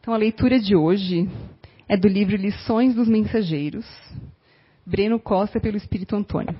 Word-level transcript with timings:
Então, 0.00 0.14
a 0.14 0.16
leitura 0.16 0.58
de 0.58 0.74
hoje 0.74 1.28
é 1.86 1.94
do 1.94 2.08
livro 2.08 2.34
Lições 2.34 2.94
dos 2.94 3.06
Mensageiros, 3.06 3.84
Breno 4.86 5.20
Costa, 5.20 5.60
pelo 5.60 5.76
Espírito 5.76 6.16
Antônio. 6.16 6.56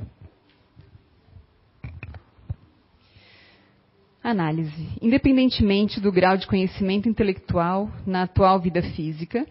Análise. 4.23 4.89
Independentemente 5.01 6.01
do 6.01 6.13
grau 6.13 6.37
de 6.37 6.47
conhecimento 6.47 7.09
intelectual 7.09 7.91
na 8.07 8.25
atual 8.25 8.61
vida 8.61 8.83
física, 8.83 9.47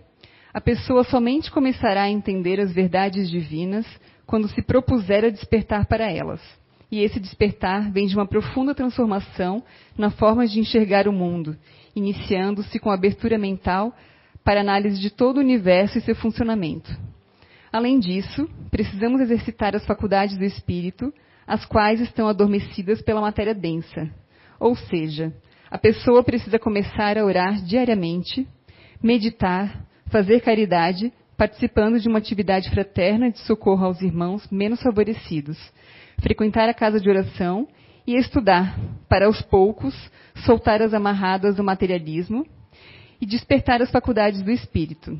a 0.53 0.61
pessoa 0.61 1.03
somente 1.03 1.49
começará 1.49 2.03
a 2.03 2.11
entender 2.11 2.59
as 2.59 2.71
verdades 2.71 3.27
divinas 3.27 3.87
quando 4.23 4.47
se 4.49 4.61
propuser 4.61 5.25
a 5.25 5.29
despertar 5.31 5.87
para 5.87 6.11
elas. 6.11 6.39
E 6.91 7.01
esse 7.01 7.19
despertar 7.19 7.91
vem 7.91 8.07
de 8.07 8.15
uma 8.15 8.27
profunda 8.27 8.73
transformação 8.73 9.63
na 9.97 10.09
forma 10.09 10.47
de 10.47 10.59
enxergar 10.59 11.07
o 11.07 11.13
mundo, 11.13 11.55
iniciando-se 11.95 12.79
com 12.79 12.89
abertura 12.89 13.38
mental 13.38 13.93
para 14.43 14.61
análise 14.61 14.99
de 14.99 15.09
todo 15.09 15.38
o 15.38 15.41
universo 15.41 15.97
e 15.97 16.02
seu 16.02 16.16
funcionamento. 16.16 16.89
Além 17.71 17.99
disso, 17.99 18.49
precisamos 18.71 19.21
exercitar 19.21 19.75
as 19.75 19.85
faculdades 19.85 20.38
do 20.38 20.44
espírito, 20.44 21.13
as 21.45 21.66
quais 21.66 22.02
estão 22.02 22.27
adormecidas 22.27 23.02
pela 23.02 23.21
matéria 23.21 23.53
densa. 23.53 24.09
Ou 24.59 24.75
seja, 24.75 25.33
a 25.69 25.77
pessoa 25.77 26.23
precisa 26.23 26.58
começar 26.58 27.17
a 27.17 27.23
orar 27.23 27.61
diariamente, 27.63 28.47
meditar, 29.02 29.85
fazer 30.08 30.41
caridade, 30.41 31.13
participando 31.38 31.99
de 31.99 32.09
uma 32.09 32.17
atividade 32.17 32.69
fraterna 32.71 33.31
de 33.31 33.39
socorro 33.39 33.85
aos 33.85 34.02
irmãos 34.02 34.49
menos 34.49 34.81
favorecidos, 34.81 35.58
frequentar 36.22 36.70
a 36.70 36.73
casa 36.73 37.00
de 37.00 37.09
oração 37.09 37.68
e 38.05 38.16
estudar, 38.16 38.78
para 39.08 39.26
aos 39.26 39.41
poucos 39.41 39.94
soltar 40.45 40.82
as 40.82 40.94
amarradas 40.94 41.55
do 41.55 41.64
materialismo 41.64 42.45
e 43.22 43.26
despertar 43.26 43.82
as 43.82 43.92
faculdades 43.92 44.42
do 44.42 44.52
espírito. 44.52 45.18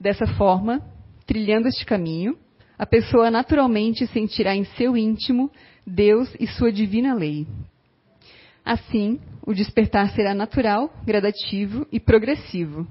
Dessa 0.00 0.26
forma, 0.26 0.82
trilhando 1.26 1.68
este 1.68 1.86
caminho, 1.86 2.36
a 2.78 2.86
pessoa 2.86 3.30
naturalmente 3.30 4.06
sentirá 4.08 4.54
em 4.54 4.64
seu 4.64 4.96
íntimo 4.96 5.50
Deus 5.86 6.34
e 6.40 6.46
sua 6.46 6.72
divina 6.72 7.14
lei. 7.14 7.46
Assim, 8.64 9.20
o 9.46 9.52
despertar 9.52 10.10
será 10.10 10.34
natural, 10.34 10.92
gradativo 11.04 11.86
e 11.92 11.98
progressivo. 11.98 12.86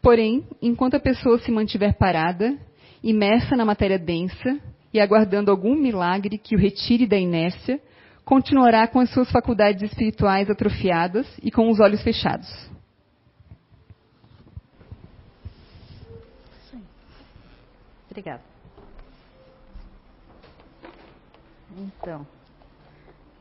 Porém, 0.00 0.46
enquanto 0.60 0.94
a 0.94 1.00
pessoa 1.00 1.38
se 1.38 1.50
mantiver 1.50 1.96
parada, 1.96 2.56
imersa 3.02 3.56
na 3.56 3.64
matéria 3.64 3.98
densa 3.98 4.60
e 4.92 5.00
aguardando 5.00 5.50
algum 5.50 5.74
milagre 5.74 6.38
que 6.38 6.54
o 6.54 6.58
retire 6.58 7.06
da 7.06 7.16
inércia, 7.16 7.80
continuará 8.24 8.86
com 8.86 9.00
as 9.00 9.10
suas 9.10 9.30
faculdades 9.30 9.82
espirituais 9.82 10.48
atrofiadas 10.50 11.26
e 11.42 11.50
com 11.50 11.70
os 11.70 11.80
olhos 11.80 12.02
fechados. 12.02 12.48
Obrigada. 18.10 18.42
Então, 21.78 22.26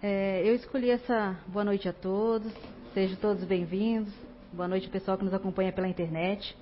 é, 0.01 0.41
eu 0.45 0.55
escolhi 0.55 0.89
essa 0.89 1.37
boa 1.47 1.65
noite 1.65 1.89
a 1.89 1.93
todos, 1.93 2.51
sejam 2.93 3.17
todos 3.17 3.43
bem-vindos. 3.43 4.13
Boa 4.53 4.67
noite, 4.67 4.89
pessoal 4.89 5.17
que 5.17 5.25
nos 5.25 5.33
acompanha 5.33 5.73
pela 5.73 5.87
internet. 5.87 6.55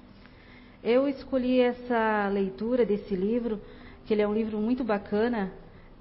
Eu 0.83 1.07
escolhi 1.07 1.59
essa 1.59 2.27
leitura 2.29 2.85
desse 2.85 3.15
livro, 3.15 3.61
que 4.09 4.13
ele 4.15 4.23
é 4.23 4.27
um 4.27 4.33
livro 4.33 4.57
muito 4.57 4.83
bacana, 4.83 5.51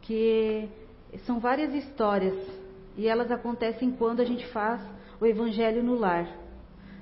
que 0.01 0.67
são 1.27 1.39
várias 1.39 1.75
histórias 1.75 2.35
e 2.97 3.07
elas 3.07 3.31
acontecem 3.31 3.91
quando 3.91 4.21
a 4.21 4.25
gente 4.25 4.47
faz 4.47 4.81
o 5.21 5.27
evangelho 5.27 5.83
no 5.83 5.95
lar. 5.95 6.27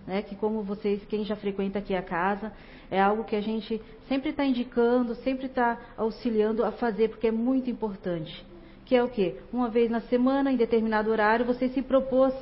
Né, 0.05 0.21
que 0.23 0.35
como 0.35 0.65
vocês, 0.65 1.05
quem 1.05 1.25
já 1.25 1.37
frequenta 1.37 1.79
aqui 1.79 1.95
a 1.95 2.03
casa, 2.03 2.53
é 2.91 3.01
algo 3.01 3.23
que 3.23 3.37
a 3.37 3.41
gente 3.41 3.81
sempre 4.09 4.31
está 4.31 4.45
indicando, 4.45 5.15
sempre 5.15 5.47
está 5.47 5.79
auxiliando 5.97 6.65
a 6.65 6.73
fazer, 6.73 7.11
porque 7.11 7.29
é 7.29 7.33
muito 7.33 7.71
importante. 7.71 8.45
Que 8.85 8.97
é 8.97 9.05
o 9.05 9.09
quê? 9.09 9.37
Uma 9.53 9.69
vez 9.69 9.89
na 9.89 10.01
semana, 10.01 10.51
em 10.51 10.57
determinado 10.57 11.09
horário, 11.13 11.47
você 11.47 11.69
se 11.69 11.83
propôs, 11.83 12.35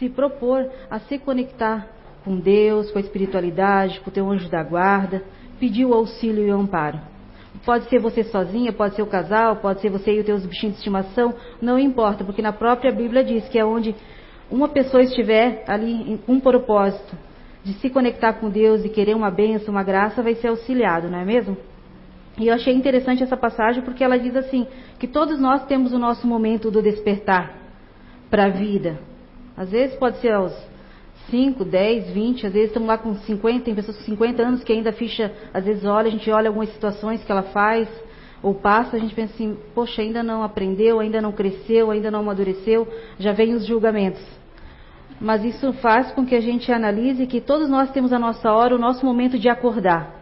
se 0.00 0.08
propor 0.08 0.68
a 0.90 0.98
se 0.98 1.20
conectar 1.20 1.88
com 2.24 2.36
Deus, 2.36 2.90
com 2.90 2.98
a 2.98 3.02
espiritualidade, 3.02 4.00
com 4.00 4.10
o 4.10 4.12
teu 4.12 4.28
anjo 4.28 4.48
da 4.48 4.64
guarda, 4.64 5.22
pedir 5.60 5.84
o 5.84 5.94
auxílio 5.94 6.44
e 6.44 6.50
o 6.50 6.56
amparo. 6.56 7.11
Pode 7.64 7.88
ser 7.88 8.00
você 8.00 8.24
sozinha, 8.24 8.72
pode 8.72 8.96
ser 8.96 9.02
o 9.02 9.06
casal, 9.06 9.56
pode 9.56 9.80
ser 9.80 9.90
você 9.90 10.12
e 10.14 10.20
os 10.20 10.26
teus 10.26 10.44
bichinhos 10.44 10.74
de 10.74 10.80
estimação, 10.80 11.34
não 11.60 11.78
importa, 11.78 12.24
porque 12.24 12.42
na 12.42 12.52
própria 12.52 12.90
Bíblia 12.90 13.22
diz 13.22 13.48
que 13.48 13.58
é 13.58 13.64
onde 13.64 13.94
uma 14.50 14.68
pessoa 14.68 15.02
estiver 15.02 15.64
ali 15.68 16.20
com 16.26 16.34
um 16.34 16.40
propósito 16.40 17.16
de 17.64 17.74
se 17.74 17.88
conectar 17.88 18.34
com 18.34 18.50
Deus 18.50 18.84
e 18.84 18.88
querer 18.88 19.14
uma 19.14 19.30
bênção, 19.30 19.72
uma 19.72 19.84
graça, 19.84 20.22
vai 20.22 20.34
ser 20.34 20.48
auxiliado, 20.48 21.08
não 21.08 21.18
é 21.18 21.24
mesmo? 21.24 21.56
E 22.38 22.48
eu 22.48 22.54
achei 22.54 22.74
interessante 22.74 23.22
essa 23.22 23.36
passagem 23.36 23.82
porque 23.82 24.02
ela 24.02 24.18
diz 24.18 24.34
assim: 24.34 24.66
que 24.98 25.06
todos 25.06 25.38
nós 25.38 25.64
temos 25.66 25.92
o 25.92 25.98
nosso 25.98 26.26
momento 26.26 26.70
do 26.70 26.82
despertar 26.82 27.54
para 28.30 28.46
a 28.46 28.48
vida. 28.48 28.98
Às 29.56 29.70
vezes 29.70 29.96
pode 29.96 30.16
ser 30.18 30.32
aos 30.32 30.52
5, 31.30 31.64
10, 31.64 32.10
20, 32.10 32.46
às 32.46 32.52
vezes 32.52 32.68
estamos 32.68 32.88
lá 32.88 32.98
com 32.98 33.14
50, 33.14 33.64
tem 33.64 33.74
pessoas 33.74 33.96
com 33.98 34.04
50 34.04 34.42
anos 34.42 34.64
que 34.64 34.72
ainda 34.72 34.90
a 34.90 34.92
ficha, 34.92 35.32
às 35.52 35.64
vezes 35.64 35.84
olha, 35.84 36.08
a 36.08 36.10
gente 36.10 36.30
olha 36.30 36.48
algumas 36.48 36.70
situações 36.70 37.22
que 37.24 37.30
ela 37.30 37.42
faz 37.44 37.88
ou 38.42 38.54
passa, 38.54 38.96
a 38.96 38.98
gente 38.98 39.14
pensa 39.14 39.32
assim, 39.34 39.56
poxa, 39.74 40.02
ainda 40.02 40.22
não 40.22 40.42
aprendeu, 40.42 40.98
ainda 40.98 41.20
não 41.20 41.32
cresceu, 41.32 41.90
ainda 41.90 42.10
não 42.10 42.20
amadureceu, 42.20 42.88
já 43.18 43.32
vem 43.32 43.54
os 43.54 43.64
julgamentos. 43.64 44.22
Mas 45.20 45.44
isso 45.44 45.72
faz 45.74 46.10
com 46.12 46.26
que 46.26 46.34
a 46.34 46.40
gente 46.40 46.72
analise 46.72 47.26
que 47.26 47.40
todos 47.40 47.70
nós 47.70 47.92
temos 47.92 48.12
a 48.12 48.18
nossa 48.18 48.50
hora, 48.52 48.74
o 48.74 48.78
nosso 48.78 49.06
momento 49.06 49.38
de 49.38 49.48
acordar. 49.48 50.20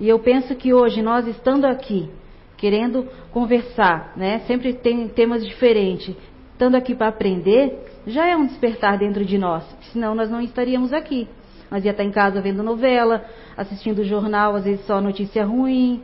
E 0.00 0.08
eu 0.08 0.18
penso 0.18 0.54
que 0.54 0.72
hoje, 0.72 1.02
nós 1.02 1.26
estando 1.26 1.66
aqui, 1.66 2.08
querendo 2.56 3.06
conversar, 3.30 4.12
né? 4.16 4.40
Sempre 4.46 4.72
tem 4.72 5.06
temas 5.08 5.46
diferentes, 5.46 6.16
estando 6.58 6.74
aqui 6.74 6.92
para 6.92 7.06
aprender, 7.06 7.86
já 8.04 8.26
é 8.26 8.36
um 8.36 8.44
despertar 8.44 8.98
dentro 8.98 9.24
de 9.24 9.38
nós. 9.38 9.62
Senão 9.92 10.12
nós 10.12 10.28
não 10.28 10.40
estaríamos 10.40 10.92
aqui. 10.92 11.28
Nós 11.70 11.84
ia 11.84 11.92
estar 11.92 12.02
em 12.02 12.10
casa 12.10 12.40
vendo 12.40 12.64
novela, 12.64 13.24
assistindo 13.56 14.02
jornal, 14.02 14.56
às 14.56 14.64
vezes 14.64 14.84
só 14.84 15.00
notícia 15.00 15.44
ruim, 15.44 16.02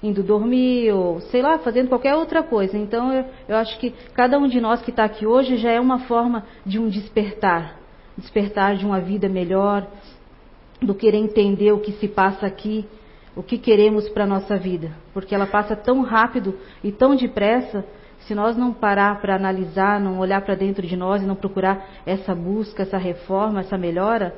indo 0.00 0.22
dormir, 0.22 0.92
ou 0.92 1.20
sei 1.22 1.42
lá, 1.42 1.58
fazendo 1.58 1.88
qualquer 1.88 2.14
outra 2.14 2.40
coisa. 2.40 2.78
Então 2.78 3.12
eu, 3.12 3.24
eu 3.48 3.56
acho 3.56 3.76
que 3.80 3.92
cada 4.14 4.38
um 4.38 4.46
de 4.46 4.60
nós 4.60 4.80
que 4.80 4.90
está 4.90 5.02
aqui 5.02 5.26
hoje 5.26 5.56
já 5.56 5.72
é 5.72 5.80
uma 5.80 5.98
forma 6.00 6.44
de 6.64 6.78
um 6.78 6.88
despertar 6.88 7.80
despertar 8.16 8.76
de 8.76 8.84
uma 8.84 9.00
vida 9.00 9.30
melhor, 9.30 9.86
do 10.82 10.94
querer 10.94 11.16
entender 11.16 11.72
o 11.72 11.78
que 11.78 11.92
se 11.92 12.06
passa 12.06 12.46
aqui 12.46 12.86
o 13.34 13.42
que 13.42 13.58
queremos 13.58 14.08
para 14.08 14.24
a 14.24 14.26
nossa 14.26 14.56
vida, 14.56 14.90
porque 15.14 15.34
ela 15.34 15.46
passa 15.46 15.76
tão 15.76 16.02
rápido 16.02 16.58
e 16.82 16.90
tão 16.90 17.14
depressa. 17.14 17.84
Se 18.30 18.34
nós 18.36 18.56
não 18.56 18.72
parar 18.72 19.20
para 19.20 19.34
analisar, 19.34 19.98
não 20.00 20.20
olhar 20.20 20.40
para 20.42 20.54
dentro 20.54 20.86
de 20.86 20.96
nós 20.96 21.20
e 21.20 21.26
não 21.26 21.34
procurar 21.34 21.84
essa 22.06 22.32
busca, 22.32 22.84
essa 22.84 22.96
reforma, 22.96 23.58
essa 23.58 23.76
melhora, 23.76 24.32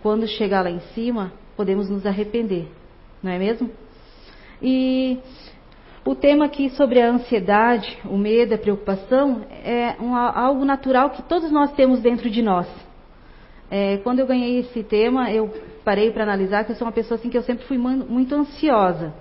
quando 0.00 0.28
chegar 0.28 0.62
lá 0.62 0.70
em 0.70 0.78
cima, 0.94 1.32
podemos 1.56 1.90
nos 1.90 2.06
arrepender, 2.06 2.68
não 3.20 3.32
é 3.32 3.40
mesmo? 3.40 3.68
E 4.62 5.18
o 6.04 6.14
tema 6.14 6.44
aqui 6.44 6.70
sobre 6.70 7.02
a 7.02 7.10
ansiedade, 7.10 7.98
o 8.04 8.16
medo, 8.16 8.54
a 8.54 8.58
preocupação, 8.58 9.44
é 9.64 9.96
um, 10.00 10.14
algo 10.14 10.64
natural 10.64 11.10
que 11.10 11.22
todos 11.24 11.50
nós 11.50 11.72
temos 11.72 11.98
dentro 11.98 12.30
de 12.30 12.42
nós. 12.42 12.68
É, 13.68 13.96
quando 14.04 14.20
eu 14.20 14.26
ganhei 14.28 14.60
esse 14.60 14.84
tema, 14.84 15.32
eu 15.32 15.52
parei 15.84 16.12
para 16.12 16.22
analisar 16.22 16.64
que 16.64 16.70
eu 16.70 16.76
sou 16.76 16.86
uma 16.86 16.92
pessoa 16.92 17.18
assim 17.18 17.28
que 17.28 17.38
eu 17.38 17.42
sempre 17.42 17.66
fui 17.66 17.76
muito 17.76 18.36
ansiosa. 18.36 19.12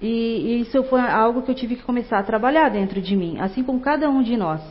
E, 0.00 0.06
e 0.06 0.60
isso 0.60 0.82
foi 0.84 1.00
algo 1.00 1.42
que 1.42 1.50
eu 1.50 1.54
tive 1.54 1.76
que 1.76 1.82
começar 1.82 2.18
a 2.18 2.22
trabalhar 2.22 2.68
dentro 2.70 3.00
de 3.00 3.14
mim, 3.16 3.38
assim 3.38 3.62
como 3.62 3.80
cada 3.80 4.08
um 4.08 4.22
de 4.22 4.36
nós. 4.36 4.62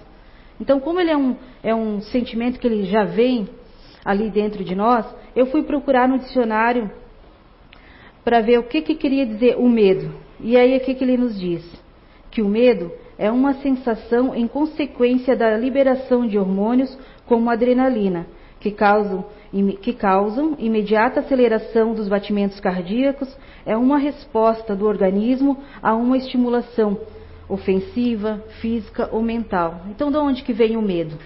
Então, 0.60 0.80
como 0.80 1.00
ele 1.00 1.12
é 1.12 1.18
um, 1.18 1.36
é 1.64 1.74
um 1.74 2.02
sentimento 2.02 2.60
que 2.60 2.68
ele 2.68 2.84
já 2.86 3.06
vem 3.06 3.48
ali 4.04 4.30
dentro 4.30 4.64
de 4.64 4.76
nós, 4.76 5.06
eu 5.36 5.46
fui 5.48 5.64
procurar 5.64 6.08
no 6.08 6.20
dicionário 6.20 6.92
para 8.24 8.42
ver 8.42 8.60
o 8.60 8.64
que, 8.64 8.82
que 8.82 8.96
queria 8.96 9.26
dizer 9.26 9.56
o 9.58 9.70
medo. 9.70 10.12
E 10.40 10.58
aí, 10.58 10.76
o 10.76 10.80
que, 10.80 10.94
que 10.94 11.04
ele 11.04 11.18
nos 11.18 11.40
diz? 11.40 11.64
Que 12.32 12.42
o 12.42 12.48
medo 12.48 12.92
é 13.18 13.32
uma 13.32 13.54
sensação 13.56 14.34
em 14.34 14.48
consequência 14.48 15.36
da 15.36 15.58
liberação 15.58 16.26
de 16.26 16.38
hormônios 16.38 16.98
como 17.26 17.50
adrenalina, 17.50 18.26
que 18.60 18.72
causam, 18.72 19.26
que 19.82 19.94
causam 19.94 20.56
imediata 20.60 21.22
aceleração 21.22 21.94
dos 21.94 22.08
batimentos 22.08 22.60
cardíacos 22.60 23.36
é 23.66 23.76
uma 23.78 23.98
resposta 23.98 24.76
do 24.76 24.86
organismo 24.86 25.58
a 25.82 25.94
uma 25.96 26.18
estimulação 26.18 27.00
ofensiva, 27.48 28.44
física 28.62 29.10
ou 29.12 29.22
mental. 29.22 29.82
Então, 29.90 30.12
de 30.12 30.18
onde 30.18 30.44
que 30.44 30.54
vem 30.54 30.78
o 30.78 30.82
medo? 30.82 31.18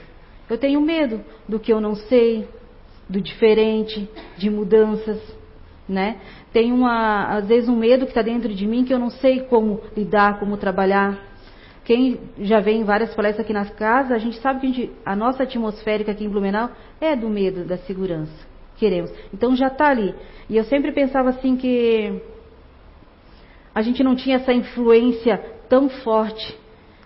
Eu 0.49 0.57
tenho 0.57 0.79
medo 0.79 1.21
do 1.47 1.59
que 1.59 1.71
eu 1.71 1.81
não 1.81 1.95
sei, 1.95 2.47
do 3.09 3.19
diferente, 3.19 4.09
de 4.37 4.49
mudanças, 4.49 5.19
né? 5.87 6.17
Tem 6.53 6.71
uma, 6.71 7.25
às 7.37 7.47
vezes 7.47 7.67
um 7.67 7.75
medo 7.75 8.05
que 8.05 8.11
está 8.11 8.21
dentro 8.21 8.53
de 8.53 8.65
mim 8.65 8.85
que 8.85 8.93
eu 8.93 8.99
não 8.99 9.09
sei 9.09 9.41
como 9.41 9.81
lidar, 9.95 10.39
como 10.39 10.55
trabalhar. 10.57 11.32
Quem 11.83 12.19
já 12.39 12.59
vem 12.59 12.81
em 12.81 12.83
várias 12.83 13.13
palestras 13.13 13.43
aqui 13.43 13.53
nas 13.53 13.69
casas, 13.71 14.11
a 14.13 14.17
gente 14.17 14.39
sabe 14.39 14.61
que 14.61 14.67
a, 14.67 14.69
gente, 14.69 14.91
a 15.05 15.15
nossa 15.15 15.43
atmosférica 15.43 16.11
aqui 16.11 16.23
em 16.23 16.29
Blumenau 16.29 16.69
é 17.01 17.15
do 17.15 17.29
medo 17.29 17.65
da 17.65 17.77
segurança. 17.79 18.31
queremos. 18.77 19.11
Então 19.33 19.55
já 19.55 19.67
está 19.67 19.89
ali. 19.89 20.15
E 20.49 20.57
eu 20.57 20.63
sempre 20.63 20.91
pensava 20.91 21.29
assim 21.29 21.55
que 21.55 22.21
a 23.75 23.81
gente 23.81 24.03
não 24.03 24.15
tinha 24.15 24.37
essa 24.37 24.53
influência 24.53 25.37
tão 25.67 25.89
forte 25.89 26.57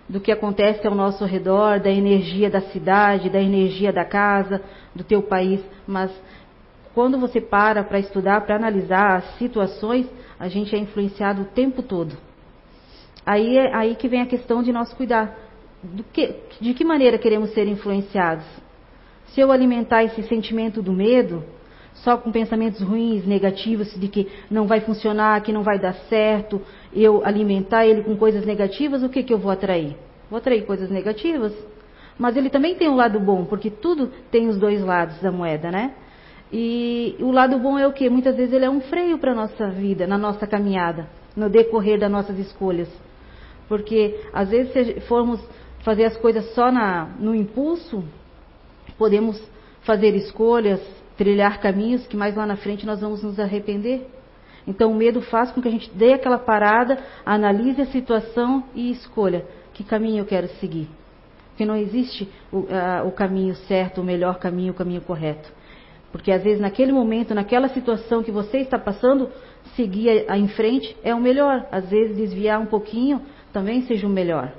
do 0.08 0.20
que 0.20 0.32
acontece 0.32 0.86
ao 0.86 0.94
nosso 0.94 1.24
redor, 1.24 1.80
da 1.80 1.90
energia 1.90 2.48
da 2.48 2.60
cidade, 2.60 3.28
da 3.28 3.40
energia 3.40 3.92
da 3.92 4.04
casa, 4.04 4.62
do 4.94 5.04
teu 5.04 5.22
país, 5.22 5.60
mas 5.86 6.10
quando 6.94 7.18
você 7.18 7.40
para 7.40 7.84
para 7.84 7.98
estudar, 7.98 8.40
para 8.40 8.56
analisar 8.56 9.16
as 9.16 9.38
situações, 9.38 10.06
a 10.38 10.48
gente 10.48 10.74
é 10.74 10.78
influenciado 10.78 11.42
o 11.42 11.44
tempo 11.44 11.82
todo. 11.82 12.16
Aí 13.28 13.58
é 13.58 13.74
aí 13.74 13.94
que 13.94 14.08
vem 14.08 14.22
a 14.22 14.26
questão 14.26 14.62
de 14.62 14.72
nós 14.72 14.90
cuidar. 14.94 15.36
Que, 16.14 16.34
de 16.62 16.72
que 16.72 16.82
maneira 16.82 17.18
queremos 17.18 17.52
ser 17.52 17.68
influenciados? 17.68 18.46
Se 19.26 19.40
eu 19.42 19.52
alimentar 19.52 20.02
esse 20.02 20.22
sentimento 20.22 20.80
do 20.80 20.94
medo, 20.94 21.44
só 21.92 22.16
com 22.16 22.32
pensamentos 22.32 22.80
ruins, 22.80 23.26
negativos, 23.26 23.92
de 24.00 24.08
que 24.08 24.28
não 24.50 24.66
vai 24.66 24.80
funcionar, 24.80 25.42
que 25.42 25.52
não 25.52 25.62
vai 25.62 25.78
dar 25.78 25.92
certo, 26.08 26.62
eu 26.90 27.22
alimentar 27.22 27.84
ele 27.84 28.02
com 28.02 28.16
coisas 28.16 28.46
negativas, 28.46 29.02
o 29.02 29.10
que, 29.10 29.22
que 29.22 29.34
eu 29.34 29.38
vou 29.38 29.50
atrair? 29.50 29.94
Vou 30.30 30.38
atrair 30.38 30.64
coisas 30.64 30.88
negativas. 30.88 31.52
Mas 32.18 32.34
ele 32.34 32.48
também 32.48 32.76
tem 32.76 32.88
um 32.88 32.96
lado 32.96 33.20
bom, 33.20 33.44
porque 33.44 33.68
tudo 33.68 34.10
tem 34.30 34.48
os 34.48 34.56
dois 34.56 34.82
lados 34.82 35.20
da 35.20 35.30
moeda, 35.30 35.70
né? 35.70 35.92
E 36.50 37.14
o 37.20 37.30
lado 37.30 37.58
bom 37.58 37.78
é 37.78 37.86
o 37.86 37.92
que? 37.92 38.08
Muitas 38.08 38.36
vezes 38.36 38.54
ele 38.54 38.64
é 38.64 38.70
um 38.70 38.80
freio 38.80 39.18
para 39.18 39.32
a 39.32 39.34
nossa 39.34 39.68
vida, 39.68 40.06
na 40.06 40.16
nossa 40.16 40.46
caminhada, 40.46 41.10
no 41.36 41.50
decorrer 41.50 42.00
das 42.00 42.10
nossas 42.10 42.38
escolhas. 42.38 42.88
Porque 43.68 44.18
às 44.32 44.48
vezes 44.48 44.72
se 44.72 45.00
formos 45.02 45.40
fazer 45.80 46.04
as 46.04 46.16
coisas 46.16 46.52
só 46.54 46.72
na, 46.72 47.06
no 47.18 47.34
impulso, 47.34 48.02
podemos 48.96 49.40
fazer 49.82 50.14
escolhas, 50.16 50.80
trilhar 51.16 51.60
caminhos 51.60 52.06
que 52.06 52.16
mais 52.16 52.34
lá 52.34 52.46
na 52.46 52.56
frente 52.56 52.86
nós 52.86 53.00
vamos 53.00 53.22
nos 53.22 53.38
arrepender. 53.38 54.06
Então 54.66 54.90
o 54.90 54.94
medo 54.94 55.22
faz 55.22 55.50
com 55.50 55.62
que 55.62 55.68
a 55.68 55.70
gente 55.70 55.90
dê 55.94 56.14
aquela 56.14 56.38
parada, 56.38 56.98
analise 57.24 57.80
a 57.80 57.86
situação 57.86 58.64
e 58.74 58.90
escolha 58.90 59.44
que 59.72 59.84
caminho 59.84 60.22
eu 60.22 60.26
quero 60.26 60.48
seguir. 60.60 60.88
Porque 61.50 61.64
não 61.64 61.76
existe 61.76 62.28
o, 62.52 62.66
a, 62.70 63.04
o 63.04 63.12
caminho 63.12 63.54
certo, 63.54 64.00
o 64.00 64.04
melhor 64.04 64.38
caminho, 64.38 64.72
o 64.72 64.76
caminho 64.76 65.00
correto. 65.00 65.50
Porque 66.12 66.32
às 66.32 66.42
vezes 66.42 66.60
naquele 66.60 66.92
momento, 66.92 67.34
naquela 67.34 67.68
situação 67.68 68.22
que 68.22 68.30
você 68.30 68.58
está 68.58 68.78
passando, 68.78 69.30
seguir 69.74 70.26
em 70.30 70.48
frente 70.48 70.96
é 71.02 71.14
o 71.14 71.20
melhor. 71.20 71.66
Às 71.70 71.88
vezes 71.88 72.16
desviar 72.16 72.60
um 72.60 72.66
pouquinho 72.66 73.22
também 73.52 73.82
seja 73.82 74.06
o 74.06 74.10
melhor. 74.10 74.52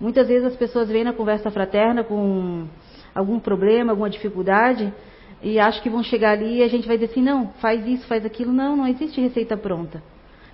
Muitas 0.00 0.28
vezes 0.28 0.44
as 0.44 0.56
pessoas 0.56 0.88
vêm 0.88 1.04
na 1.04 1.12
conversa 1.12 1.50
fraterna 1.50 2.02
com 2.02 2.66
algum 3.14 3.38
problema, 3.38 3.92
alguma 3.92 4.10
dificuldade 4.10 4.92
e 5.42 5.58
acham 5.58 5.82
que 5.82 5.90
vão 5.90 6.02
chegar 6.02 6.32
ali 6.32 6.58
e 6.58 6.62
a 6.62 6.68
gente 6.68 6.86
vai 6.86 6.96
dizer 6.96 7.12
assim: 7.12 7.22
não, 7.22 7.48
faz 7.60 7.86
isso, 7.86 8.06
faz 8.06 8.24
aquilo. 8.24 8.52
Não, 8.52 8.76
não 8.76 8.86
existe 8.86 9.20
receita 9.20 9.56
pronta. 9.56 10.02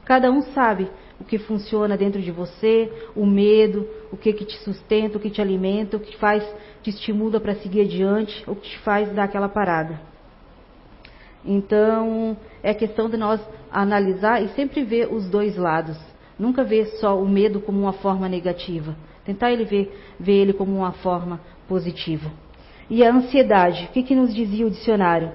Cada 0.05 0.31
um 0.31 0.41
sabe 0.41 0.89
o 1.19 1.25
que 1.25 1.39
funciona 1.39 1.97
dentro 1.97 2.21
de 2.21 2.31
você, 2.31 2.93
o 3.15 3.27
medo, 3.27 3.89
o 4.13 4.17
que, 4.17 4.33
que 4.33 4.45
te 4.45 4.57
sustenta, 4.59 5.17
o 5.17 5.21
que 5.21 5.31
te 5.31 5.41
alimenta, 5.41 5.97
o 5.97 6.01
que 6.01 6.17
faz, 6.17 6.45
te 6.83 6.91
estimula 6.91 7.41
para 7.41 7.57
seguir 7.57 7.83
adiante, 7.83 8.45
o 8.47 8.55
que 8.55 8.71
te 8.71 8.79
faz 8.81 9.13
dar 9.13 9.25
aquela 9.25 9.49
parada. 9.49 10.01
Então, 11.45 12.37
é 12.63 12.75
questão 12.75 13.09
de 13.09 13.17
nós 13.17 13.41
analisar 13.71 14.43
e 14.43 14.49
sempre 14.51 14.85
ver 14.85 15.13
os 15.13 15.29
dois 15.29 15.57
lados. 15.57 15.99
Nunca 16.39 16.63
ver 16.63 16.87
só 17.01 17.19
o 17.19 17.29
medo 17.29 17.61
como 17.61 17.81
uma 17.81 17.93
forma 17.93 18.29
negativa. 18.29 18.95
Tentar 19.25 19.53
ele 19.53 19.65
ver, 19.65 19.93
ver 20.21 20.35
ele 20.35 20.53
como 20.53 20.77
uma 20.77 20.93
forma 20.93 21.41
positiva. 21.67 22.31
E 22.89 23.03
a 23.03 23.13
ansiedade, 23.13 23.87
o 23.87 23.93
que, 23.93 24.03
que 24.03 24.15
nos 24.15 24.35
dizia 24.35 24.67
o 24.67 24.71
dicionário? 24.71 25.33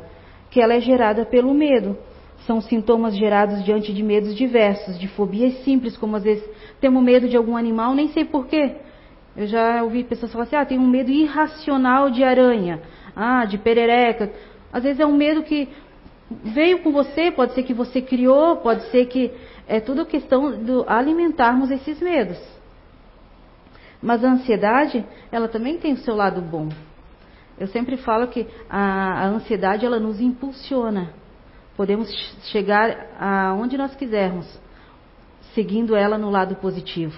Que 0.49 0.61
ela 0.61 0.73
é 0.73 0.79
gerada 0.79 1.25
pelo 1.25 1.53
medo. 1.53 1.97
São 2.45 2.61
sintomas 2.61 3.15
gerados 3.15 3.63
diante 3.63 3.93
de 3.93 4.01
medos 4.01 4.35
diversos, 4.35 4.99
de 4.99 5.07
fobias 5.09 5.53
simples, 5.63 5.97
como 5.97 6.15
às 6.15 6.23
vezes 6.23 6.43
temos 6.79 7.03
medo 7.03 7.27
de 7.27 7.35
algum 7.37 7.57
animal, 7.57 7.93
nem 7.93 8.07
sei 8.09 8.25
porquê. 8.25 8.75
Eu 9.35 9.47
já 9.47 9.83
ouvi 9.83 10.03
pessoas 10.03 10.31
falar 10.31 10.43
assim, 10.45 10.55
ah, 10.55 10.65
tenho 10.65 10.81
um 10.81 10.87
medo 10.87 11.11
irracional 11.11 12.09
de 12.09 12.23
aranha, 12.23 12.81
ah, 13.15 13.45
de 13.45 13.57
perereca. 13.57 14.31
Às 14.71 14.83
vezes 14.83 14.99
é 14.99 15.05
um 15.05 15.15
medo 15.15 15.43
que 15.43 15.69
veio 16.43 16.79
com 16.79 16.91
você, 16.91 17.31
pode 17.31 17.53
ser 17.53 17.63
que 17.63 17.73
você 17.73 18.01
criou, 18.01 18.57
pode 18.57 18.83
ser 18.89 19.05
que 19.07 19.31
é 19.67 19.79
tudo 19.79 20.05
questão 20.05 20.51
de 20.51 20.83
alimentarmos 20.87 21.71
esses 21.71 21.99
medos. 21.99 22.37
Mas 24.01 24.23
a 24.23 24.31
ansiedade, 24.31 25.05
ela 25.31 25.47
também 25.47 25.77
tem 25.77 25.93
o 25.93 25.97
seu 25.97 26.15
lado 26.15 26.41
bom. 26.41 26.69
Eu 27.59 27.67
sempre 27.67 27.97
falo 27.97 28.27
que 28.27 28.47
a, 28.69 29.23
a 29.23 29.27
ansiedade 29.27 29.85
ela 29.85 29.99
nos 29.99 30.19
impulsiona. 30.19 31.13
Podemos 31.77 32.09
chegar 32.51 33.07
aonde 33.19 33.77
nós 33.77 33.95
quisermos, 33.95 34.59
seguindo 35.53 35.95
ela 35.95 36.17
no 36.17 36.29
lado 36.29 36.55
positivo. 36.55 37.15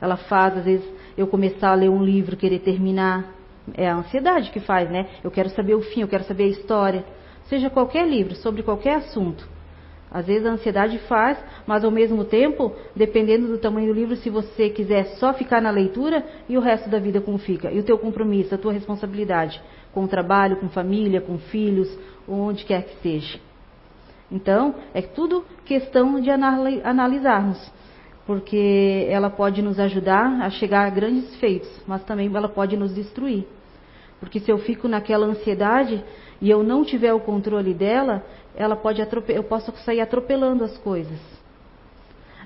Ela 0.00 0.16
faz, 0.16 0.58
às 0.58 0.64
vezes, 0.64 0.88
eu 1.16 1.26
começar 1.26 1.70
a 1.70 1.74
ler 1.74 1.88
um 1.88 2.02
livro, 2.02 2.36
querer 2.36 2.60
terminar. 2.60 3.32
É 3.74 3.88
a 3.88 3.96
ansiedade 3.96 4.50
que 4.50 4.60
faz, 4.60 4.90
né? 4.90 5.08
Eu 5.22 5.30
quero 5.30 5.48
saber 5.50 5.74
o 5.74 5.82
fim, 5.82 6.00
eu 6.00 6.08
quero 6.08 6.24
saber 6.24 6.44
a 6.44 6.48
história. 6.48 7.04
Seja 7.52 7.68
qualquer 7.68 8.08
livro, 8.08 8.34
sobre 8.36 8.62
qualquer 8.62 8.94
assunto. 8.94 9.46
Às 10.10 10.26
vezes 10.26 10.46
a 10.46 10.52
ansiedade 10.52 10.96
faz, 11.00 11.36
mas 11.66 11.84
ao 11.84 11.90
mesmo 11.90 12.24
tempo, 12.24 12.74
dependendo 12.96 13.46
do 13.46 13.58
tamanho 13.58 13.88
do 13.88 13.92
livro, 13.92 14.16
se 14.16 14.30
você 14.30 14.70
quiser 14.70 15.04
só 15.18 15.34
ficar 15.34 15.60
na 15.60 15.70
leitura 15.70 16.24
e 16.48 16.56
o 16.56 16.62
resto 16.62 16.88
da 16.88 16.98
vida 16.98 17.20
como 17.20 17.36
fica? 17.36 17.70
E 17.70 17.78
o 17.78 17.82
teu 17.82 17.98
compromisso, 17.98 18.54
a 18.54 18.58
tua 18.58 18.72
responsabilidade 18.72 19.60
com 19.92 20.02
o 20.04 20.08
trabalho, 20.08 20.56
com 20.56 20.70
família, 20.70 21.20
com 21.20 21.36
filhos, 21.36 21.94
onde 22.26 22.64
quer 22.64 22.84
que 22.84 22.96
seja. 23.02 23.38
Então, 24.30 24.74
é 24.94 25.02
tudo 25.02 25.44
questão 25.66 26.18
de 26.22 26.30
analisarmos, 26.30 27.70
porque 28.26 29.06
ela 29.10 29.28
pode 29.28 29.60
nos 29.60 29.78
ajudar 29.78 30.40
a 30.40 30.48
chegar 30.48 30.86
a 30.86 30.90
grandes 30.90 31.36
feitos, 31.36 31.70
mas 31.86 32.02
também 32.04 32.34
ela 32.34 32.48
pode 32.48 32.78
nos 32.78 32.94
destruir. 32.94 33.44
Porque 34.22 34.38
se 34.38 34.52
eu 34.52 34.58
fico 34.58 34.86
naquela 34.86 35.26
ansiedade 35.26 36.00
e 36.40 36.48
eu 36.48 36.62
não 36.62 36.84
tiver 36.84 37.12
o 37.12 37.18
controle 37.18 37.74
dela, 37.74 38.24
ela 38.54 38.76
pode 38.76 39.02
eu 39.28 39.42
posso 39.42 39.72
sair 39.78 40.00
atropelando 40.00 40.62
as 40.62 40.78
coisas. 40.78 41.18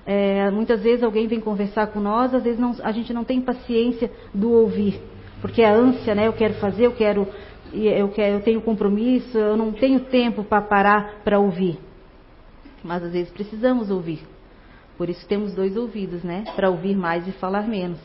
É, 0.07 0.51
muitas 0.51 0.83
vezes 0.83 1.05
alguém 1.05 1.27
vem 1.27 1.39
conversar 1.39 1.89
com 1.89 2.01
nós, 2.01 2.33
às 2.33 2.43
vezes 2.43 2.59
não, 2.59 2.75
a 2.83 2.93
gente 2.93 3.13
não 3.13 3.25
tem 3.25 3.43
paciência 3.43 4.11
do 4.33 4.53
ouvir, 4.53 5.03
porque 5.43 5.63
a 5.63 5.71
ânsia, 5.71 6.15
né? 6.15 6.27
Eu 6.27 6.33
quero 6.33 6.55
fazer, 6.55 6.87
eu 6.87 6.93
quero 6.93 7.29
eu, 7.75 8.09
quero, 8.09 8.37
eu 8.37 8.41
tenho 8.41 8.63
compromisso, 8.63 9.37
eu 9.37 9.55
não 9.55 9.71
tenho 9.71 10.01
tempo 10.01 10.43
para 10.45 10.63
parar 10.63 11.21
para 11.23 11.39
ouvir. 11.39 11.79
Mas 12.83 13.03
às 13.03 13.13
vezes 13.13 13.31
precisamos 13.31 13.91
ouvir. 13.91 14.21
Por 14.97 15.11
isso 15.11 15.29
temos 15.29 15.55
dois 15.55 15.77
ouvidos, 15.77 16.23
né? 16.23 16.45
Para 16.57 16.71
ouvir 16.71 16.97
mais 16.97 17.29
e 17.29 17.33
falar 17.33 17.69
menos. 17.69 18.01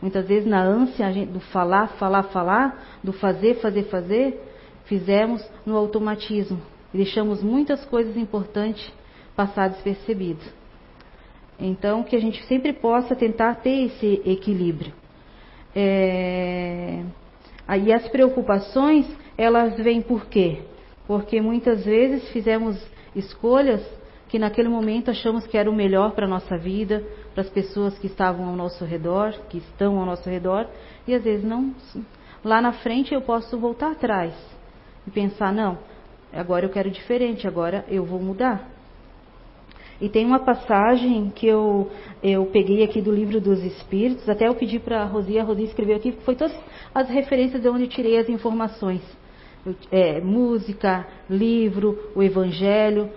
Muitas 0.00 0.26
vezes 0.26 0.46
na 0.46 0.62
ânsia 0.62 1.10
gente, 1.12 1.30
do 1.30 1.40
falar, 1.40 1.88
falar, 1.98 2.24
falar, 2.24 2.98
do 3.02 3.12
fazer, 3.12 3.54
fazer, 3.56 3.84
fazer, 3.84 4.40
fizemos 4.84 5.42
no 5.64 5.76
automatismo 5.76 6.60
e 6.92 6.98
deixamos 6.98 7.42
muitas 7.42 7.84
coisas 7.86 8.16
importantes 8.16 8.92
passar 9.34 9.68
despercebido. 9.68 10.44
Então, 11.58 12.02
que 12.02 12.14
a 12.14 12.20
gente 12.20 12.42
sempre 12.44 12.72
possa 12.72 13.16
tentar 13.16 13.56
ter 13.56 13.86
esse 13.86 14.22
equilíbrio. 14.26 14.92
É... 15.74 17.02
Aí 17.66 17.92
as 17.92 18.06
preocupações, 18.08 19.06
elas 19.36 19.76
vêm 19.78 20.00
por 20.00 20.26
quê? 20.26 20.60
Porque 21.06 21.40
muitas 21.40 21.84
vezes 21.84 22.28
fizemos 22.30 22.76
escolhas 23.14 23.82
que 24.28 24.38
naquele 24.38 24.68
momento 24.68 25.10
achamos 25.10 25.46
que 25.46 25.56
era 25.56 25.70
o 25.70 25.74
melhor 25.74 26.12
para 26.12 26.26
a 26.26 26.28
nossa 26.28 26.56
vida, 26.58 27.02
para 27.36 27.42
as 27.42 27.50
pessoas 27.50 27.98
que 27.98 28.06
estavam 28.06 28.48
ao 28.48 28.56
nosso 28.56 28.82
redor, 28.82 29.34
que 29.50 29.58
estão 29.58 29.98
ao 29.98 30.06
nosso 30.06 30.26
redor, 30.26 30.66
e 31.06 31.14
às 31.14 31.22
vezes 31.22 31.44
não. 31.44 31.74
Lá 32.42 32.62
na 32.62 32.72
frente 32.72 33.12
eu 33.12 33.20
posso 33.20 33.58
voltar 33.58 33.92
atrás 33.92 34.32
e 35.06 35.10
pensar, 35.10 35.52
não, 35.52 35.76
agora 36.32 36.64
eu 36.64 36.70
quero 36.70 36.90
diferente, 36.90 37.46
agora 37.46 37.84
eu 37.90 38.06
vou 38.06 38.18
mudar. 38.18 38.66
E 40.00 40.08
tem 40.08 40.24
uma 40.24 40.38
passagem 40.38 41.28
que 41.28 41.46
eu, 41.46 41.90
eu 42.22 42.46
peguei 42.46 42.82
aqui 42.82 43.02
do 43.02 43.14
livro 43.14 43.38
dos 43.38 43.62
Espíritos, 43.62 44.26
até 44.30 44.48
eu 44.48 44.54
pedi 44.54 44.78
para 44.78 45.02
a 45.02 45.04
Rosi, 45.04 45.38
a 45.38 45.44
Rosi 45.44 45.64
escreveu 45.64 45.96
aqui, 45.96 46.12
foi 46.24 46.36
todas 46.36 46.58
as 46.94 47.06
referências 47.10 47.60
de 47.60 47.68
onde 47.68 47.82
eu 47.82 47.88
tirei 47.88 48.16
as 48.16 48.30
informações. 48.30 49.02
É, 49.92 50.22
música, 50.22 51.06
livro, 51.28 52.12
o 52.14 52.22
Evangelho, 52.22 53.10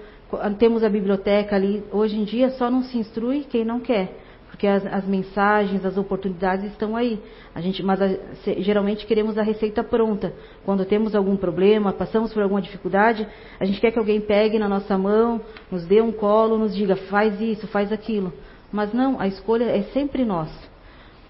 temos 0.57 0.83
a 0.83 0.89
biblioteca 0.89 1.55
ali. 1.55 1.83
Hoje 1.91 2.17
em 2.17 2.23
dia 2.23 2.49
só 2.51 2.69
não 2.69 2.83
se 2.83 2.97
instrui 2.97 3.43
quem 3.43 3.63
não 3.63 3.79
quer 3.79 4.15
porque 4.59 4.67
as, 4.67 4.85
as, 4.87 5.05
mensagens, 5.05 5.85
as 5.85 5.97
oportunidades 5.97 6.65
estão 6.65 6.95
aí. 6.95 7.17
A 7.55 7.61
gente, 7.61 7.81
mas 7.81 8.01
a, 8.01 8.09
se, 8.43 8.61
geralmente 8.61 9.05
queremos 9.05 9.37
a 9.37 9.41
receita 9.41 9.81
pronta. 9.81 10.33
Quando 10.65 10.83
temos 10.83 11.15
algum 11.15 11.37
problema, 11.37 11.93
passamos 11.93 12.33
por 12.33 12.43
alguma 12.43 12.61
dificuldade, 12.61 13.25
a 13.57 13.63
gente 13.63 13.79
quer 13.79 13.91
que 13.91 13.97
alguém 13.97 14.19
pegue 14.19 14.59
na 14.59 14.67
nossa 14.67 14.97
mão, 14.97 15.39
nos 15.71 15.85
dê 15.85 16.01
um 16.01 16.11
colo, 16.11 16.57
nos 16.57 16.75
diga 16.75 16.97
faz 16.97 17.39
isso, 17.39 17.67
faz 17.67 17.89
aquilo. 17.93 18.33
Mas 18.69 18.91
não, 18.91 19.17
a 19.17 19.27
escolha 19.27 19.63
é 19.63 19.83
sempre 19.93 20.25
nossa. 20.25 20.67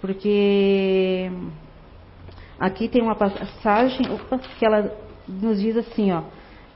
Porque 0.01 1.29
aqui 2.59 2.87
tem 2.87 3.03
uma 3.03 3.15
passagem 3.15 4.11
opa, 4.11 4.39
que 4.57 4.65
ela 4.65 4.91
nos 5.27 5.61
diz 5.61 5.77
assim, 5.77 6.11
ó, 6.11 6.23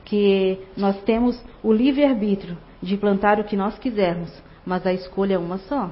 que 0.04 0.58
nós 0.76 1.00
temos 1.02 1.42
o 1.62 1.72
livre-arbítrio 1.72 2.56
de 2.82 2.96
plantar 2.96 3.40
o 3.40 3.44
que 3.44 3.56
nós 3.56 3.78
quisermos, 3.78 4.30
mas 4.64 4.86
a 4.86 4.92
escolha 4.92 5.34
é 5.34 5.38
uma 5.38 5.58
só. 5.58 5.90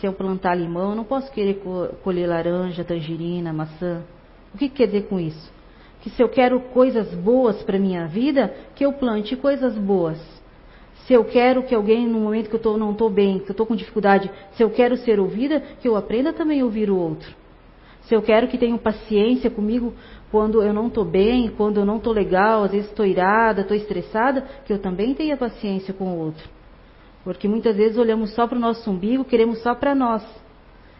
Se 0.00 0.06
eu 0.06 0.12
plantar 0.12 0.54
limão, 0.54 0.90
eu 0.90 0.96
não 0.96 1.04
posso 1.04 1.30
querer 1.32 1.62
colher 2.02 2.28
laranja, 2.28 2.84
tangerina, 2.84 3.52
maçã. 3.52 4.02
O 4.54 4.58
que 4.58 4.68
quer 4.68 4.86
dizer 4.86 5.06
com 5.08 5.18
isso? 5.18 5.50
Que 6.02 6.10
se 6.10 6.22
eu 6.22 6.28
quero 6.28 6.60
coisas 6.60 7.14
boas 7.14 7.62
para 7.62 7.78
minha 7.78 8.06
vida, 8.06 8.54
que 8.74 8.84
eu 8.84 8.92
plante 8.92 9.36
coisas 9.36 9.76
boas. 9.78 10.18
Se 11.06 11.14
eu 11.14 11.24
quero 11.24 11.62
que 11.62 11.74
alguém, 11.74 12.06
no 12.06 12.20
momento 12.20 12.50
que 12.50 12.56
eu 12.56 12.60
tô, 12.60 12.76
não 12.76 12.92
estou 12.92 13.08
bem, 13.08 13.38
que 13.38 13.50
eu 13.50 13.52
estou 13.52 13.64
com 13.64 13.76
dificuldade, 13.76 14.30
se 14.52 14.62
eu 14.62 14.70
quero 14.70 14.96
ser 14.98 15.18
ouvida, 15.20 15.60
que 15.80 15.88
eu 15.88 15.96
aprenda 15.96 16.32
também 16.32 16.60
a 16.60 16.64
ouvir 16.64 16.90
o 16.90 16.96
outro. 16.96 17.32
Se 18.02 18.14
eu 18.14 18.22
quero 18.22 18.48
que 18.48 18.58
tenham 18.58 18.78
paciência 18.78 19.50
comigo 19.50 19.94
quando 20.30 20.62
eu 20.62 20.72
não 20.72 20.88
estou 20.88 21.04
bem, 21.04 21.48
quando 21.56 21.78
eu 21.78 21.84
não 21.84 21.98
estou 21.98 22.12
legal, 22.12 22.64
às 22.64 22.72
vezes 22.72 22.88
estou 22.88 23.06
irada, 23.06 23.62
estou 23.62 23.76
estressada, 23.76 24.42
que 24.64 24.72
eu 24.72 24.78
também 24.78 25.14
tenha 25.14 25.36
paciência 25.36 25.94
com 25.94 26.04
o 26.06 26.18
outro. 26.18 26.48
Porque 27.22 27.48
muitas 27.48 27.76
vezes 27.76 27.96
olhamos 27.96 28.34
só 28.34 28.46
para 28.46 28.56
o 28.56 28.60
nosso 28.60 28.90
umbigo, 28.90 29.24
queremos 29.24 29.62
só 29.62 29.74
para 29.74 29.94
nós. 29.94 30.24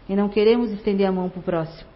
E 0.09 0.15
não 0.15 0.29
queremos 0.29 0.71
estender 0.71 1.07
a 1.07 1.11
mão 1.11 1.29
para 1.29 1.39
o 1.39 1.43
próximo. 1.43 1.89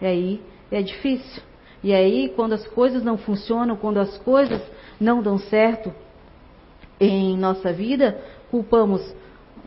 E 0.00 0.06
aí 0.06 0.42
é 0.70 0.82
difícil. 0.82 1.42
E 1.82 1.92
aí, 1.92 2.32
quando 2.34 2.52
as 2.52 2.66
coisas 2.68 3.02
não 3.02 3.16
funcionam, 3.16 3.76
quando 3.76 3.98
as 3.98 4.18
coisas 4.18 4.60
não 5.00 5.22
dão 5.22 5.38
certo 5.38 5.92
em 6.98 7.36
nossa 7.36 7.72
vida, 7.72 8.20
culpamos 8.50 9.02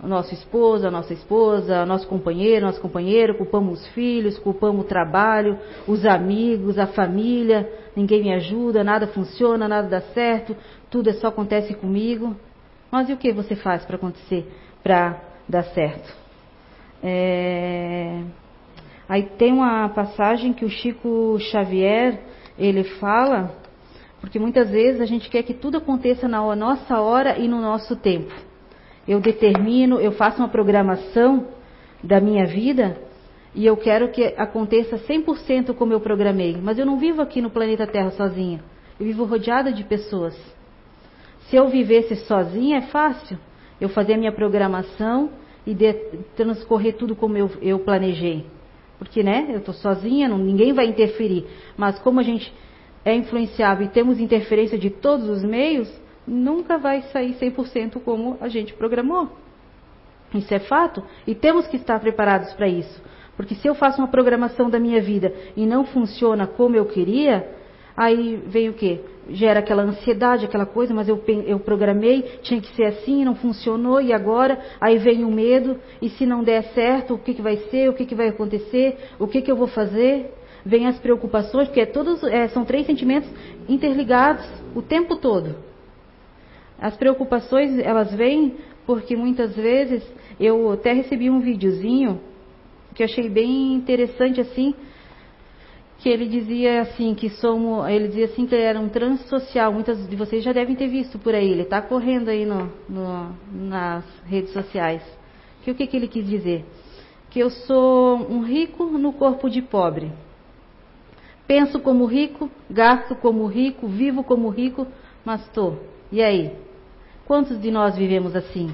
nosso 0.07 0.33
esposo, 0.33 0.87
a 0.87 0.91
nossa 0.91 1.13
esposa, 1.13 1.85
nosso 1.85 2.07
companheiro, 2.07 2.65
nosso 2.65 2.79
companheiro, 2.79 3.35
culpamos 3.35 3.81
os 3.81 3.87
filhos, 3.89 4.37
culpamos 4.39 4.85
o 4.85 4.87
trabalho, 4.87 5.57
os 5.87 6.05
amigos, 6.05 6.79
a 6.79 6.87
família, 6.87 7.69
ninguém 7.95 8.23
me 8.23 8.33
ajuda, 8.33 8.83
nada 8.83 9.07
funciona, 9.07 9.67
nada 9.67 9.89
dá 9.89 10.01
certo, 10.13 10.55
tudo 10.89 11.09
é 11.09 11.13
só 11.13 11.27
acontece 11.27 11.73
comigo. 11.73 12.35
Mas 12.89 13.09
e 13.09 13.13
o 13.13 13.17
que 13.17 13.33
você 13.33 13.55
faz 13.55 13.83
para 13.85 13.97
acontecer, 13.97 14.49
para 14.81 15.19
dar 15.47 15.63
certo? 15.63 16.15
É... 17.03 18.21
Aí 19.07 19.23
tem 19.23 19.51
uma 19.51 19.89
passagem 19.89 20.53
que 20.53 20.63
o 20.63 20.69
Chico 20.69 21.37
Xavier, 21.39 22.21
ele 22.57 22.83
fala, 22.83 23.55
porque 24.21 24.39
muitas 24.39 24.69
vezes 24.69 25.01
a 25.01 25.05
gente 25.05 25.29
quer 25.29 25.43
que 25.43 25.53
tudo 25.53 25.77
aconteça 25.77 26.27
na 26.27 26.55
nossa 26.55 26.99
hora 27.01 27.37
e 27.37 27.47
no 27.47 27.59
nosso 27.59 27.95
tempo 27.95 28.48
eu 29.09 29.19
determino, 29.19 29.99
eu 29.99 30.11
faço 30.11 30.37
uma 30.37 30.47
programação 30.47 31.47
da 32.03 32.21
minha 32.21 32.45
vida 32.45 32.95
e 33.55 33.65
eu 33.65 33.75
quero 33.75 34.11
que 34.11 34.23
aconteça 34.37 34.99
100% 34.99 35.73
como 35.73 35.91
eu 35.91 35.99
programei. 35.99 36.55
Mas 36.61 36.77
eu 36.77 36.85
não 36.85 36.99
vivo 36.99 37.19
aqui 37.19 37.41
no 37.41 37.49
planeta 37.49 37.87
Terra 37.87 38.11
sozinha. 38.11 38.63
Eu 38.99 39.07
vivo 39.07 39.23
rodeada 39.25 39.73
de 39.73 39.83
pessoas. 39.83 40.39
Se 41.47 41.55
eu 41.55 41.67
vivesse 41.69 42.17
sozinha, 42.17 42.77
é 42.77 42.81
fácil. 42.81 43.39
Eu 43.81 43.89
fazer 43.89 44.13
a 44.13 44.17
minha 44.17 44.31
programação 44.31 45.31
e 45.65 45.73
de, 45.73 45.91
transcorrer 46.35 46.95
tudo 46.95 47.15
como 47.15 47.35
eu, 47.35 47.49
eu 47.63 47.79
planejei. 47.79 48.45
Porque, 48.99 49.23
né, 49.23 49.47
eu 49.49 49.57
estou 49.57 49.73
sozinha, 49.73 50.29
não, 50.29 50.37
ninguém 50.37 50.71
vai 50.71 50.85
interferir. 50.85 51.47
Mas 51.75 51.97
como 51.97 52.19
a 52.19 52.23
gente 52.23 52.53
é 53.03 53.15
influenciável 53.15 53.87
e 53.87 53.89
temos 53.89 54.19
interferência 54.19 54.77
de 54.77 54.91
todos 54.91 55.27
os 55.27 55.43
meios, 55.43 55.89
nunca 56.27 56.77
vai 56.77 57.01
sair 57.13 57.33
100% 57.35 58.01
como 58.03 58.38
a 58.39 58.47
gente 58.47 58.73
programou. 58.73 59.29
Isso 60.33 60.53
é 60.53 60.59
fato 60.59 61.03
e 61.25 61.33
temos 61.33 61.67
que 61.67 61.77
estar 61.77 61.99
preparados 61.99 62.53
para 62.53 62.67
isso. 62.67 63.01
Porque 63.35 63.55
se 63.55 63.67
eu 63.67 63.73
faço 63.73 64.01
uma 64.01 64.07
programação 64.07 64.69
da 64.69 64.79
minha 64.79 65.01
vida 65.01 65.33
e 65.55 65.65
não 65.65 65.85
funciona 65.85 66.45
como 66.45 66.75
eu 66.75 66.85
queria, 66.85 67.49
aí 67.95 68.35
vem 68.45 68.69
o 68.69 68.73
quê? 68.73 68.99
Gera 69.29 69.59
aquela 69.59 69.83
ansiedade, 69.83 70.45
aquela 70.45 70.65
coisa, 70.65 70.93
mas 70.93 71.07
eu, 71.07 71.23
eu 71.45 71.59
programei, 71.59 72.21
tinha 72.41 72.59
que 72.59 72.75
ser 72.75 72.85
assim, 72.85 73.23
não 73.23 73.35
funcionou, 73.35 74.01
e 74.01 74.11
agora? 74.11 74.59
Aí 74.81 74.97
vem 74.97 75.23
o 75.23 75.31
medo, 75.31 75.79
e 76.01 76.09
se 76.09 76.25
não 76.25 76.43
der 76.43 76.63
certo, 76.73 77.13
o 77.13 77.17
que, 77.17 77.33
que 77.33 77.41
vai 77.41 77.55
ser, 77.69 77.89
o 77.89 77.93
que, 77.93 78.05
que 78.05 78.15
vai 78.15 78.27
acontecer, 78.27 78.97
o 79.17 79.27
que, 79.27 79.41
que 79.41 79.51
eu 79.51 79.55
vou 79.55 79.67
fazer? 79.67 80.33
Vem 80.65 80.88
as 80.88 80.99
preocupações, 80.99 81.67
porque 81.69 81.81
é 81.81 81.85
todos, 81.85 82.21
é, 82.23 82.49
são 82.49 82.65
três 82.65 82.85
sentimentos 82.85 83.29
interligados 83.69 84.45
o 84.75 84.81
tempo 84.81 85.15
todo. 85.15 85.68
As 86.81 86.95
preocupações, 86.95 87.77
elas 87.79 88.13
vêm 88.13 88.55
porque 88.86 89.15
muitas 89.15 89.55
vezes 89.55 90.03
eu 90.39 90.71
até 90.71 90.93
recebi 90.93 91.29
um 91.29 91.39
videozinho 91.39 92.19
que 92.95 93.03
eu 93.03 93.05
achei 93.05 93.29
bem 93.29 93.74
interessante 93.74 94.41
assim, 94.41 94.74
que 96.00 96.09
ele 96.09 96.27
dizia 96.27 96.81
assim 96.81 97.13
que 97.13 97.29
somos, 97.29 97.88
ele 97.88 98.07
dizia 98.07 98.25
assim 98.25 98.45
que 98.45 98.55
ele 98.55 98.63
era 98.63 98.79
um 98.79 98.89
transsocial. 98.89 99.71
Muitas 99.71 100.07
de 100.07 100.15
vocês 100.15 100.43
já 100.43 100.53
devem 100.53 100.75
ter 100.75 100.88
visto 100.88 101.19
por 101.19 101.36
aí. 101.36 101.51
Ele 101.51 101.63
está 101.63 101.81
correndo 101.81 102.29
aí 102.29 102.45
no, 102.45 102.71
no, 102.89 103.36
nas 103.53 104.05
redes 104.25 104.51
sociais. 104.53 105.03
Que 105.63 105.71
o 105.71 105.75
que, 105.75 105.86
que 105.88 105.98
ele 105.98 106.07
quis 106.07 106.25
dizer? 106.25 106.65
Que 107.29 107.39
eu 107.39 107.50
sou 107.50 108.15
um 108.29 108.41
rico 108.41 108.86
no 108.86 109.13
corpo 109.13 109.50
de 109.50 109.62
pobre. 109.62 110.12
Penso 111.45 111.79
como 111.79 112.05
rico, 112.05 112.50
gasto 112.69 113.15
como 113.15 113.45
rico, 113.45 113.88
vivo 113.88 114.24
como 114.24 114.50
rico, 114.50 114.88
mas 115.25 115.41
estou. 115.41 115.79
E 116.12 116.21
aí? 116.21 116.53
Quantos 117.29 117.62
de 117.62 117.69
nós 117.69 117.95
vivemos 117.95 118.36
assim? 118.36 118.74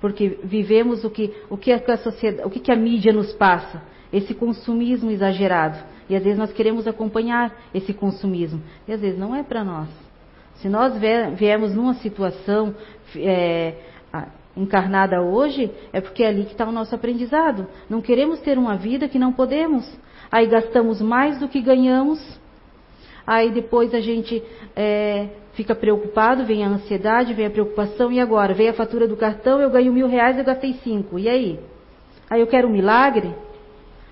Porque 0.00 0.38
vivemos 0.44 1.02
o 1.02 1.10
que, 1.10 1.34
o 1.50 1.56
que, 1.56 1.72
a, 1.72 1.96
sociedade, 1.96 2.46
o 2.46 2.48
que, 2.48 2.70
a 2.70 2.76
mídia 2.76 3.12
nos 3.12 3.32
passa, 3.32 3.82
esse 4.12 4.32
consumismo 4.34 5.10
exagerado. 5.10 5.76
E 6.08 6.14
às 6.14 6.22
vezes 6.22 6.38
nós 6.38 6.52
queremos 6.52 6.86
acompanhar 6.86 7.52
esse 7.74 7.92
consumismo. 7.92 8.62
E 8.86 8.92
às 8.92 9.00
vezes 9.00 9.18
não 9.18 9.34
é 9.34 9.42
para 9.42 9.64
nós. 9.64 9.88
Se 10.58 10.68
nós 10.68 10.94
viemos 11.36 11.74
numa 11.74 11.94
situação 11.94 12.72
é, 13.16 13.74
encarnada 14.56 15.20
hoje, 15.20 15.68
é 15.92 16.00
porque 16.00 16.22
é 16.22 16.28
ali 16.28 16.44
que 16.44 16.52
está 16.52 16.68
o 16.68 16.70
nosso 16.70 16.94
aprendizado. 16.94 17.66
Não 17.90 18.00
queremos 18.00 18.38
ter 18.42 18.58
uma 18.58 18.76
vida 18.76 19.08
que 19.08 19.18
não 19.18 19.32
podemos. 19.32 19.92
Aí 20.30 20.46
gastamos 20.46 21.02
mais 21.02 21.40
do 21.40 21.48
que 21.48 21.60
ganhamos. 21.60 22.20
Aí 23.26 23.50
depois 23.50 23.92
a 23.92 24.00
gente 24.00 24.42
é, 24.76 25.28
fica 25.54 25.74
preocupado, 25.74 26.44
vem 26.44 26.64
a 26.64 26.68
ansiedade, 26.68 27.34
vem 27.34 27.46
a 27.46 27.50
preocupação, 27.50 28.12
e 28.12 28.20
agora? 28.20 28.54
Vem 28.54 28.68
a 28.68 28.74
fatura 28.74 29.08
do 29.08 29.16
cartão, 29.16 29.60
eu 29.60 29.70
ganho 29.70 29.92
mil 29.92 30.06
reais, 30.06 30.38
eu 30.38 30.44
gastei 30.44 30.74
cinco, 30.84 31.18
e 31.18 31.28
aí? 31.28 31.58
Aí 32.30 32.40
eu 32.40 32.46
quero 32.46 32.68
um 32.68 32.70
milagre? 32.70 33.34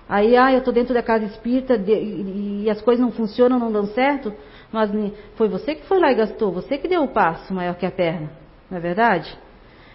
Aí, 0.07 0.35
ah, 0.35 0.51
eu 0.51 0.59
estou 0.59 0.73
dentro 0.73 0.93
da 0.93 1.01
casa 1.01 1.25
espírita 1.25 1.77
de, 1.77 1.93
e, 1.93 2.63
e, 2.63 2.69
as 2.69 2.81
coisas 2.81 3.03
não 3.03 3.11
funcionam, 3.11 3.57
não 3.57 3.71
dão 3.71 3.87
certo, 3.87 4.33
mas 4.71 4.91
foi 5.35 5.47
você 5.47 5.75
que 5.75 5.85
foi 5.87 5.99
lá 5.99 6.11
e 6.11 6.15
gastou, 6.15 6.51
você 6.51 6.77
que 6.77 6.87
deu 6.87 7.03
o 7.03 7.07
passo 7.07 7.53
maior 7.53 7.75
que 7.75 7.85
a 7.85 7.91
perna, 7.91 8.29
não 8.69 8.77
é 8.77 8.81
verdade? 8.81 9.35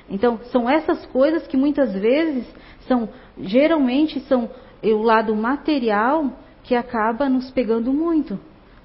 Então, 0.09 0.41
são 0.51 0.69
essas 0.69 1.07
coisas 1.07 1.47
que 1.47 1.57
muitas 1.57 1.93
vezes 1.93 2.45
são, 2.89 3.09
geralmente 3.39 4.19
são 4.21 4.51
o 4.83 5.03
lado 5.03 5.37
material 5.37 6.33
que 6.65 6.75
acaba 6.75 7.29
nos 7.29 7.51
pegando 7.53 7.93
muito. 7.93 8.39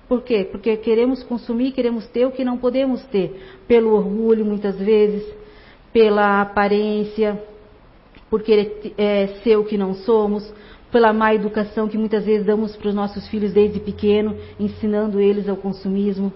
Por 0.07 0.21
quê? 0.21 0.47
Porque 0.49 0.77
queremos 0.77 1.23
consumir, 1.23 1.71
queremos 1.71 2.07
ter 2.07 2.25
o 2.25 2.31
que 2.31 2.43
não 2.43 2.57
podemos 2.57 3.03
ter. 3.05 3.41
Pelo 3.67 3.93
orgulho, 3.93 4.45
muitas 4.45 4.77
vezes, 4.77 5.25
pela 5.91 6.41
aparência, 6.41 7.41
por 8.29 8.43
querer 8.43 8.93
é, 8.97 9.27
ser 9.43 9.57
o 9.57 9.63
que 9.63 9.77
não 9.77 9.93
somos, 9.93 10.53
pela 10.91 11.11
má 11.11 11.33
educação 11.33 11.87
que 11.87 11.97
muitas 11.97 12.25
vezes 12.25 12.45
damos 12.45 12.75
para 12.75 12.89
os 12.89 12.95
nossos 12.95 13.27
filhos 13.27 13.51
desde 13.51 13.79
pequeno, 13.79 14.37
ensinando 14.59 15.19
eles 15.19 15.49
ao 15.49 15.57
consumismo. 15.57 16.31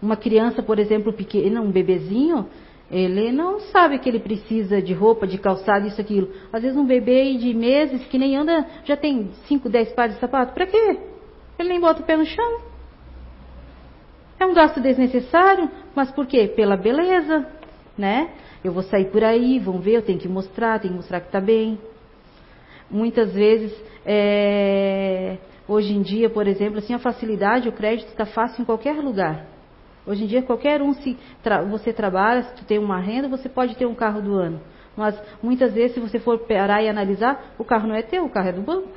Uma 0.00 0.16
criança, 0.16 0.62
por 0.62 0.78
exemplo, 0.78 1.12
pequena, 1.12 1.60
um 1.60 1.70
bebezinho, 1.70 2.46
ele 2.90 3.30
não 3.30 3.60
sabe 3.60 3.98
que 3.98 4.08
ele 4.08 4.18
precisa 4.18 4.80
de 4.80 4.94
roupa, 4.94 5.26
de 5.26 5.36
calçado, 5.36 5.86
isso, 5.86 6.00
aquilo. 6.00 6.30
Às 6.52 6.62
vezes 6.62 6.76
um 6.76 6.86
bebê 6.86 7.34
de 7.34 7.52
meses 7.54 8.04
que 8.06 8.18
nem 8.18 8.36
anda, 8.36 8.66
já 8.84 8.96
tem 8.96 9.30
5, 9.46 9.68
10 9.68 9.92
pares 9.92 10.14
de 10.14 10.20
sapato. 10.20 10.54
Para 10.54 10.66
quê? 10.66 10.98
Ele 11.58 11.68
nem 11.68 11.80
bota 11.80 12.02
o 12.02 12.04
pé 12.04 12.16
no 12.16 12.24
chão. 12.24 12.69
É 14.40 14.46
um 14.46 14.54
gasto 14.54 14.80
desnecessário, 14.80 15.70
mas 15.94 16.10
por 16.12 16.26
quê? 16.26 16.48
Pela 16.48 16.74
beleza, 16.74 17.46
né? 17.96 18.30
Eu 18.64 18.72
vou 18.72 18.82
sair 18.82 19.10
por 19.10 19.22
aí, 19.22 19.58
vão 19.58 19.78
ver, 19.80 19.96
eu 19.96 20.02
tenho 20.02 20.18
que 20.18 20.28
mostrar, 20.28 20.80
tenho 20.80 20.94
que 20.94 20.96
mostrar 20.96 21.20
que 21.20 21.26
está 21.26 21.42
bem. 21.42 21.78
Muitas 22.90 23.34
vezes, 23.34 23.70
é... 24.04 25.36
hoje 25.68 25.92
em 25.92 26.00
dia, 26.00 26.30
por 26.30 26.46
exemplo, 26.46 26.78
assim, 26.78 26.94
a 26.94 26.98
facilidade, 26.98 27.68
o 27.68 27.72
crédito 27.72 28.08
está 28.08 28.24
fácil 28.24 28.62
em 28.62 28.64
qualquer 28.64 28.96
lugar. 28.96 29.44
Hoje 30.06 30.24
em 30.24 30.26
dia, 30.26 30.40
qualquer 30.40 30.80
um, 30.80 30.94
se 30.94 31.18
tra... 31.42 31.60
você 31.60 31.92
trabalha, 31.92 32.44
se 32.44 32.54
tu 32.54 32.64
tem 32.64 32.78
uma 32.78 32.98
renda, 32.98 33.28
você 33.28 33.46
pode 33.46 33.76
ter 33.76 33.84
um 33.84 33.94
carro 33.94 34.22
do 34.22 34.34
ano. 34.36 34.58
Mas 34.96 35.20
muitas 35.42 35.74
vezes, 35.74 35.92
se 35.92 36.00
você 36.00 36.18
for 36.18 36.38
parar 36.38 36.82
e 36.82 36.88
analisar, 36.88 37.52
o 37.58 37.64
carro 37.64 37.86
não 37.86 37.94
é 37.94 38.00
teu, 38.00 38.24
o 38.24 38.30
carro 38.30 38.48
é 38.48 38.52
do 38.52 38.62
banco. 38.62 38.88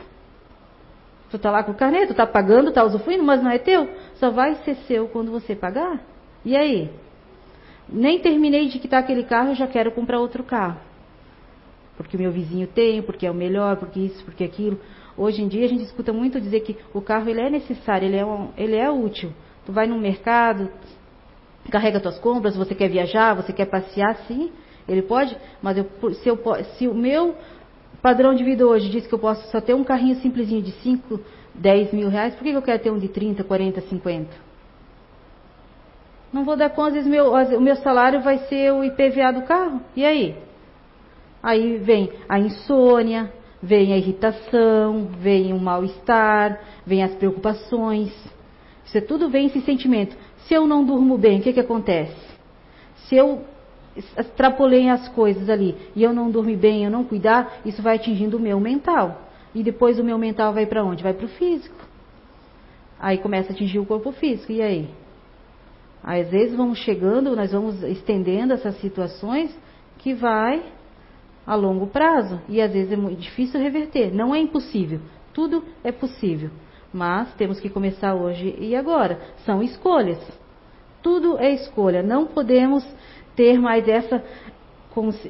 Tu 1.33 1.39
tá 1.39 1.49
lá 1.49 1.63
com 1.63 1.71
o 1.71 1.75
carnê, 1.75 2.05
tu 2.05 2.13
tá 2.13 2.27
pagando, 2.27 2.71
tá 2.71 2.83
usufruindo, 2.83 3.23
mas 3.23 3.41
não 3.41 3.49
é 3.49 3.57
teu. 3.57 3.89
Só 4.17 4.29
vai 4.29 4.53
ser 4.63 4.75
seu 4.85 5.07
quando 5.07 5.31
você 5.31 5.55
pagar. 5.55 5.99
E 6.45 6.55
aí? 6.55 6.91
Nem 7.89 8.19
terminei 8.19 8.67
de 8.67 8.77
quitar 8.77 8.99
aquele 8.99 9.23
carro, 9.23 9.49
eu 9.49 9.55
já 9.55 9.65
quero 9.65 9.91
comprar 9.91 10.19
outro 10.19 10.43
carro. 10.43 10.79
Porque 11.97 12.15
o 12.15 12.19
meu 12.19 12.31
vizinho 12.31 12.67
tem, 12.67 13.01
porque 13.01 13.25
é 13.25 13.31
o 13.31 13.33
melhor, 13.33 13.77
porque 13.77 13.99
isso, 13.99 14.23
porque 14.23 14.43
aquilo. 14.43 14.79
Hoje 15.17 15.41
em 15.41 15.47
dia 15.47 15.65
a 15.65 15.67
gente 15.67 15.81
escuta 15.81 16.13
muito 16.13 16.39
dizer 16.39 16.59
que 16.59 16.77
o 16.93 17.01
carro 17.01 17.27
ele 17.27 17.41
é 17.41 17.49
necessário, 17.49 18.07
ele 18.07 18.17
é, 18.17 18.23
um, 18.23 18.49
ele 18.55 18.75
é 18.75 18.91
útil. 18.91 19.33
Tu 19.65 19.71
vai 19.71 19.87
no 19.87 19.97
mercado, 19.97 20.69
carrega 21.71 21.99
tuas 21.99 22.19
compras, 22.19 22.55
você 22.55 22.75
quer 22.75 22.89
viajar, 22.89 23.33
você 23.33 23.51
quer 23.51 23.65
passear, 23.65 24.17
sim, 24.27 24.51
ele 24.87 25.01
pode, 25.01 25.35
mas 25.63 25.79
eu, 25.79 25.85
se, 26.13 26.29
eu, 26.29 26.39
se 26.77 26.87
o 26.87 26.93
meu 26.93 27.35
padrão 28.03 28.35
de 28.35 28.43
vida 28.43 28.67
hoje 28.67 28.89
diz 28.89 29.07
que 29.07 29.13
eu 29.13 29.17
posso 29.17 29.49
só 29.49 29.61
ter 29.61 29.73
um 29.73 29.83
carrinho 29.83 30.17
simplesinho 30.17 30.61
de 30.61 30.71
5, 30.73 31.21
10 31.55 31.93
mil 31.93 32.09
reais, 32.09 32.35
por 32.35 32.43
que 32.43 32.51
eu 32.51 32.61
quero 32.61 32.83
ter 32.83 32.91
um 32.91 32.99
de 32.99 33.07
30, 33.07 33.45
40, 33.45 33.79
50? 33.79 34.29
Não 36.33 36.43
vou 36.43 36.57
dar 36.57 36.69
conta, 36.69 36.89
às 36.89 36.93
vezes 37.05 37.09
meu, 37.09 37.31
o 37.31 37.61
meu 37.61 37.77
salário 37.77 38.19
vai 38.19 38.39
ser 38.49 38.73
o 38.73 38.83
IPVA 38.83 39.31
do 39.31 39.43
carro. 39.43 39.79
E 39.95 40.03
aí? 40.03 40.35
Aí 41.41 41.77
vem 41.77 42.11
a 42.27 42.37
insônia, 42.37 43.31
vem 43.61 43.93
a 43.93 43.97
irritação, 43.97 45.07
vem 45.19 45.53
o 45.53 45.59
mal-estar, 45.59 46.59
vem 46.85 47.03
as 47.03 47.13
preocupações. 47.15 48.11
Isso 48.85 48.97
é 48.97 49.01
tudo 49.01 49.29
vem 49.29 49.45
esse 49.45 49.61
sentimento. 49.61 50.17
Se 50.39 50.53
eu 50.53 50.67
não 50.67 50.83
durmo 50.83 51.17
bem, 51.17 51.39
o 51.39 51.41
que, 51.41 51.53
que 51.53 51.59
acontece? 51.59 52.17
Se 53.07 53.15
eu 53.15 53.45
extrapolei 53.95 54.89
as 54.89 55.07
coisas 55.09 55.49
ali 55.49 55.75
e 55.95 56.03
eu 56.03 56.13
não 56.13 56.31
dormir 56.31 56.57
bem, 56.57 56.83
eu 56.83 56.91
não 56.91 57.03
cuidar, 57.03 57.59
isso 57.65 57.81
vai 57.81 57.95
atingindo 57.95 58.37
o 58.37 58.39
meu 58.39 58.59
mental. 58.59 59.21
E 59.53 59.61
depois 59.61 59.99
o 59.99 60.03
meu 60.03 60.17
mental 60.17 60.53
vai 60.53 60.65
para 60.65 60.83
onde? 60.83 61.03
Vai 61.03 61.13
para 61.13 61.25
o 61.25 61.29
físico. 61.29 61.75
Aí 62.99 63.17
começa 63.17 63.51
a 63.51 63.53
atingir 63.53 63.79
o 63.79 63.85
corpo 63.85 64.11
físico. 64.11 64.51
E 64.51 64.61
aí? 64.61 64.89
Às 66.03 66.29
vezes 66.29 66.55
vamos 66.55 66.79
chegando, 66.79 67.35
nós 67.35 67.51
vamos 67.51 67.81
estendendo 67.83 68.53
essas 68.53 68.79
situações 68.81 69.57
que 69.99 70.13
vai 70.13 70.61
a 71.45 71.55
longo 71.55 71.87
prazo 71.87 72.41
e 72.49 72.61
às 72.61 72.71
vezes 72.71 72.91
é 72.91 72.97
muito 72.97 73.19
difícil 73.19 73.59
reverter. 73.59 74.13
Não 74.13 74.35
é 74.35 74.39
impossível, 74.39 74.99
tudo 75.33 75.63
é 75.83 75.91
possível, 75.91 76.49
mas 76.91 77.33
temos 77.35 77.59
que 77.59 77.69
começar 77.69 78.13
hoje 78.13 78.55
e 78.59 78.75
agora. 78.75 79.19
São 79.45 79.63
escolhas. 79.63 80.19
Tudo 81.01 81.37
é 81.37 81.53
escolha. 81.53 82.01
Não 82.01 82.25
podemos 82.25 82.85
ter 83.35 83.59
mais 83.59 83.87
essa 83.87 84.23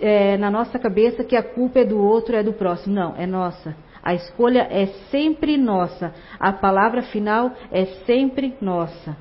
é, 0.01 0.37
na 0.37 0.51
nossa 0.51 0.77
cabeça 0.77 1.23
que 1.23 1.35
a 1.35 1.43
culpa 1.43 1.79
é 1.79 1.85
do 1.85 1.97
outro, 1.97 2.35
é 2.35 2.43
do 2.43 2.53
próximo. 2.53 2.93
Não, 2.93 3.15
é 3.17 3.25
nossa. 3.25 3.75
A 4.03 4.13
escolha 4.13 4.67
é 4.69 4.87
sempre 5.09 5.57
nossa. 5.57 6.13
A 6.39 6.51
palavra 6.51 7.01
final 7.03 7.51
é 7.71 7.85
sempre 8.05 8.55
nossa. 8.59 9.15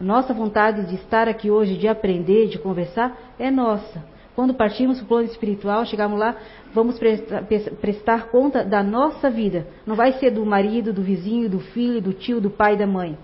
Nossa 0.00 0.34
vontade 0.34 0.86
de 0.86 0.96
estar 0.96 1.28
aqui 1.28 1.50
hoje, 1.50 1.76
de 1.76 1.86
aprender, 1.86 2.48
de 2.48 2.58
conversar, 2.58 3.16
é 3.38 3.50
nossa. 3.50 4.04
Quando 4.34 4.52
partimos 4.52 4.98
para 4.98 5.04
o 5.04 5.08
plano 5.08 5.28
espiritual, 5.28 5.86
chegamos 5.86 6.18
lá, 6.18 6.36
vamos 6.74 6.98
prestar, 6.98 7.44
prestar, 7.80 8.28
conta 8.28 8.62
da 8.62 8.82
nossa 8.82 9.30
vida. 9.30 9.66
Não 9.86 9.94
vai 9.94 10.12
ser 10.14 10.30
do 10.30 10.44
marido, 10.44 10.92
do 10.92 11.00
vizinho, 11.00 11.48
do 11.48 11.60
filho, 11.60 12.02
do 12.02 12.12
tio, 12.12 12.40
do 12.40 12.50
pai, 12.50 12.76
da 12.76 12.86
mãe. 12.86 13.16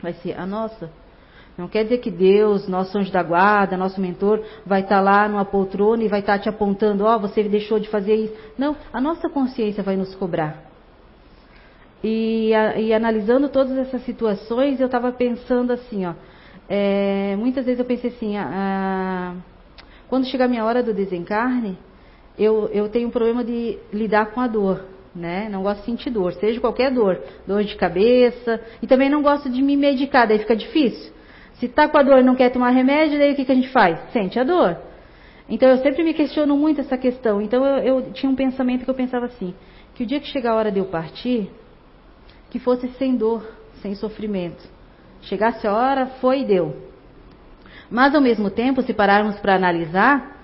Vai 0.00 0.12
ser 0.12 0.38
a 0.38 0.46
nossa. 0.46 0.88
Não 1.60 1.68
quer 1.68 1.82
dizer 1.82 1.98
que 1.98 2.10
Deus, 2.10 2.66
nosso 2.66 2.96
anjo 2.96 3.12
da 3.12 3.22
guarda, 3.22 3.76
nosso 3.76 4.00
mentor, 4.00 4.42
vai 4.64 4.80
estar 4.80 4.98
lá 5.02 5.28
numa 5.28 5.44
poltrona 5.44 6.02
e 6.02 6.08
vai 6.08 6.20
estar 6.20 6.38
te 6.38 6.48
apontando, 6.48 7.04
ó, 7.04 7.16
oh, 7.16 7.20
você 7.20 7.42
deixou 7.42 7.78
de 7.78 7.86
fazer 7.86 8.14
isso. 8.14 8.34
Não, 8.56 8.74
a 8.90 8.98
nossa 8.98 9.28
consciência 9.28 9.82
vai 9.82 9.94
nos 9.94 10.14
cobrar. 10.14 10.56
E, 12.02 12.52
e 12.78 12.94
analisando 12.94 13.50
todas 13.50 13.76
essas 13.76 14.02
situações, 14.06 14.80
eu 14.80 14.86
estava 14.86 15.12
pensando 15.12 15.70
assim, 15.70 16.06
ó. 16.06 16.14
É, 16.66 17.36
muitas 17.36 17.66
vezes 17.66 17.78
eu 17.78 17.84
pensei 17.84 18.08
assim, 18.08 18.38
ah, 18.38 19.34
quando 20.08 20.24
chegar 20.28 20.46
a 20.46 20.48
minha 20.48 20.64
hora 20.64 20.82
do 20.82 20.94
desencarne, 20.94 21.76
eu, 22.38 22.70
eu 22.72 22.88
tenho 22.88 23.08
um 23.08 23.10
problema 23.10 23.44
de 23.44 23.78
lidar 23.92 24.30
com 24.30 24.40
a 24.40 24.46
dor, 24.46 24.86
né? 25.14 25.46
Não 25.50 25.62
gosto 25.62 25.80
de 25.80 25.84
sentir 25.84 26.08
dor, 26.08 26.32
seja 26.32 26.58
qualquer 26.58 26.90
dor, 26.90 27.20
dor 27.46 27.62
de 27.64 27.76
cabeça, 27.76 28.58
e 28.80 28.86
também 28.86 29.10
não 29.10 29.20
gosto 29.20 29.50
de 29.50 29.60
me 29.60 29.76
medicar, 29.76 30.26
daí 30.26 30.38
fica 30.38 30.56
difícil. 30.56 31.19
Se 31.60 31.68
tá 31.68 31.86
com 31.88 31.98
a 31.98 32.02
dor 32.02 32.20
e 32.20 32.22
não 32.22 32.34
quer 32.34 32.50
tomar 32.50 32.70
remédio, 32.70 33.18
daí 33.18 33.32
o 33.32 33.36
que, 33.36 33.44
que 33.44 33.52
a 33.52 33.54
gente 33.54 33.68
faz? 33.68 34.00
Sente 34.12 34.40
a 34.40 34.44
dor. 34.44 34.78
Então 35.46 35.68
eu 35.68 35.76
sempre 35.78 36.02
me 36.02 36.14
questiono 36.14 36.56
muito 36.56 36.80
essa 36.80 36.96
questão. 36.96 37.42
Então 37.42 37.64
eu, 37.64 38.00
eu 38.00 38.12
tinha 38.12 38.32
um 38.32 38.34
pensamento 38.34 38.82
que 38.82 38.90
eu 38.90 38.94
pensava 38.94 39.26
assim, 39.26 39.54
que 39.94 40.02
o 40.02 40.06
dia 40.06 40.18
que 40.18 40.28
chegar 40.28 40.52
a 40.52 40.54
hora 40.56 40.72
de 40.72 40.78
eu 40.78 40.86
partir, 40.86 41.50
que 42.48 42.58
fosse 42.58 42.88
sem 42.92 43.14
dor, 43.14 43.46
sem 43.82 43.94
sofrimento. 43.94 44.66
Chegasse 45.20 45.66
a 45.66 45.74
hora, 45.74 46.06
foi 46.20 46.40
e 46.40 46.44
deu. 46.46 46.74
Mas 47.90 48.14
ao 48.14 48.22
mesmo 48.22 48.48
tempo, 48.48 48.80
se 48.80 48.94
pararmos 48.94 49.38
para 49.40 49.54
analisar, 49.54 50.38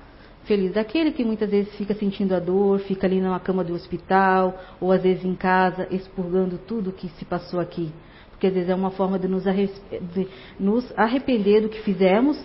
feliz 0.45 0.75
daquele 0.75 1.13
que 1.13 1.25
muitas 1.25 1.51
vezes 1.51 1.75
fica 1.77 1.95
sentindo 1.95 2.35
a 2.35 2.39
dor, 2.39 2.81
fica 2.81 3.07
ali 3.07 3.23
numa 3.23 3.41
cama 3.41 3.65
do 3.65 3.73
hospital, 3.73 4.55
ou 4.79 4.93
às 4.93 5.03
vezes 5.03 5.25
em 5.25 5.35
casa, 5.35 5.89
expurgando 5.91 6.59
tudo 6.59 6.91
o 6.91 6.93
que 6.93 7.09
se 7.11 7.25
passou 7.25 7.59
aqui. 7.59 7.91
Porque 8.37 8.49
às 8.49 8.53
vezes 8.53 8.69
é 8.69 8.75
uma 8.75 8.91
forma 8.91 9.19
de 9.19 9.27
nos, 9.27 9.45
de 9.45 10.29
nos 10.61 10.93
arrepender 10.95 11.63
do 11.63 11.71
que 11.71 11.81
fizemos, 11.81 12.39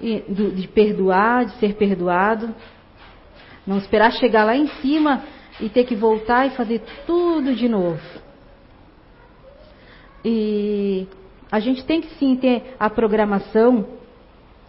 e 0.00 0.20
de 0.28 0.68
perdoar, 0.68 1.46
de 1.46 1.52
ser 1.52 1.74
perdoado. 1.74 2.52
Não 3.64 3.78
esperar 3.78 4.12
chegar 4.12 4.44
lá 4.44 4.56
em 4.56 4.66
cima 4.80 5.22
e 5.60 5.68
ter 5.68 5.84
que 5.84 5.94
voltar 5.94 6.46
e 6.46 6.50
fazer 6.50 6.82
tudo 7.06 7.54
de 7.54 7.68
novo. 7.68 8.00
E 10.24 11.06
a 11.50 11.60
gente 11.60 11.84
tem 11.84 12.00
que 12.00 12.12
sim 12.16 12.36
ter 12.36 12.74
a 12.78 12.90
programação 12.90 13.86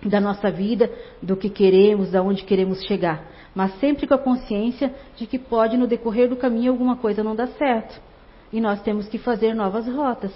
da 0.03 0.21
nossa 0.21 0.51
vida, 0.51 0.91
do 1.21 1.35
que 1.35 1.49
queremos, 1.49 2.11
da 2.11 2.21
onde 2.21 2.43
queremos 2.43 2.83
chegar, 2.83 3.25
mas 3.55 3.73
sempre 3.79 4.05
com 4.05 4.13
a 4.13 4.19
consciência 4.19 4.93
de 5.15 5.25
que 5.25 5.39
pode 5.39 5.75
no 5.75 5.87
decorrer 5.87 6.29
do 6.29 6.35
caminho 6.35 6.71
alguma 6.71 6.95
coisa 6.95 7.23
não 7.23 7.35
dar 7.35 7.47
certo. 7.47 7.99
E 8.53 8.61
nós 8.61 8.79
temos 8.83 9.09
que 9.09 9.17
fazer 9.17 9.55
novas 9.55 9.87
rotas. 9.87 10.31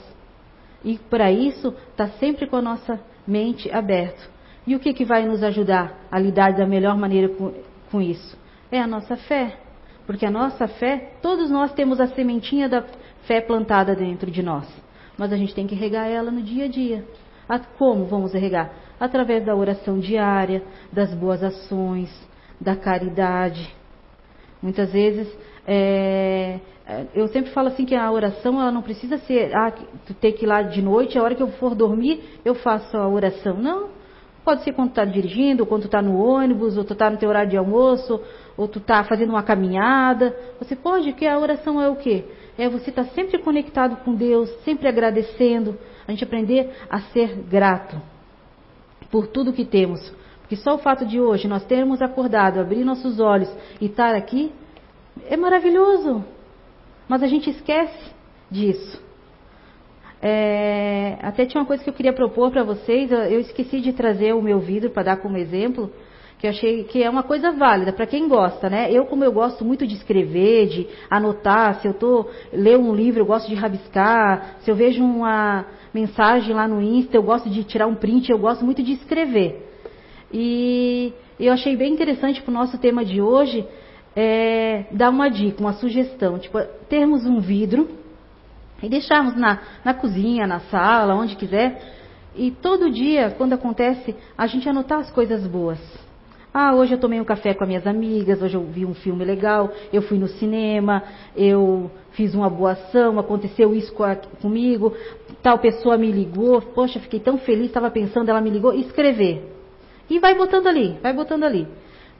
E 0.83 0.97
para 0.97 1.31
isso, 1.31 1.73
está 1.89 2.07
sempre 2.11 2.47
com 2.47 2.55
a 2.55 2.61
nossa 2.61 2.99
mente 3.27 3.71
aberta. 3.71 4.21
E 4.65 4.75
o 4.75 4.79
que, 4.79 4.93
que 4.93 5.05
vai 5.05 5.25
nos 5.25 5.43
ajudar 5.43 6.07
a 6.11 6.19
lidar 6.19 6.53
da 6.53 6.65
melhor 6.65 6.97
maneira 6.97 7.29
com, 7.29 7.53
com 7.91 8.01
isso? 8.01 8.37
É 8.71 8.79
a 8.79 8.87
nossa 8.87 9.15
fé. 9.15 9.57
Porque 10.05 10.25
a 10.25 10.31
nossa 10.31 10.67
fé, 10.67 11.13
todos 11.21 11.49
nós 11.49 11.73
temos 11.73 11.99
a 11.99 12.07
sementinha 12.07 12.67
da 12.67 12.83
fé 13.27 13.39
plantada 13.41 13.95
dentro 13.95 14.29
de 14.29 14.41
nós 14.41 14.67
mas 15.21 15.31
a 15.31 15.37
gente 15.37 15.53
tem 15.53 15.67
que 15.67 15.75
regar 15.75 16.09
ela 16.09 16.31
no 16.31 16.41
dia 16.41 16.65
a 16.65 16.67
dia. 16.67 17.05
Como 17.77 18.05
vamos 18.05 18.33
regar? 18.33 18.73
Através 18.99 19.45
da 19.45 19.55
oração 19.55 19.99
diária, 19.99 20.63
das 20.91 21.13
boas 21.13 21.43
ações, 21.43 22.09
da 22.59 22.75
caridade. 22.75 23.71
Muitas 24.59 24.91
vezes, 24.91 25.27
é, 25.67 26.59
é, 26.80 26.80
eu 27.13 27.27
sempre 27.27 27.51
falo 27.51 27.67
assim 27.67 27.85
que 27.85 27.95
a 27.95 28.11
oração 28.11 28.59
ela 28.59 28.71
não 28.71 28.81
precisa 28.81 29.17
ser, 29.19 29.55
ah, 29.55 29.71
tem 30.19 30.33
que 30.33 30.45
ir 30.45 30.47
lá 30.47 30.61
de 30.61 30.81
noite, 30.81 31.17
a 31.17 31.23
hora 31.23 31.35
que 31.35 31.43
eu 31.43 31.49
for 31.53 31.75
dormir, 31.75 32.39
eu 32.43 32.55
faço 32.55 32.97
a 32.97 33.07
oração. 33.07 33.57
Não. 33.57 33.89
Pode 34.43 34.63
ser 34.63 34.73
quando 34.73 34.89
tu 34.89 34.99
está 34.99 35.05
dirigindo, 35.05 35.63
ou 35.63 35.67
quando 35.67 35.83
tu 35.83 35.85
está 35.85 36.01
no 36.01 36.17
ônibus, 36.17 36.75
ou 36.75 36.83
tu 36.83 36.93
está 36.93 37.09
no 37.09 37.17
teu 37.17 37.29
horário 37.29 37.49
de 37.49 37.57
almoço, 37.57 38.19
ou 38.57 38.67
tu 38.67 38.79
está 38.79 39.03
fazendo 39.03 39.29
uma 39.29 39.43
caminhada. 39.43 40.35
Você 40.59 40.75
pode, 40.75 41.13
que 41.13 41.27
a 41.27 41.37
oração 41.37 41.79
é 41.79 41.87
o 41.87 41.95
quê? 41.95 42.25
é 42.57 42.69
você 42.69 42.89
estar 42.89 43.05
tá 43.05 43.09
sempre 43.11 43.39
conectado 43.39 43.97
com 43.97 44.13
Deus, 44.13 44.49
sempre 44.63 44.87
agradecendo, 44.87 45.77
a 46.07 46.11
gente 46.11 46.23
aprender 46.23 46.71
a 46.89 46.99
ser 47.01 47.35
grato 47.49 47.99
por 49.09 49.27
tudo 49.27 49.53
que 49.53 49.65
temos. 49.65 49.99
Porque 50.41 50.55
só 50.55 50.75
o 50.75 50.79
fato 50.79 51.05
de 51.05 51.19
hoje 51.19 51.47
nós 51.47 51.65
termos 51.65 52.01
acordado, 52.01 52.59
abrir 52.59 52.83
nossos 52.83 53.19
olhos 53.19 53.49
e 53.79 53.85
estar 53.85 54.15
aqui, 54.15 54.51
é 55.27 55.37
maravilhoso. 55.37 56.23
Mas 57.11 57.23
a 57.23 57.27
gente 57.27 57.49
esquece 57.49 58.09
disso. 58.49 59.03
É, 60.21 61.17
até 61.21 61.45
tinha 61.45 61.59
uma 61.59 61.67
coisa 61.67 61.83
que 61.83 61.89
eu 61.89 61.93
queria 61.93 62.13
propor 62.13 62.51
para 62.51 62.63
vocês, 62.63 63.11
eu 63.11 63.37
esqueci 63.41 63.81
de 63.81 63.91
trazer 63.91 64.33
o 64.33 64.41
meu 64.41 64.59
vidro 64.59 64.89
para 64.91 65.03
dar 65.03 65.17
como 65.17 65.35
exemplo 65.35 65.91
que 66.39 66.47
eu 66.47 66.51
achei 66.51 66.85
que 66.85 67.03
é 67.03 67.09
uma 67.09 67.21
coisa 67.21 67.51
válida 67.51 67.91
para 67.91 68.05
quem 68.05 68.29
gosta, 68.29 68.69
né? 68.69 68.89
Eu, 68.89 69.05
como 69.07 69.25
eu 69.25 69.31
gosto 69.33 69.65
muito 69.65 69.85
de 69.85 69.95
escrever, 69.95 70.67
de 70.69 70.87
anotar, 71.09 71.81
se 71.81 71.87
eu 71.89 71.93
tô 71.93 72.27
ler 72.53 72.77
um 72.77 72.95
livro, 72.95 73.19
eu 73.19 73.25
gosto 73.25 73.49
de 73.49 73.55
rabiscar, 73.55 74.55
se 74.61 74.71
eu 74.71 74.75
vejo 74.75 75.03
uma 75.03 75.65
mensagem 75.93 76.55
lá 76.55 76.65
no 76.65 76.81
Insta, 76.81 77.17
eu 77.17 77.23
gosto 77.23 77.49
de 77.49 77.65
tirar 77.65 77.87
um 77.87 77.95
print, 77.95 78.31
eu 78.31 78.39
gosto 78.39 78.63
muito 78.63 78.81
de 78.81 78.93
escrever. 78.93 79.69
E 80.31 81.13
eu 81.37 81.51
achei 81.51 81.75
bem 81.75 81.91
interessante 81.91 82.41
para 82.41 82.51
o 82.51 82.53
nosso 82.53 82.77
tema 82.77 83.03
de 83.03 83.21
hoje 83.21 83.67
é, 84.15 84.85
dar 84.91 85.09
uma 85.09 85.29
dica, 85.29 85.61
uma 85.61 85.73
sugestão, 85.73 86.37
tipo, 86.37 86.59
termos 86.89 87.25
um 87.25 87.39
vidro 87.39 87.89
e 88.81 88.89
deixarmos 88.89 89.35
na, 89.35 89.59
na 89.85 89.93
cozinha, 89.93 90.47
na 90.47 90.59
sala, 90.61 91.15
onde 91.15 91.35
quiser, 91.35 91.81
e 92.35 92.51
todo 92.51 92.89
dia, 92.89 93.33
quando 93.37 93.53
acontece, 93.53 94.15
a 94.37 94.47
gente 94.47 94.67
anotar 94.67 94.99
as 94.99 95.11
coisas 95.11 95.45
boas. 95.45 95.79
Ah, 96.53 96.73
hoje 96.75 96.93
eu 96.93 96.97
tomei 96.97 97.19
um 97.19 97.23
café 97.23 97.53
com 97.53 97.63
as 97.63 97.67
minhas 97.67 97.87
amigas, 97.87 98.41
hoje 98.41 98.55
eu 98.55 98.63
vi 98.63 98.85
um 98.85 98.93
filme 98.93 99.23
legal, 99.23 99.71
eu 99.93 100.01
fui 100.01 100.17
no 100.17 100.27
cinema, 100.27 101.01
eu 101.35 101.89
fiz 102.11 102.33
uma 102.35 102.49
boa 102.49 102.71
ação, 102.71 103.17
aconteceu 103.17 103.73
isso 103.73 103.93
comigo, 104.41 104.93
tal 105.41 105.59
pessoa 105.59 105.97
me 105.97 106.11
ligou, 106.11 106.61
poxa, 106.61 106.99
fiquei 106.99 107.21
tão 107.21 107.37
feliz, 107.37 107.67
estava 107.67 107.89
pensando, 107.89 108.27
ela 108.27 108.41
me 108.41 108.49
ligou, 108.49 108.73
escrever. 108.73 109.49
E 110.09 110.19
vai 110.19 110.35
botando 110.35 110.67
ali, 110.67 110.97
vai 111.01 111.13
botando 111.13 111.45
ali. 111.45 111.65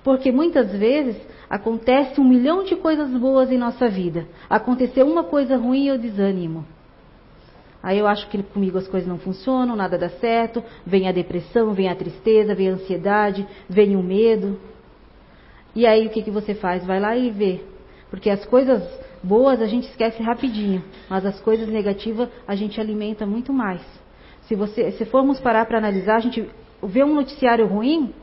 Porque 0.02 0.32
muitas 0.32 0.72
vezes 0.72 1.18
acontece 1.52 2.22
um 2.22 2.24
milhão 2.24 2.64
de 2.64 2.78
coisas 2.78 3.12
boas 3.12 3.52
em 3.52 3.58
nossa 3.58 3.90
vida. 3.90 4.26
Aconteceu 4.50 5.06
uma 5.06 5.26
coisa 5.26 5.58
ruim 5.58 5.84
e 5.84 5.88
eu 5.90 5.98
desanimo. 5.98 6.66
Aí 7.84 8.00
eu 8.00 8.08
acho 8.08 8.30
que 8.30 8.42
comigo 8.42 8.78
as 8.78 8.88
coisas 8.88 9.10
não 9.10 9.18
funcionam, 9.18 9.76
nada 9.76 9.98
dá 9.98 10.08
certo, 10.08 10.64
vem 10.86 11.10
a 11.10 11.12
depressão, 11.12 11.74
vem 11.74 11.90
a 11.90 11.96
tristeza, 11.96 12.56
vem 12.56 12.70
a 12.70 12.74
ansiedade, 12.76 13.46
vem 13.68 13.98
o 13.98 14.02
medo. 14.02 14.58
E 15.76 15.86
aí 15.86 16.08
o 16.08 16.10
que, 16.10 16.22
que 16.22 16.32
você 16.32 16.56
faz? 16.56 16.86
Vai 16.86 17.02
lá 17.02 17.18
e 17.18 17.30
vê. 17.30 17.60
Porque 18.10 18.30
as 18.30 18.46
coisas 18.46 18.82
boas 19.22 19.62
a 19.62 19.66
gente 19.66 19.90
esquece 19.90 20.24
rapidinho, 20.24 20.82
mas 21.10 21.26
as 21.26 21.42
coisas 21.42 21.68
negativas 21.68 22.30
a 22.48 22.56
gente 22.56 22.80
alimenta 22.80 23.26
muito 23.26 23.52
mais. 23.52 23.82
Se 24.44 24.56
você, 24.56 24.92
se 24.94 25.04
formos 25.04 25.38
parar 25.42 25.66
para 25.66 25.80
analisar, 25.80 26.16
a 26.16 26.22
gente 26.22 26.50
vê 26.82 27.04
um 27.04 27.14
noticiário 27.14 27.68
ruim, 27.68 28.14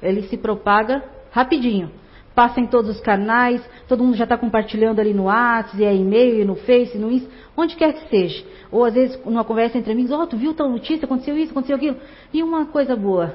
ele 0.00 0.22
se 0.28 0.36
propaga 0.36 1.02
rapidinho. 1.32 2.01
Passa 2.34 2.60
em 2.60 2.66
todos 2.66 2.90
os 2.90 3.00
canais, 3.00 3.62
todo 3.86 4.02
mundo 4.02 4.16
já 4.16 4.24
está 4.24 4.38
compartilhando 4.38 5.00
ali 5.00 5.12
no 5.12 5.24
WhatsApp, 5.24 5.84
é 5.84 5.94
e-mail, 5.94 6.46
no 6.46 6.54
Face, 6.54 6.96
no 6.96 7.10
Insta, 7.10 7.30
onde 7.56 7.76
quer 7.76 7.92
que 7.92 8.08
seja. 8.08 8.44
Ou 8.70 8.84
às 8.84 8.94
vezes 8.94 9.22
numa 9.24 9.44
conversa 9.44 9.76
entre 9.76 9.92
amigos, 9.92 10.10
ó, 10.10 10.22
oh, 10.22 10.26
tu 10.26 10.36
viu 10.36 10.54
tal 10.54 10.68
notícia, 10.68 11.04
aconteceu 11.04 11.36
isso, 11.36 11.50
aconteceu 11.50 11.76
aquilo. 11.76 11.96
E 12.32 12.42
uma 12.42 12.66
coisa 12.66 12.96
boa. 12.96 13.34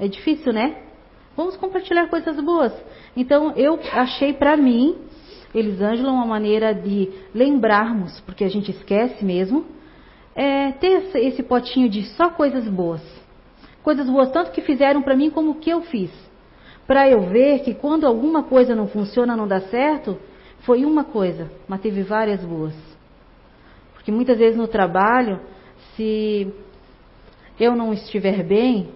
É 0.00 0.08
difícil, 0.08 0.52
né? 0.52 0.78
Vamos 1.36 1.56
compartilhar 1.56 2.08
coisas 2.08 2.40
boas. 2.40 2.72
Então 3.16 3.52
eu 3.56 3.78
achei 3.92 4.32
para 4.32 4.56
mim, 4.56 4.96
Elisângela, 5.54 6.10
uma 6.10 6.26
maneira 6.26 6.74
de 6.74 7.08
lembrarmos, 7.32 8.20
porque 8.22 8.42
a 8.42 8.48
gente 8.48 8.72
esquece 8.72 9.24
mesmo, 9.24 9.64
é, 10.34 10.72
ter 10.72 11.08
esse 11.14 11.42
potinho 11.44 11.88
de 11.88 12.04
só 12.16 12.30
coisas 12.30 12.66
boas. 12.68 13.02
Coisas 13.82 14.08
boas 14.10 14.32
tanto 14.32 14.50
que 14.50 14.60
fizeram 14.60 15.02
para 15.02 15.16
mim 15.16 15.30
como 15.30 15.54
que 15.54 15.70
eu 15.70 15.82
fiz. 15.82 16.10
Para 16.88 17.06
eu 17.06 17.20
ver 17.20 17.58
que 17.60 17.74
quando 17.74 18.06
alguma 18.06 18.44
coisa 18.44 18.74
não 18.74 18.88
funciona, 18.88 19.36
não 19.36 19.46
dá 19.46 19.60
certo, 19.60 20.16
foi 20.60 20.86
uma 20.86 21.04
coisa, 21.04 21.50
mas 21.68 21.82
teve 21.82 22.02
várias 22.02 22.42
boas. 22.42 22.74
Porque 23.92 24.10
muitas 24.10 24.38
vezes 24.38 24.56
no 24.56 24.66
trabalho, 24.66 25.38
se 25.94 26.50
eu 27.60 27.76
não 27.76 27.92
estiver 27.92 28.42
bem, 28.42 28.88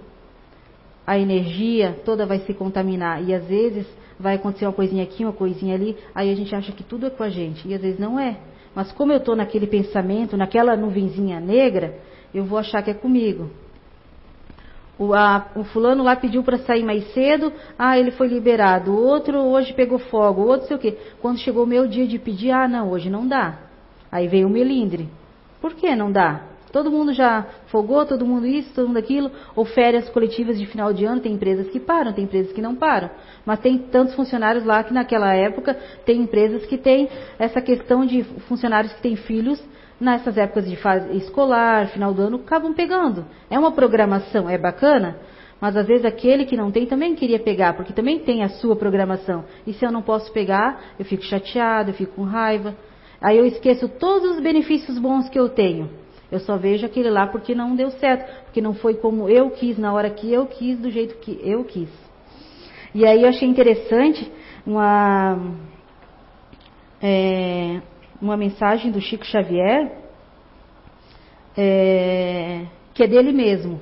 a 1.07 1.19
energia 1.19 2.01
toda 2.03 2.25
vai 2.25 2.39
se 2.39 2.55
contaminar. 2.55 3.23
E 3.29 3.35
às 3.35 3.45
vezes 3.45 3.87
vai 4.19 4.37
acontecer 4.37 4.65
uma 4.65 4.73
coisinha 4.73 5.03
aqui, 5.03 5.23
uma 5.23 5.35
coisinha 5.35 5.75
ali, 5.75 5.95
aí 6.15 6.33
a 6.33 6.35
gente 6.35 6.55
acha 6.55 6.73
que 6.73 6.83
tudo 6.83 7.05
é 7.05 7.11
com 7.11 7.23
a 7.23 7.29
gente. 7.29 7.69
E 7.69 7.75
às 7.75 7.83
vezes 7.83 8.01
não 8.01 8.19
é. 8.19 8.39
Mas 8.75 8.91
como 8.91 9.13
eu 9.13 9.19
estou 9.19 9.37
naquele 9.37 9.67
pensamento, 9.67 10.35
naquela 10.35 10.75
nuvenzinha 10.79 11.39
negra, 11.39 11.99
eu 12.33 12.47
vou 12.47 12.59
achar 12.59 12.83
que 12.83 12.91
é 12.91 12.95
comigo. 12.95 13.51
O, 15.03 15.13
a, 15.15 15.49
o 15.57 15.65
fulano 15.65 16.05
lá 16.05 16.15
pediu 16.15 16.45
para 16.45 16.59
sair 16.59 16.85
mais 16.85 17.13
cedo, 17.13 17.53
ah, 17.77 17.99
ele 17.99 18.13
foi 18.13 18.29
liberado. 18.29 18.93
O 18.93 19.05
outro 19.05 19.37
hoje 19.37 19.73
pegou 19.73 19.99
fogo, 19.99 20.43
o 20.43 20.47
outro 20.47 20.69
sei 20.69 20.77
o 20.77 20.79
quê. 20.79 20.97
Quando 21.21 21.39
chegou 21.39 21.65
o 21.65 21.67
meu 21.67 21.89
dia 21.89 22.07
de 22.07 22.21
pedir, 22.21 22.53
ah, 22.53 22.69
não, 22.69 22.89
hoje 22.89 23.11
não 23.11 23.27
dá. 23.27 23.59
Aí 24.13 24.29
veio 24.29 24.47
o 24.47 24.51
melindre. 24.51 25.09
Por 25.61 25.75
que 25.75 25.97
não 25.97 26.13
dá? 26.13 26.43
Todo 26.71 26.89
mundo 26.89 27.13
já 27.13 27.45
folgou, 27.67 28.07
todo 28.07 28.25
mundo 28.25 28.47
isso, 28.47 28.73
todo 28.75 28.87
mundo 28.87 28.97
aquilo, 28.97 29.31
ou 29.57 29.65
férias 29.65 30.09
coletivas 30.09 30.57
de 30.57 30.67
final 30.67 30.93
de 30.93 31.05
ano, 31.05 31.21
tem 31.21 31.35
empresas 31.35 31.69
que 31.69 31.81
param, 31.81 32.13
tem 32.13 32.25
empresas 32.25 32.53
que 32.53 32.63
não 32.63 32.77
param. 32.77 33.11
Mas 33.45 33.59
tem 33.59 33.77
tantos 33.79 34.15
funcionários 34.15 34.65
lá 34.65 34.85
que 34.85 34.95
naquela 34.95 35.35
época 35.35 35.77
tem 36.07 36.23
empresas 36.23 36.65
que 36.65 36.79
têm 36.79 37.09
essa 37.41 37.61
questão 37.61 38.07
de 38.07 38.23
funcionários 38.47 38.93
que 38.93 39.03
têm 39.03 39.17
filhos 39.17 39.63
nessas 40.03 40.37
épocas 40.37 40.69
de 40.69 40.77
fase 40.77 41.17
escolar, 41.17 41.87
final 41.89 42.13
do 42.13 42.23
ano, 42.23 42.37
acabam 42.39 42.75
pegando. 42.75 43.25
É 43.49 43.59
uma 43.59 43.71
programação, 43.71 44.51
é 44.51 44.59
bacana, 44.59 45.17
mas 45.61 45.77
às 45.77 45.87
vezes 45.87 46.05
aquele 46.05 46.45
que 46.45 46.57
não 46.57 46.73
tem 46.73 46.87
também 46.87 47.15
queria 47.15 47.39
pegar, 47.39 47.75
porque 47.75 47.93
também 47.93 48.19
tem 48.19 48.43
a 48.43 48.49
sua 48.49 48.75
programação. 48.75 49.45
E 49.65 49.73
se 49.73 49.85
eu 49.85 49.93
não 49.93 50.03
posso 50.03 50.33
pegar, 50.33 50.81
eu 50.99 51.05
fico 51.05 51.23
chateado, 51.23 51.91
eu 51.91 51.95
fico 51.95 52.17
com 52.17 52.25
raiva. 52.25 52.75
Aí 53.21 53.39
eu 53.39 53.47
esqueço 53.47 53.89
todos 53.89 54.33
os 54.33 54.41
benefícios 54.41 54.99
bons 54.99 55.29
que 55.29 55.39
eu 55.39 55.49
tenho. 55.49 55.89
Eu 56.33 56.41
só 56.41 56.57
vejo 56.57 56.85
aquele 56.85 57.09
lá 57.09 57.29
porque 57.29 57.55
não 57.55 57.77
deu 57.77 57.91
certo, 57.93 58.45
porque 58.45 58.61
não 58.61 58.75
foi 58.75 58.95
como 58.95 59.29
eu 59.29 59.51
quis, 59.51 59.79
na 59.79 59.93
hora 59.93 60.11
que 60.11 60.33
eu 60.33 60.47
quis, 60.47 60.79
do 60.79 60.91
jeito 60.91 61.15
que 61.19 61.39
eu 61.45 61.63
quis. 61.63 61.91
E 62.93 63.07
aí 63.07 63.23
eu 63.23 63.29
achei 63.29 63.47
interessante 63.47 64.31
uma, 64.67 65.39
é, 67.01 67.81
uma 68.23 68.37
mensagem 68.37 68.93
do 68.93 69.01
Chico 69.01 69.27
Xavier, 69.27 69.91
é, 71.57 72.67
que 72.95 73.03
é 73.03 73.07
dele 73.09 73.33
mesmo, 73.33 73.81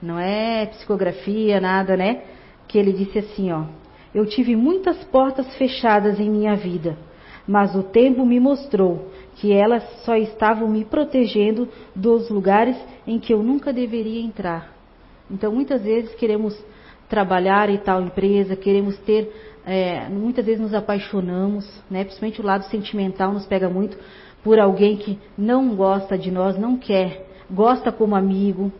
não 0.00 0.18
é 0.18 0.64
psicografia, 0.64 1.60
nada, 1.60 1.94
né? 1.94 2.22
Que 2.66 2.78
ele 2.78 2.90
disse 2.90 3.18
assim, 3.18 3.52
ó, 3.52 3.64
eu 4.14 4.24
tive 4.24 4.56
muitas 4.56 5.04
portas 5.04 5.54
fechadas 5.56 6.18
em 6.18 6.30
minha 6.30 6.56
vida, 6.56 6.96
mas 7.46 7.74
o 7.76 7.82
tempo 7.82 8.24
me 8.24 8.40
mostrou 8.40 9.10
que 9.36 9.52
elas 9.52 9.84
só 10.04 10.16
estavam 10.16 10.68
me 10.68 10.86
protegendo 10.86 11.68
dos 11.94 12.30
lugares 12.30 12.76
em 13.06 13.18
que 13.18 13.34
eu 13.34 13.42
nunca 13.42 13.74
deveria 13.74 14.22
entrar. 14.22 14.72
Então, 15.30 15.52
muitas 15.52 15.82
vezes 15.82 16.14
queremos 16.14 16.58
trabalhar 17.12 17.68
em 17.68 17.76
tal 17.76 18.00
empresa, 18.00 18.56
queremos 18.56 18.96
ter, 19.00 19.30
é, 19.66 20.08
muitas 20.08 20.46
vezes 20.46 20.62
nos 20.62 20.72
apaixonamos, 20.72 21.68
né? 21.90 22.04
principalmente 22.04 22.40
o 22.40 22.44
lado 22.44 22.64
sentimental 22.70 23.34
nos 23.34 23.44
pega 23.44 23.68
muito 23.68 23.98
por 24.42 24.58
alguém 24.58 24.96
que 24.96 25.18
não 25.36 25.76
gosta 25.76 26.16
de 26.16 26.30
nós, 26.30 26.58
não 26.58 26.78
quer, 26.78 27.26
gosta 27.50 27.92
como 27.92 28.16
amigo, 28.16 28.72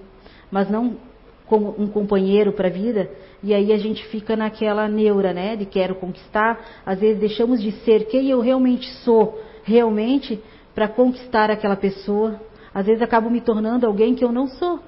mas 0.50 0.70
não 0.70 0.96
como 1.44 1.74
um 1.78 1.86
companheiro 1.86 2.52
para 2.52 2.68
a 2.68 2.70
vida, 2.70 3.10
e 3.42 3.52
aí 3.52 3.70
a 3.70 3.76
gente 3.76 4.02
fica 4.06 4.34
naquela 4.34 4.88
neura, 4.88 5.34
né, 5.34 5.54
de 5.54 5.66
quero 5.66 5.96
conquistar, 5.96 6.58
às 6.86 7.00
vezes 7.00 7.20
deixamos 7.20 7.60
de 7.60 7.70
ser 7.84 8.06
quem 8.06 8.30
eu 8.30 8.40
realmente 8.40 8.88
sou, 9.04 9.38
realmente 9.62 10.42
para 10.74 10.88
conquistar 10.88 11.50
aquela 11.50 11.76
pessoa. 11.76 12.40
Às 12.72 12.86
vezes 12.86 13.02
acabo 13.02 13.28
me 13.28 13.42
tornando 13.42 13.86
alguém 13.86 14.14
que 14.14 14.24
eu 14.24 14.32
não 14.32 14.46
sou. 14.46 14.80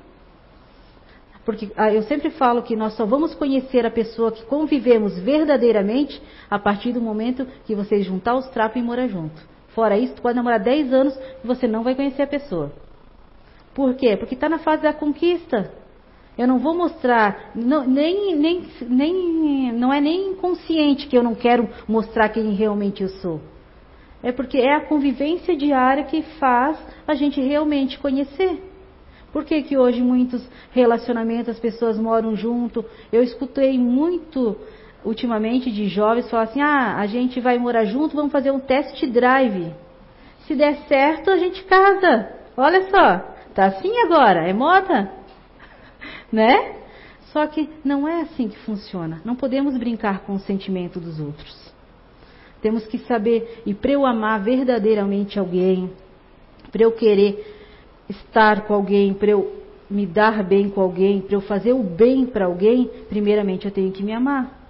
Porque 1.44 1.70
ah, 1.76 1.92
eu 1.92 2.02
sempre 2.04 2.30
falo 2.30 2.62
que 2.62 2.74
nós 2.74 2.94
só 2.94 3.04
vamos 3.04 3.34
conhecer 3.34 3.84
a 3.84 3.90
pessoa 3.90 4.32
que 4.32 4.44
convivemos 4.46 5.18
verdadeiramente 5.18 6.20
a 6.50 6.58
partir 6.58 6.92
do 6.92 7.00
momento 7.00 7.46
que 7.64 7.74
você 7.74 8.00
juntar 8.02 8.34
os 8.34 8.48
trapos 8.48 8.80
e 8.80 8.84
morar 8.84 9.08
junto. 9.08 9.40
Fora 9.74 9.98
isso, 9.98 10.14
tu 10.14 10.22
pode 10.22 10.36
namorar 10.36 10.60
10 10.60 10.92
anos 10.92 11.18
e 11.42 11.46
você 11.46 11.66
não 11.66 11.82
vai 11.82 11.94
conhecer 11.94 12.22
a 12.22 12.26
pessoa. 12.26 12.72
Por 13.74 13.94
quê? 13.94 14.16
Porque 14.16 14.34
está 14.34 14.48
na 14.48 14.58
fase 14.58 14.82
da 14.82 14.92
conquista. 14.92 15.72
Eu 16.38 16.48
não 16.48 16.58
vou 16.58 16.74
mostrar, 16.74 17.52
não, 17.54 17.86
nem, 17.86 18.34
nem, 18.36 18.66
nem, 18.88 19.72
não 19.72 19.92
é 19.92 20.00
nem 20.00 20.34
consciente 20.34 21.06
que 21.06 21.16
eu 21.16 21.22
não 21.22 21.34
quero 21.34 21.68
mostrar 21.86 22.28
quem 22.30 22.52
realmente 22.54 23.02
eu 23.02 23.08
sou. 23.08 23.40
É 24.22 24.32
porque 24.32 24.58
é 24.58 24.74
a 24.74 24.86
convivência 24.86 25.56
diária 25.56 26.04
que 26.04 26.22
faz 26.40 26.78
a 27.06 27.14
gente 27.14 27.40
realmente 27.40 27.98
conhecer. 27.98 28.73
Por 29.34 29.44
que, 29.44 29.64
que 29.64 29.76
hoje 29.76 30.00
muitos 30.00 30.48
relacionamentos 30.70 31.48
as 31.48 31.58
pessoas 31.58 31.98
moram 31.98 32.36
junto? 32.36 32.84
Eu 33.12 33.20
escutei 33.20 33.76
muito 33.76 34.56
ultimamente 35.04 35.72
de 35.72 35.88
jovens 35.88 36.30
falar 36.30 36.44
assim: 36.44 36.60
ah, 36.60 36.98
a 36.98 37.06
gente 37.08 37.40
vai 37.40 37.58
morar 37.58 37.84
junto, 37.84 38.14
vamos 38.14 38.30
fazer 38.30 38.52
um 38.52 38.60
test 38.60 39.04
drive. 39.06 39.74
Se 40.46 40.54
der 40.54 40.76
certo, 40.86 41.32
a 41.32 41.36
gente 41.36 41.64
casa. 41.64 42.30
Olha 42.56 42.88
só, 42.88 43.34
tá 43.52 43.66
assim 43.66 43.90
agora, 44.04 44.48
é 44.48 44.52
moda, 44.52 45.10
né? 46.30 46.76
Só 47.32 47.44
que 47.48 47.68
não 47.84 48.06
é 48.06 48.20
assim 48.20 48.46
que 48.48 48.58
funciona. 48.58 49.20
Não 49.24 49.34
podemos 49.34 49.76
brincar 49.76 50.20
com 50.20 50.34
o 50.34 50.38
sentimento 50.38 51.00
dos 51.00 51.18
outros. 51.18 51.74
Temos 52.62 52.86
que 52.86 52.98
saber, 52.98 53.64
e 53.66 53.74
para 53.74 53.90
eu 53.90 54.06
amar 54.06 54.40
verdadeiramente 54.44 55.40
alguém, 55.40 55.90
para 56.70 56.84
eu 56.84 56.92
querer 56.92 57.53
estar 58.08 58.66
com 58.66 58.74
alguém, 58.74 59.14
para 59.14 59.30
eu 59.30 59.64
me 59.88 60.06
dar 60.06 60.42
bem 60.42 60.68
com 60.68 60.80
alguém, 60.80 61.20
para 61.20 61.36
eu 61.36 61.40
fazer 61.40 61.72
o 61.72 61.82
bem 61.82 62.26
para 62.26 62.46
alguém, 62.46 62.90
primeiramente 63.08 63.66
eu 63.66 63.70
tenho 63.70 63.92
que 63.92 64.02
me 64.02 64.12
amar. 64.12 64.60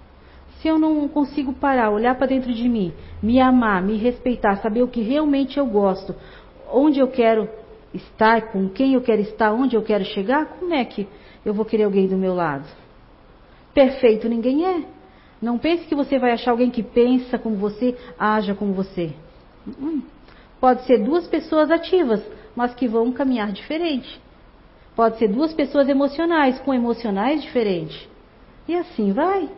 Se 0.60 0.68
eu 0.68 0.78
não 0.78 1.06
consigo 1.08 1.52
parar, 1.52 1.90
olhar 1.90 2.14
para 2.16 2.26
dentro 2.26 2.52
de 2.52 2.68
mim, 2.68 2.92
me 3.22 3.40
amar, 3.40 3.82
me 3.82 3.96
respeitar, 3.96 4.56
saber 4.56 4.82
o 4.82 4.88
que 4.88 5.02
realmente 5.02 5.58
eu 5.58 5.66
gosto, 5.66 6.14
onde 6.72 7.00
eu 7.00 7.08
quero 7.08 7.48
estar, 7.92 8.50
com 8.50 8.68
quem 8.68 8.94
eu 8.94 9.00
quero 9.00 9.22
estar, 9.22 9.52
onde 9.52 9.76
eu 9.76 9.82
quero 9.82 10.04
chegar, 10.04 10.46
como 10.58 10.74
é 10.74 10.84
que 10.84 11.06
eu 11.44 11.54
vou 11.54 11.64
querer 11.64 11.84
alguém 11.84 12.06
do 12.08 12.16
meu 12.16 12.34
lado? 12.34 12.66
Perfeito 13.72 14.28
ninguém 14.28 14.64
é. 14.64 14.84
Não 15.40 15.58
pense 15.58 15.84
que 15.84 15.94
você 15.94 16.18
vai 16.18 16.32
achar 16.32 16.52
alguém 16.52 16.70
que 16.70 16.82
pensa 16.82 17.38
como 17.38 17.56
você, 17.56 17.94
haja 18.18 18.54
como 18.54 18.72
você. 18.72 19.12
Hum. 19.66 20.02
Pode 20.60 20.86
ser 20.86 20.98
duas 20.98 21.26
pessoas 21.26 21.70
ativas, 21.70 22.22
mas 22.54 22.74
que 22.74 22.86
vão 22.86 23.12
caminhar 23.12 23.52
diferente. 23.52 24.20
Pode 24.94 25.18
ser 25.18 25.28
duas 25.28 25.52
pessoas 25.52 25.88
emocionais, 25.88 26.58
com 26.60 26.72
emocionais 26.72 27.42
diferentes. 27.42 28.08
E 28.68 28.74
assim 28.74 29.12
vai. 29.12 29.48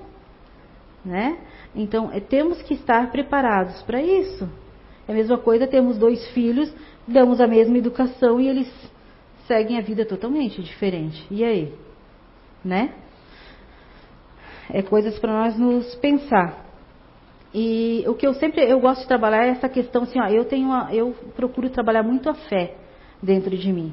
Né? 1.04 1.38
Então, 1.74 2.10
é, 2.12 2.20
temos 2.20 2.60
que 2.62 2.74
estar 2.74 3.10
preparados 3.10 3.82
para 3.82 4.02
isso. 4.02 4.48
É 5.06 5.12
a 5.12 5.14
mesma 5.14 5.38
coisa, 5.38 5.66
temos 5.66 5.98
dois 5.98 6.26
filhos, 6.30 6.72
damos 7.06 7.40
a 7.40 7.46
mesma 7.46 7.78
educação 7.78 8.40
e 8.40 8.48
eles 8.48 8.72
seguem 9.46 9.78
a 9.78 9.82
vida 9.82 10.04
totalmente 10.04 10.62
diferente. 10.62 11.24
E 11.30 11.44
aí? 11.44 11.72
Né? 12.64 12.92
é 14.70 14.82
coisas 14.82 15.18
para 15.18 15.32
nós 15.32 15.58
nos 15.58 15.94
pensar. 15.96 16.64
E 17.54 18.04
o 18.06 18.14
que 18.14 18.26
eu 18.26 18.34
sempre 18.34 18.62
eu 18.68 18.80
gosto 18.80 19.02
de 19.02 19.08
trabalhar 19.08 19.46
é 19.46 19.50
essa 19.50 19.68
questão 19.68 20.02
assim, 20.02 20.20
ó, 20.20 20.26
eu 20.26 20.44
tenho 20.44 20.66
uma, 20.66 20.92
eu 20.92 21.14
procuro 21.34 21.70
trabalhar 21.70 22.02
muito 22.02 22.28
a 22.28 22.34
fé. 22.34 22.74
Dentro 23.22 23.56
de 23.56 23.72
mim. 23.72 23.92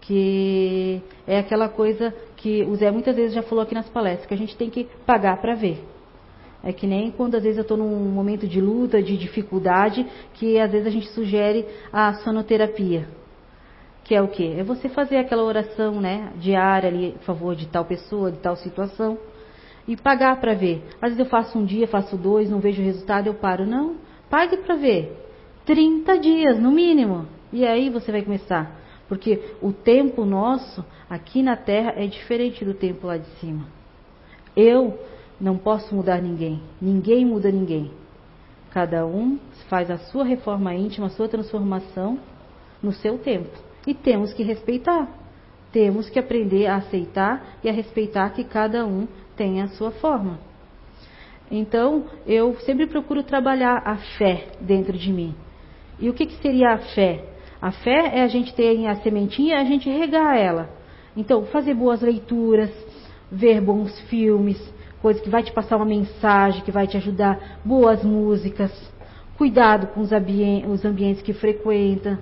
Que 0.00 1.02
é 1.26 1.38
aquela 1.38 1.68
coisa 1.68 2.14
que 2.36 2.62
o 2.64 2.74
Zé 2.76 2.90
muitas 2.90 3.14
vezes 3.14 3.34
já 3.34 3.42
falou 3.42 3.62
aqui 3.62 3.74
nas 3.74 3.88
palestras, 3.88 4.26
que 4.26 4.34
a 4.34 4.36
gente 4.36 4.56
tem 4.56 4.70
que 4.70 4.88
pagar 5.04 5.40
para 5.40 5.54
ver. 5.54 5.84
É 6.62 6.72
que 6.72 6.86
nem 6.86 7.10
quando 7.10 7.36
às 7.36 7.42
vezes 7.42 7.58
eu 7.58 7.62
estou 7.62 7.76
num 7.76 8.10
momento 8.10 8.46
de 8.46 8.60
luta, 8.60 9.02
de 9.02 9.16
dificuldade, 9.16 10.06
que 10.34 10.58
às 10.58 10.70
vezes 10.70 10.86
a 10.86 10.90
gente 10.90 11.08
sugere 11.08 11.66
a 11.92 12.14
sonoterapia. 12.14 13.08
Que 14.04 14.14
é 14.14 14.22
o 14.22 14.28
quê? 14.28 14.56
É 14.58 14.62
você 14.62 14.88
fazer 14.88 15.16
aquela 15.18 15.42
oração 15.42 16.00
né, 16.00 16.32
diária 16.36 16.88
ali 16.88 17.14
a 17.16 17.24
favor 17.24 17.54
de 17.54 17.66
tal 17.66 17.84
pessoa, 17.84 18.30
de 18.30 18.38
tal 18.38 18.56
situação, 18.56 19.18
e 19.86 19.96
pagar 19.96 20.38
para 20.40 20.54
ver. 20.54 20.82
Às 21.00 21.10
vezes 21.10 21.18
eu 21.20 21.26
faço 21.26 21.58
um 21.58 21.64
dia, 21.64 21.86
faço 21.86 22.16
dois, 22.16 22.50
não 22.50 22.60
vejo 22.60 22.82
o 22.82 22.84
resultado, 22.84 23.26
eu 23.26 23.34
paro. 23.34 23.66
Não, 23.66 23.96
pague 24.28 24.58
para 24.58 24.76
ver. 24.76 25.16
30 25.64 26.18
dias, 26.18 26.58
no 26.58 26.70
mínimo. 26.70 27.26
E 27.52 27.66
aí 27.66 27.90
você 27.90 28.12
vai 28.12 28.22
começar. 28.22 28.78
Porque 29.08 29.54
o 29.60 29.72
tempo 29.72 30.24
nosso 30.24 30.84
aqui 31.08 31.42
na 31.42 31.56
Terra 31.56 31.94
é 31.96 32.06
diferente 32.06 32.64
do 32.64 32.74
tempo 32.74 33.06
lá 33.06 33.16
de 33.16 33.26
cima. 33.40 33.66
Eu 34.56 34.98
não 35.40 35.56
posso 35.56 35.94
mudar 35.94 36.22
ninguém. 36.22 36.62
Ninguém 36.80 37.24
muda 37.24 37.50
ninguém. 37.50 37.90
Cada 38.70 39.04
um 39.04 39.38
faz 39.68 39.90
a 39.90 39.98
sua 39.98 40.24
reforma 40.24 40.74
íntima, 40.74 41.08
a 41.08 41.10
sua 41.10 41.28
transformação 41.28 42.18
no 42.80 42.92
seu 42.92 43.18
tempo. 43.18 43.50
E 43.86 43.94
temos 43.94 44.32
que 44.32 44.44
respeitar. 44.44 45.08
Temos 45.72 46.08
que 46.08 46.18
aprender 46.18 46.66
a 46.66 46.76
aceitar 46.76 47.58
e 47.64 47.68
a 47.68 47.72
respeitar 47.72 48.30
que 48.30 48.44
cada 48.44 48.86
um 48.86 49.08
tem 49.36 49.60
a 49.60 49.68
sua 49.68 49.90
forma. 49.90 50.38
Então, 51.50 52.04
eu 52.26 52.54
sempre 52.60 52.86
procuro 52.86 53.24
trabalhar 53.24 53.82
a 53.84 53.96
fé 54.18 54.52
dentro 54.60 54.96
de 54.96 55.12
mim. 55.12 55.34
E 55.98 56.08
o 56.08 56.14
que, 56.14 56.26
que 56.26 56.40
seria 56.40 56.74
a 56.74 56.78
fé? 56.78 57.24
A 57.60 57.70
fé 57.70 58.12
é 58.14 58.22
a 58.22 58.28
gente 58.28 58.54
ter 58.54 58.86
a 58.86 58.96
sementinha 58.96 59.60
a 59.60 59.64
gente 59.64 59.90
regar 59.90 60.36
ela. 60.36 60.70
Então, 61.16 61.44
fazer 61.46 61.74
boas 61.74 62.00
leituras, 62.00 62.70
ver 63.30 63.60
bons 63.60 63.98
filmes, 64.08 64.58
coisa 65.02 65.20
que 65.20 65.28
vai 65.28 65.42
te 65.42 65.52
passar 65.52 65.76
uma 65.76 65.84
mensagem, 65.84 66.62
que 66.62 66.70
vai 66.70 66.86
te 66.86 66.96
ajudar, 66.96 67.60
boas 67.64 68.02
músicas, 68.02 68.72
cuidado 69.36 69.88
com 69.88 70.00
os 70.00 70.84
ambientes 70.84 71.22
que 71.22 71.32
frequenta, 71.32 72.18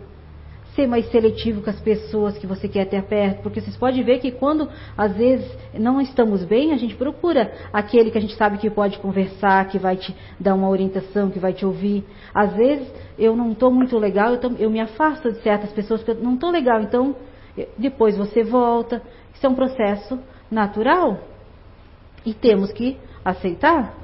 ser 0.79 0.87
mais 0.87 1.11
seletivo 1.11 1.61
com 1.61 1.71
as 1.71 1.81
pessoas 1.81 2.39
que 2.39 2.47
você 2.47 2.69
quer 2.69 2.85
ter 2.85 3.03
perto, 3.03 3.43
porque 3.43 3.61
vocês 3.61 3.77
podem 3.77 4.05
ver 4.05 4.21
que 4.21 4.31
quando 4.31 4.69
às 4.97 5.13
vezes 5.17 5.45
não 5.75 6.01
estamos 6.01 6.45
bem, 6.45 6.73
a 6.73 6.77
gente 6.77 6.95
procura 6.95 7.53
aquele 7.73 8.13
que 8.13 8.19
a 8.19 8.21
gente 8.21 8.37
sabe 8.37 8.59
que 8.59 8.71
pode 8.71 8.97
conversar, 9.01 9.67
que 9.67 9.77
vai 9.77 9.97
te 9.97 10.15
dar 10.39 10.55
uma 10.55 10.69
orientação, 10.69 11.31
que 11.31 11.41
vai 11.41 11.53
te 11.53 11.67
ouvir. 11.67 12.05
Às 12.33 12.55
vezes 12.55 12.89
eu 13.19 13.35
não 13.35 13.51
estou 13.51 13.73
muito 13.73 13.99
legal, 13.99 14.35
eu, 14.35 14.39
tô, 14.39 14.53
eu, 14.57 14.71
me 14.71 14.79
afasto 14.79 15.33
de 15.33 15.43
certas 15.43 15.73
pessoas 15.73 16.01
porque 16.01 16.21
eu 16.21 16.25
não 16.25 16.35
estou 16.35 16.51
legal, 16.51 16.81
então 16.81 17.17
depois 17.77 18.17
você 18.17 18.45
volta. 18.45 19.03
Isso 19.35 19.45
é 19.45 19.49
um 19.49 19.55
processo 19.57 20.17
natural. 20.49 21.19
E 22.25 22.33
temos 22.35 22.71
que 22.71 22.97
aceitar. 23.25 23.97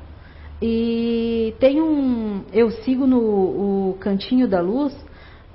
E 0.61 1.55
tem 1.61 1.81
um. 1.81 2.43
Eu 2.53 2.71
sigo 2.71 3.07
no 3.07 3.97
Cantinho 4.01 4.49
da 4.49 4.61
Luz, 4.61 4.93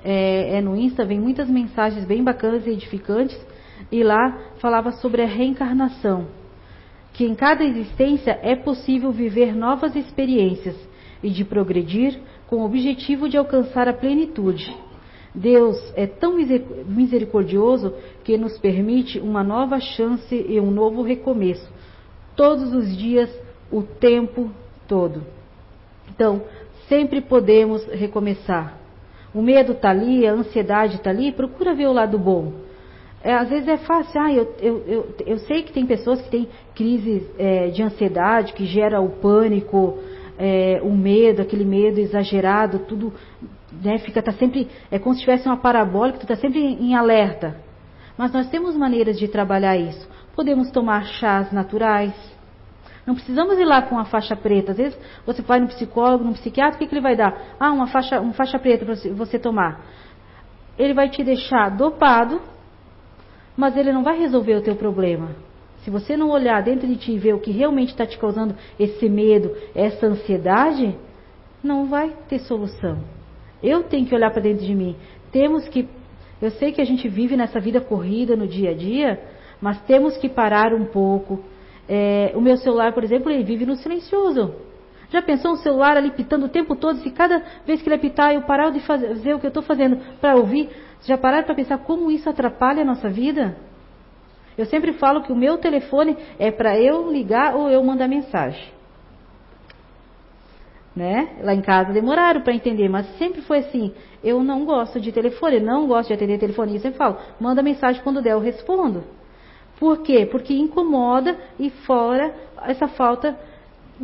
é, 0.04 0.56
é 0.56 0.60
no 0.60 0.76
Insta, 0.76 1.04
vem 1.04 1.20
muitas 1.20 1.48
mensagens 1.48 2.04
bem 2.04 2.22
bacanas 2.22 2.66
e 2.66 2.70
edificantes. 2.70 3.38
E 3.90 4.02
lá 4.02 4.38
falava 4.58 4.92
sobre 4.92 5.22
a 5.22 5.26
reencarnação. 5.26 6.26
Que 7.12 7.24
em 7.24 7.34
cada 7.34 7.64
existência 7.64 8.38
é 8.42 8.54
possível 8.54 9.10
viver 9.10 9.54
novas 9.54 9.96
experiências 9.96 10.76
e 11.22 11.30
de 11.30 11.44
progredir 11.44 12.18
com 12.46 12.56
o 12.56 12.64
objetivo 12.64 13.28
de 13.28 13.36
alcançar 13.36 13.88
a 13.88 13.92
plenitude. 13.92 14.74
Deus 15.34 15.76
é 15.96 16.06
tão 16.06 16.36
misericordioso 16.86 17.94
que 18.24 18.36
nos 18.36 18.58
permite 18.58 19.20
uma 19.20 19.44
nova 19.44 19.78
chance 19.78 20.34
e 20.34 20.58
um 20.58 20.70
novo 20.70 21.02
recomeço 21.02 21.70
todos 22.40 22.72
os 22.72 22.96
dias, 22.96 23.30
o 23.70 23.82
tempo 23.82 24.50
todo. 24.88 25.22
Então, 26.08 26.42
sempre 26.88 27.20
podemos 27.20 27.84
recomeçar. 27.86 28.79
O 29.34 29.42
medo 29.42 29.72
está 29.72 29.90
ali, 29.90 30.26
a 30.26 30.32
ansiedade 30.32 30.96
está 30.96 31.10
ali, 31.10 31.32
procura 31.32 31.74
ver 31.74 31.86
o 31.86 31.92
lado 31.92 32.18
bom. 32.18 32.52
É, 33.22 33.34
às 33.34 33.48
vezes 33.50 33.68
é 33.68 33.76
fácil, 33.76 34.20
ah, 34.20 34.32
eu, 34.32 34.54
eu, 34.60 34.84
eu, 34.86 35.14
eu, 35.26 35.38
sei 35.40 35.62
que 35.62 35.72
tem 35.72 35.84
pessoas 35.84 36.22
que 36.22 36.30
têm 36.30 36.48
crises 36.74 37.22
é, 37.38 37.68
de 37.68 37.82
ansiedade, 37.82 38.54
que 38.54 38.64
gera 38.64 39.00
o 39.00 39.10
pânico, 39.10 39.98
é, 40.38 40.80
o 40.82 40.90
medo, 40.90 41.42
aquele 41.42 41.64
medo 41.64 42.00
exagerado, 42.00 42.78
tudo, 42.80 43.12
né, 43.82 43.98
fica, 43.98 44.22
tá 44.22 44.32
sempre, 44.32 44.68
é 44.90 44.98
como 44.98 45.14
se 45.14 45.20
tivesse 45.20 45.46
uma 45.46 45.58
parabólica, 45.58 46.18
tu 46.18 46.22
está 46.22 46.36
sempre 46.36 46.60
em 46.60 46.94
alerta. 46.94 47.56
Mas 48.16 48.32
nós 48.32 48.48
temos 48.48 48.76
maneiras 48.76 49.18
de 49.18 49.28
trabalhar 49.28 49.76
isso. 49.76 50.08
Podemos 50.34 50.70
tomar 50.70 51.04
chás 51.04 51.52
naturais. 51.52 52.12
Não 53.06 53.14
precisamos 53.14 53.58
ir 53.58 53.64
lá 53.64 53.82
com 53.82 53.98
a 53.98 54.04
faixa 54.04 54.36
preta. 54.36 54.72
Às 54.72 54.78
vezes 54.78 54.98
você 55.26 55.42
vai 55.42 55.60
no 55.60 55.68
psicólogo, 55.68 56.24
no 56.24 56.32
psiquiatra, 56.34 56.76
o 56.76 56.78
que, 56.78 56.86
que 56.86 56.94
ele 56.94 57.00
vai 57.00 57.16
dar? 57.16 57.56
Ah, 57.58 57.72
uma 57.72 57.86
faixa, 57.86 58.20
uma 58.20 58.32
faixa 58.32 58.58
preta 58.58 58.84
para 58.84 58.94
você 59.14 59.38
tomar. 59.38 59.84
Ele 60.78 60.94
vai 60.94 61.08
te 61.08 61.22
deixar 61.24 61.70
dopado, 61.70 62.40
mas 63.56 63.76
ele 63.76 63.92
não 63.92 64.02
vai 64.02 64.18
resolver 64.18 64.54
o 64.54 64.62
teu 64.62 64.76
problema. 64.76 65.30
Se 65.82 65.90
você 65.90 66.16
não 66.16 66.30
olhar 66.30 66.62
dentro 66.62 66.86
de 66.86 66.96
ti 66.96 67.12
e 67.12 67.18
ver 67.18 67.34
o 67.34 67.40
que 67.40 67.50
realmente 67.50 67.90
está 67.90 68.06
te 68.06 68.18
causando 68.18 68.54
esse 68.78 69.08
medo, 69.08 69.56
essa 69.74 70.06
ansiedade, 70.06 70.94
não 71.62 71.86
vai 71.86 72.14
ter 72.28 72.38
solução. 72.40 72.98
Eu 73.62 73.84
tenho 73.84 74.06
que 74.06 74.14
olhar 74.14 74.30
para 74.30 74.42
dentro 74.42 74.64
de 74.64 74.74
mim. 74.74 74.96
Temos 75.32 75.66
que. 75.68 75.88
Eu 76.40 76.50
sei 76.52 76.72
que 76.72 76.80
a 76.80 76.84
gente 76.84 77.08
vive 77.08 77.36
nessa 77.36 77.60
vida 77.60 77.80
corrida 77.80 78.36
no 78.36 78.46
dia 78.46 78.70
a 78.70 78.74
dia, 78.74 79.20
mas 79.60 79.80
temos 79.82 80.16
que 80.16 80.28
parar 80.28 80.72
um 80.74 80.86
pouco. 80.86 81.42
É, 81.92 82.30
o 82.36 82.40
meu 82.40 82.56
celular, 82.56 82.92
por 82.92 83.02
exemplo, 83.02 83.28
ele 83.32 83.42
vive 83.42 83.66
no 83.66 83.74
silencioso. 83.74 84.54
Já 85.10 85.20
pensou 85.20 85.50
um 85.50 85.56
celular 85.56 85.96
ali 85.96 86.12
pitando 86.12 86.46
o 86.46 86.48
tempo 86.48 86.76
todo? 86.76 87.00
Se 87.00 87.10
cada 87.10 87.42
vez 87.66 87.82
que 87.82 87.88
ele 87.88 87.96
apitar 87.96 88.32
eu 88.32 88.42
parar 88.42 88.70
de 88.70 88.78
fazer 88.78 89.34
o 89.34 89.40
que 89.40 89.46
eu 89.46 89.48
estou 89.48 89.64
fazendo 89.64 89.98
para 90.20 90.36
ouvir, 90.36 90.70
já 91.02 91.18
pararam 91.18 91.44
para 91.44 91.54
pensar 91.56 91.78
como 91.78 92.08
isso 92.08 92.30
atrapalha 92.30 92.82
a 92.82 92.84
nossa 92.84 93.08
vida? 93.08 93.56
Eu 94.56 94.66
sempre 94.66 94.92
falo 94.92 95.22
que 95.22 95.32
o 95.32 95.36
meu 95.36 95.58
telefone 95.58 96.16
é 96.38 96.52
para 96.52 96.78
eu 96.78 97.10
ligar 97.10 97.56
ou 97.56 97.68
eu 97.68 97.82
mandar 97.82 98.06
mensagem. 98.06 98.68
Né? 100.94 101.38
Lá 101.42 101.54
em 101.54 101.60
casa 101.60 101.92
demoraram 101.92 102.42
para 102.42 102.54
entender, 102.54 102.88
mas 102.88 103.06
sempre 103.16 103.40
foi 103.42 103.58
assim. 103.58 103.92
Eu 104.22 104.44
não 104.44 104.64
gosto 104.64 105.00
de 105.00 105.10
telefone, 105.10 105.58
não 105.58 105.88
gosto 105.88 106.08
de 106.08 106.14
atender 106.14 106.38
telefone. 106.38 106.74
Eu 106.74 106.80
sempre 106.80 106.98
falo, 106.98 107.16
manda 107.40 107.64
mensagem 107.64 108.00
quando 108.04 108.22
der, 108.22 108.34
eu 108.34 108.38
respondo. 108.38 109.02
Por 109.80 110.02
quê? 110.02 110.28
Porque 110.30 110.52
incomoda 110.52 111.38
e 111.58 111.70
fora 111.70 112.34
essa 112.66 112.86
falta, 112.86 113.34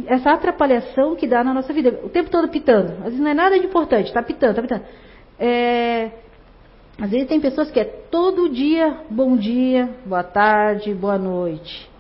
essa 0.07 0.33
atrapalhação 0.33 1.15
que 1.15 1.27
dá 1.27 1.45
na 1.45 1.53
nossa 1.53 1.71
vida. 1.71 2.01
O 2.03 2.09
tempo 2.09 2.31
todo 2.31 2.49
pitando. 2.49 2.93
Às 3.01 3.05
vezes 3.05 3.21
não 3.21 3.31
é 3.31 3.35
nada 3.35 3.61
de 3.61 3.67
importante, 3.67 4.07
está 4.07 4.23
pitando, 4.23 4.51
está 4.59 4.63
pitando. 4.63 4.85
É, 5.39 6.13
às 6.99 7.11
vezes 7.11 7.29
tem 7.29 7.39
pessoas 7.39 7.71
que 7.71 7.79
é 7.79 7.85
todo 7.85 8.49
dia 8.49 9.03
bom 9.11 9.37
dia, 9.37 9.91
boa 10.07 10.25
tarde, 10.25 10.95
boa 10.95 11.19
noite. 11.19 11.91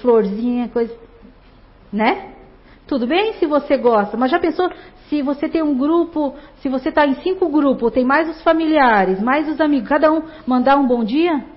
Florzinha, 0.00 0.68
coisa. 0.68 0.96
Né? 1.92 2.32
Tudo 2.86 3.06
bem 3.06 3.34
se 3.34 3.44
você 3.44 3.76
gosta, 3.76 4.16
mas 4.16 4.30
já 4.30 4.38
pensou 4.38 4.70
se 5.08 5.20
você 5.20 5.46
tem 5.46 5.62
um 5.62 5.76
grupo, 5.76 6.34
se 6.60 6.70
você 6.70 6.88
está 6.88 7.06
em 7.06 7.16
cinco 7.16 7.50
grupos, 7.50 7.92
tem 7.92 8.04
mais 8.04 8.30
os 8.30 8.42
familiares, 8.42 9.20
mais 9.20 9.46
os 9.46 9.60
amigos, 9.60 9.90
cada 9.90 10.10
um 10.10 10.22
mandar 10.46 10.78
um 10.78 10.86
bom 10.86 11.04
dia? 11.04 11.52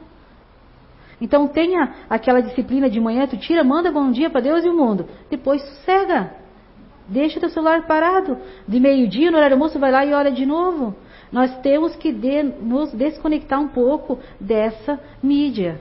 Então 1.19 1.47
tenha 1.47 1.95
aquela 2.10 2.41
disciplina 2.41 2.89
de 2.89 2.99
manhã, 2.99 3.25
tu 3.27 3.38
tira, 3.38 3.63
manda 3.63 3.91
bom 3.91 4.12
dia 4.12 4.30
para 4.30 4.41
Deus 4.41 4.63
e 4.63 4.69
o 4.69 4.75
mundo. 4.75 5.08
Depois 5.30 5.62
sossega. 5.62 6.32
Deixa 7.08 7.39
teu 7.39 7.49
celular 7.49 7.88
parado. 7.88 8.38
De 8.67 8.80
meio-dia, 8.80 9.32
no 9.32 9.38
horário 9.38 9.56
almoço, 9.56 9.80
vai 9.80 9.91
lá 9.91 10.06
e 10.06 10.13
olha 10.13 10.32
de 10.32 10.45
novo. 10.45 10.95
Nós 11.32 11.58
temos 11.60 11.95
que 11.95 12.12
de, 12.12 12.43
nos 12.43 12.91
desconectar 12.93 13.60
um 13.60 13.67
pouco 13.67 14.19
dessa 14.39 14.99
mídia. 15.23 15.80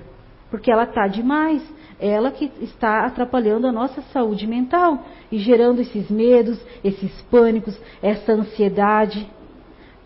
Porque 0.51 0.71
ela 0.71 0.85
está 0.85 1.07
demais. 1.07 1.63
Ela 1.99 2.31
que 2.31 2.51
está 2.61 3.07
atrapalhando 3.07 3.67
a 3.67 3.73
nossa 3.73 4.03
saúde 4.13 4.47
mental 4.47 5.03
e 5.33 5.39
gerando 5.39 5.81
esses 5.81 6.11
medos, 6.11 6.61
esses 6.85 7.11
pânicos, 7.23 7.79
essa 8.03 8.33
ansiedade. 8.33 9.27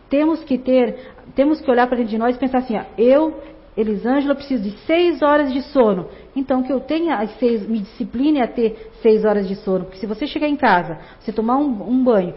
Temos 0.09 0.43
que 0.43 0.57
ter, 0.57 1.15
temos 1.35 1.61
que 1.61 1.71
olhar 1.71 1.87
para 1.87 1.99
dentro 1.99 2.13
de 2.13 2.19
nós 2.19 2.37
e 2.37 2.39
pensar 2.39 2.59
assim: 2.59 2.77
ó, 2.77 2.83
eu 2.97 3.37
Elisângela, 3.81 4.33
eu 4.33 4.37
preciso 4.37 4.63
de 4.63 4.77
seis 4.87 5.23
horas 5.23 5.53
de 5.53 5.63
sono. 5.63 6.09
Então, 6.35 6.63
que 6.63 6.73
eu 6.73 6.81
tenha 6.81 7.17
as 7.17 7.31
seis, 7.39 7.67
me 7.67 7.81
discipline 7.81 8.41
a 8.41 8.47
ter 8.47 8.91
seis 9.03 9.25
horas 9.25 9.49
de 9.49 9.57
sono. 9.57 9.85
Porque 9.85 9.99
se 9.99 10.07
você 10.07 10.27
chegar 10.27 10.49
em 10.49 10.57
casa, 10.57 10.99
você 11.19 11.33
tomar 11.33 11.57
um, 11.57 11.89
um 11.89 12.05
banho, 12.05 12.35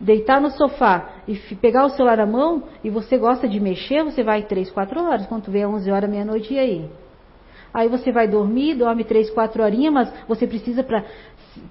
deitar 0.00 0.40
no 0.40 0.50
sofá 0.50 1.10
e 1.28 1.36
pegar 1.56 1.84
o 1.84 1.90
celular 1.90 2.16
na 2.16 2.26
mão 2.26 2.64
e 2.82 2.90
você 2.90 3.16
gosta 3.16 3.48
de 3.48 3.60
mexer, 3.60 4.02
você 4.02 4.22
vai 4.22 4.42
três, 4.42 4.70
quatro 4.70 5.00
horas. 5.00 5.26
Quando 5.26 5.50
vê 5.50 5.64
11 5.64 5.90
horas, 5.90 6.10
meia-noite, 6.10 6.54
e 6.54 6.58
aí? 6.58 6.90
Aí 7.72 7.88
você 7.88 8.12
vai 8.12 8.28
dormir, 8.28 8.74
dorme 8.74 9.02
três, 9.02 9.30
quatro 9.30 9.62
horinhas, 9.62 9.94
mas 9.94 10.12
você 10.28 10.46
precisa 10.46 10.82
para 10.82 11.04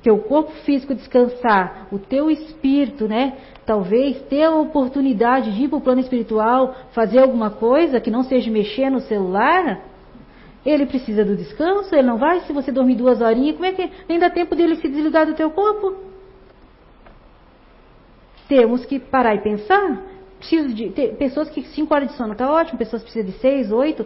teu 0.03 0.17
corpo 0.19 0.51
físico 0.63 0.93
descansar, 0.93 1.87
o 1.91 1.97
teu 1.97 2.29
espírito, 2.29 3.07
né? 3.07 3.37
Talvez 3.65 4.21
ter 4.23 4.43
a 4.43 4.55
oportunidade 4.55 5.51
de 5.51 5.63
ir 5.63 5.69
para 5.69 5.77
o 5.77 5.81
plano 5.81 6.01
espiritual, 6.01 6.75
fazer 6.91 7.19
alguma 7.19 7.49
coisa 7.49 7.99
que 7.99 8.11
não 8.11 8.23
seja 8.23 8.51
mexer 8.51 8.89
no 8.89 8.99
celular, 8.99 9.81
ele 10.65 10.85
precisa 10.85 11.25
do 11.25 11.35
descanso, 11.35 11.93
ele 11.95 12.07
não 12.07 12.17
vai. 12.17 12.41
Se 12.41 12.53
você 12.53 12.71
dormir 12.71 12.95
duas 12.95 13.21
horinhas, 13.21 13.55
como 13.55 13.65
é 13.65 13.73
que 13.73 13.89
nem 14.07 14.19
dá 14.19 14.29
tempo 14.29 14.55
dele 14.55 14.75
se 14.75 14.87
desligar 14.87 15.25
do 15.25 15.33
teu 15.33 15.49
corpo? 15.49 15.95
Temos 18.47 18.85
que 18.85 18.99
parar 18.99 19.35
e 19.35 19.41
pensar. 19.41 20.03
Preciso 20.37 20.73
de 20.73 20.89
pessoas 21.17 21.49
que 21.49 21.61
cinco 21.63 21.93
horas 21.93 22.09
de 22.09 22.15
sono 22.15 22.33
está 22.33 22.51
ótimo, 22.51 22.77
pessoas 22.77 23.03
precisam 23.03 23.31
de 23.31 23.37
seis, 23.39 23.71
oito. 23.71 24.05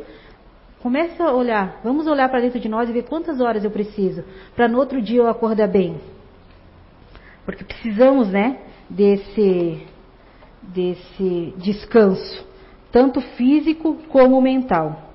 Começa 0.86 1.24
a 1.24 1.34
olhar, 1.34 1.82
vamos 1.84 2.06
olhar 2.06 2.30
para 2.30 2.42
dentro 2.42 2.60
de 2.60 2.70
nós 2.70 2.88
e 2.88 2.94
ver 2.94 3.06
quantas 3.06 3.42
horas 3.42 3.64
eu 3.64 3.72
preciso 3.72 4.24
para 4.56 4.68
no 4.68 4.78
outro 4.78 5.02
dia 5.02 5.18
eu 5.18 5.28
acordar 5.28 5.68
bem. 5.68 6.00
Porque 7.44 7.64
precisamos, 7.64 8.30
né, 8.30 8.60
desse 8.88 9.82
desse 10.62 11.56
descanso, 11.58 12.48
tanto 12.92 13.20
físico 13.20 13.98
como 14.10 14.40
mental. 14.40 15.10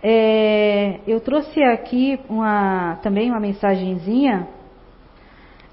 É, 0.00 1.00
eu 1.04 1.18
trouxe 1.18 1.64
aqui 1.64 2.20
uma, 2.28 3.00
também 3.02 3.28
uma 3.28 3.40
mensagenzinha. 3.40 4.46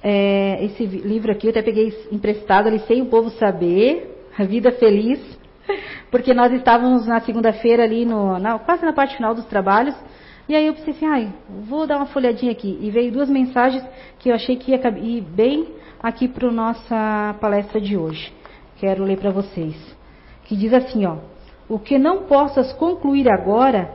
É, 0.01 0.65
esse 0.65 0.87
livro 0.87 1.31
aqui 1.31 1.45
eu 1.45 1.51
até 1.51 1.61
peguei 1.61 1.93
emprestado 2.11 2.65
ali 2.65 2.79
sem 2.87 3.03
o 3.03 3.05
povo 3.05 3.29
saber, 3.29 4.25
A 4.39 4.43
Vida 4.43 4.71
Feliz, 4.71 5.19
porque 6.11 6.33
nós 6.33 6.51
estávamos 6.53 7.05
na 7.05 7.19
segunda-feira 7.21 7.83
ali, 7.83 8.05
no, 8.05 8.39
na, 8.39 8.59
quase 8.59 8.85
na 8.85 8.93
parte 8.93 9.15
final 9.15 9.33
dos 9.33 9.45
trabalhos, 9.45 9.95
e 10.47 10.55
aí 10.55 10.67
eu 10.67 10.73
pensei 10.73 10.93
assim, 10.93 11.05
ai, 11.05 11.33
vou 11.67 11.87
dar 11.87 11.97
uma 11.97 12.05
folhadinha 12.05 12.51
aqui. 12.51 12.77
E 12.79 12.91
veio 12.91 13.11
duas 13.11 13.29
mensagens 13.29 13.83
que 14.19 14.29
eu 14.29 14.35
achei 14.35 14.55
que 14.55 14.71
ia 14.71 14.79
ir 14.99 15.21
bem 15.21 15.67
aqui 16.01 16.27
para 16.27 16.47
a 16.47 16.51
nossa 16.51 17.35
palestra 17.41 17.81
de 17.81 17.97
hoje. 17.97 18.31
Quero 18.77 19.03
ler 19.03 19.17
para 19.17 19.31
vocês. 19.31 19.75
Que 20.45 20.55
diz 20.55 20.71
assim, 20.71 21.05
ó. 21.05 21.17
O 21.67 21.79
que 21.79 21.97
não 21.97 22.23
possas 22.23 22.71
concluir 22.73 23.27
agora, 23.27 23.89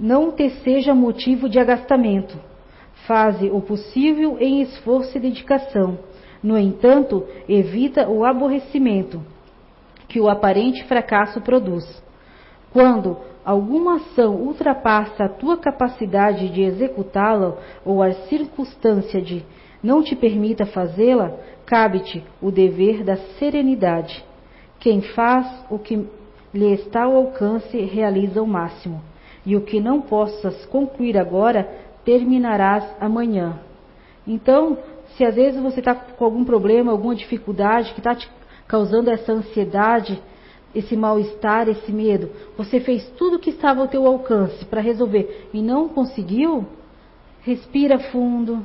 não 0.00 0.32
te 0.32 0.48
seja 0.64 0.94
motivo 0.94 1.46
de 1.46 1.58
agastamento. 1.58 2.38
Faze 3.06 3.50
o 3.50 3.60
possível 3.60 4.38
em 4.40 4.62
esforço 4.62 5.18
e 5.18 5.20
dedicação. 5.20 5.98
No 6.42 6.58
entanto, 6.58 7.26
evita 7.46 8.08
o 8.08 8.24
aborrecimento 8.24 9.22
que 10.08 10.20
o 10.20 10.28
aparente 10.28 10.84
fracasso 10.84 11.40
produz. 11.40 11.84
Quando 12.72 13.16
alguma 13.44 13.96
ação 13.96 14.34
ultrapassa 14.34 15.24
a 15.24 15.28
tua 15.28 15.56
capacidade 15.56 16.48
de 16.48 16.62
executá-la 16.62 17.56
ou 17.84 18.02
a 18.02 18.12
circunstância 18.12 19.20
de 19.20 19.44
não 19.82 20.02
te 20.02 20.16
permita 20.16 20.66
fazê-la, 20.66 21.32
cabe-te 21.64 22.24
o 22.40 22.50
dever 22.50 23.04
da 23.04 23.16
serenidade. 23.38 24.24
Quem 24.80 25.00
faz 25.00 25.46
o 25.70 25.78
que 25.78 26.06
lhe 26.52 26.72
está 26.72 27.04
ao 27.04 27.16
alcance 27.16 27.78
realiza 27.82 28.42
o 28.42 28.46
máximo, 28.46 29.02
e 29.44 29.56
o 29.56 29.60
que 29.60 29.80
não 29.80 30.00
possas 30.00 30.64
concluir 30.66 31.18
agora, 31.18 31.68
terminarás 32.04 32.84
amanhã. 33.00 33.60
Então, 34.26 34.78
se 35.16 35.24
às 35.24 35.34
vezes 35.34 35.60
você 35.60 35.80
está 35.80 35.94
com 35.94 36.24
algum 36.24 36.44
problema, 36.44 36.92
alguma 36.92 37.14
dificuldade 37.14 37.92
que 37.92 38.00
está 38.00 38.14
te 38.14 38.28
causando 38.66 39.10
essa 39.10 39.32
ansiedade, 39.32 40.20
esse 40.74 40.96
mal-estar, 40.96 41.68
esse 41.68 41.90
medo. 41.90 42.30
Você 42.56 42.80
fez 42.80 43.08
tudo 43.16 43.36
o 43.36 43.38
que 43.38 43.50
estava 43.50 43.80
ao 43.80 43.88
teu 43.88 44.06
alcance 44.06 44.64
para 44.64 44.80
resolver 44.80 45.48
e 45.52 45.62
não 45.62 45.88
conseguiu? 45.88 46.66
Respira 47.42 47.98
fundo, 47.98 48.62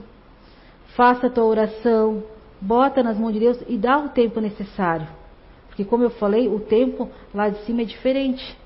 faça 0.96 1.28
a 1.28 1.30
tua 1.30 1.46
oração, 1.46 2.24
bota 2.60 3.02
nas 3.02 3.18
mãos 3.18 3.34
de 3.34 3.40
Deus 3.40 3.64
e 3.68 3.78
dá 3.78 3.98
o 3.98 4.10
tempo 4.10 4.40
necessário. 4.40 5.08
Porque 5.68 5.86
como 5.86 6.04
eu 6.04 6.10
falei, 6.10 6.50
o 6.50 6.60
tempo 6.60 7.10
lá 7.34 7.48
de 7.50 7.60
cima 7.64 7.82
é 7.82 7.86
diferente. 7.86 8.58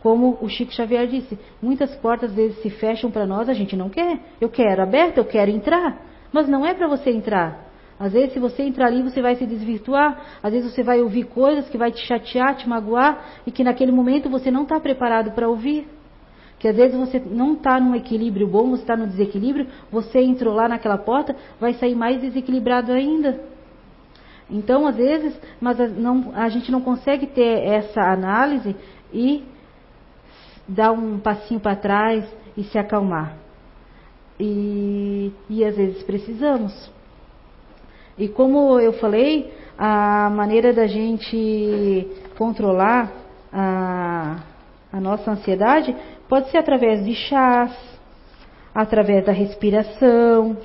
Como 0.00 0.38
o 0.40 0.48
Chico 0.48 0.72
Xavier 0.72 1.08
disse, 1.08 1.36
muitas 1.60 1.94
portas 1.96 2.30
às 2.30 2.36
vezes 2.36 2.62
se 2.62 2.70
fecham 2.70 3.10
para 3.10 3.26
nós, 3.26 3.48
a 3.48 3.54
gente 3.54 3.74
não 3.76 3.88
quer. 3.88 4.20
Eu 4.40 4.48
quero 4.48 4.82
aberta, 4.82 5.18
eu 5.18 5.24
quero 5.24 5.50
entrar, 5.50 6.00
mas 6.32 6.48
não 6.48 6.64
é 6.64 6.74
para 6.74 6.86
você 6.86 7.10
entrar. 7.10 7.67
Às 7.98 8.12
vezes, 8.12 8.32
se 8.32 8.38
você 8.38 8.62
entrar 8.62 8.86
ali, 8.86 9.02
você 9.02 9.20
vai 9.20 9.34
se 9.34 9.44
desvirtuar. 9.44 10.38
Às 10.42 10.52
vezes, 10.52 10.72
você 10.72 10.82
vai 10.82 11.00
ouvir 11.00 11.24
coisas 11.24 11.68
que 11.68 11.76
vai 11.76 11.90
te 11.90 12.00
chatear, 12.06 12.56
te 12.56 12.68
magoar, 12.68 13.24
e 13.46 13.50
que 13.50 13.64
naquele 13.64 13.90
momento 13.90 14.30
você 14.30 14.50
não 14.50 14.62
está 14.62 14.78
preparado 14.78 15.32
para 15.32 15.48
ouvir. 15.48 15.88
Que 16.58 16.68
às 16.68 16.76
vezes 16.76 16.96
você 16.96 17.20
não 17.20 17.54
está 17.54 17.78
num 17.78 17.94
equilíbrio 17.94 18.46
bom, 18.46 18.70
você 18.70 18.82
está 18.82 18.96
no 18.96 19.06
desequilíbrio, 19.06 19.66
você 19.90 20.20
entrou 20.20 20.54
lá 20.54 20.68
naquela 20.68 20.98
porta, 20.98 21.36
vai 21.60 21.74
sair 21.74 21.94
mais 21.94 22.20
desequilibrado 22.20 22.92
ainda. 22.92 23.40
Então, 24.50 24.86
às 24.86 24.96
vezes, 24.96 25.38
mas 25.60 25.78
não, 25.96 26.32
a 26.34 26.48
gente 26.48 26.72
não 26.72 26.80
consegue 26.80 27.26
ter 27.26 27.64
essa 27.64 28.00
análise 28.00 28.74
e 29.12 29.44
dar 30.66 30.92
um 30.92 31.18
passinho 31.18 31.60
para 31.60 31.76
trás 31.76 32.24
e 32.56 32.64
se 32.64 32.78
acalmar. 32.78 33.36
E, 34.40 35.32
e 35.48 35.64
às 35.64 35.76
vezes 35.76 36.02
precisamos. 36.02 36.97
E 38.18 38.26
como 38.28 38.80
eu 38.80 38.92
falei, 38.94 39.52
a 39.78 40.28
maneira 40.30 40.72
da 40.72 40.88
gente 40.88 42.08
controlar 42.36 43.12
a, 43.52 44.38
a 44.92 45.00
nossa 45.00 45.30
ansiedade 45.30 45.94
pode 46.28 46.50
ser 46.50 46.58
através 46.58 47.04
de 47.04 47.14
chás, 47.14 47.72
através 48.74 49.24
da 49.24 49.30
respiração, 49.30 50.56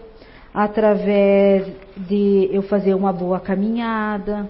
através 0.51 1.71
de 1.95 2.49
eu 2.51 2.63
fazer 2.63 2.95
uma 2.95 3.13
boa 3.13 3.39
caminhada. 3.39 4.49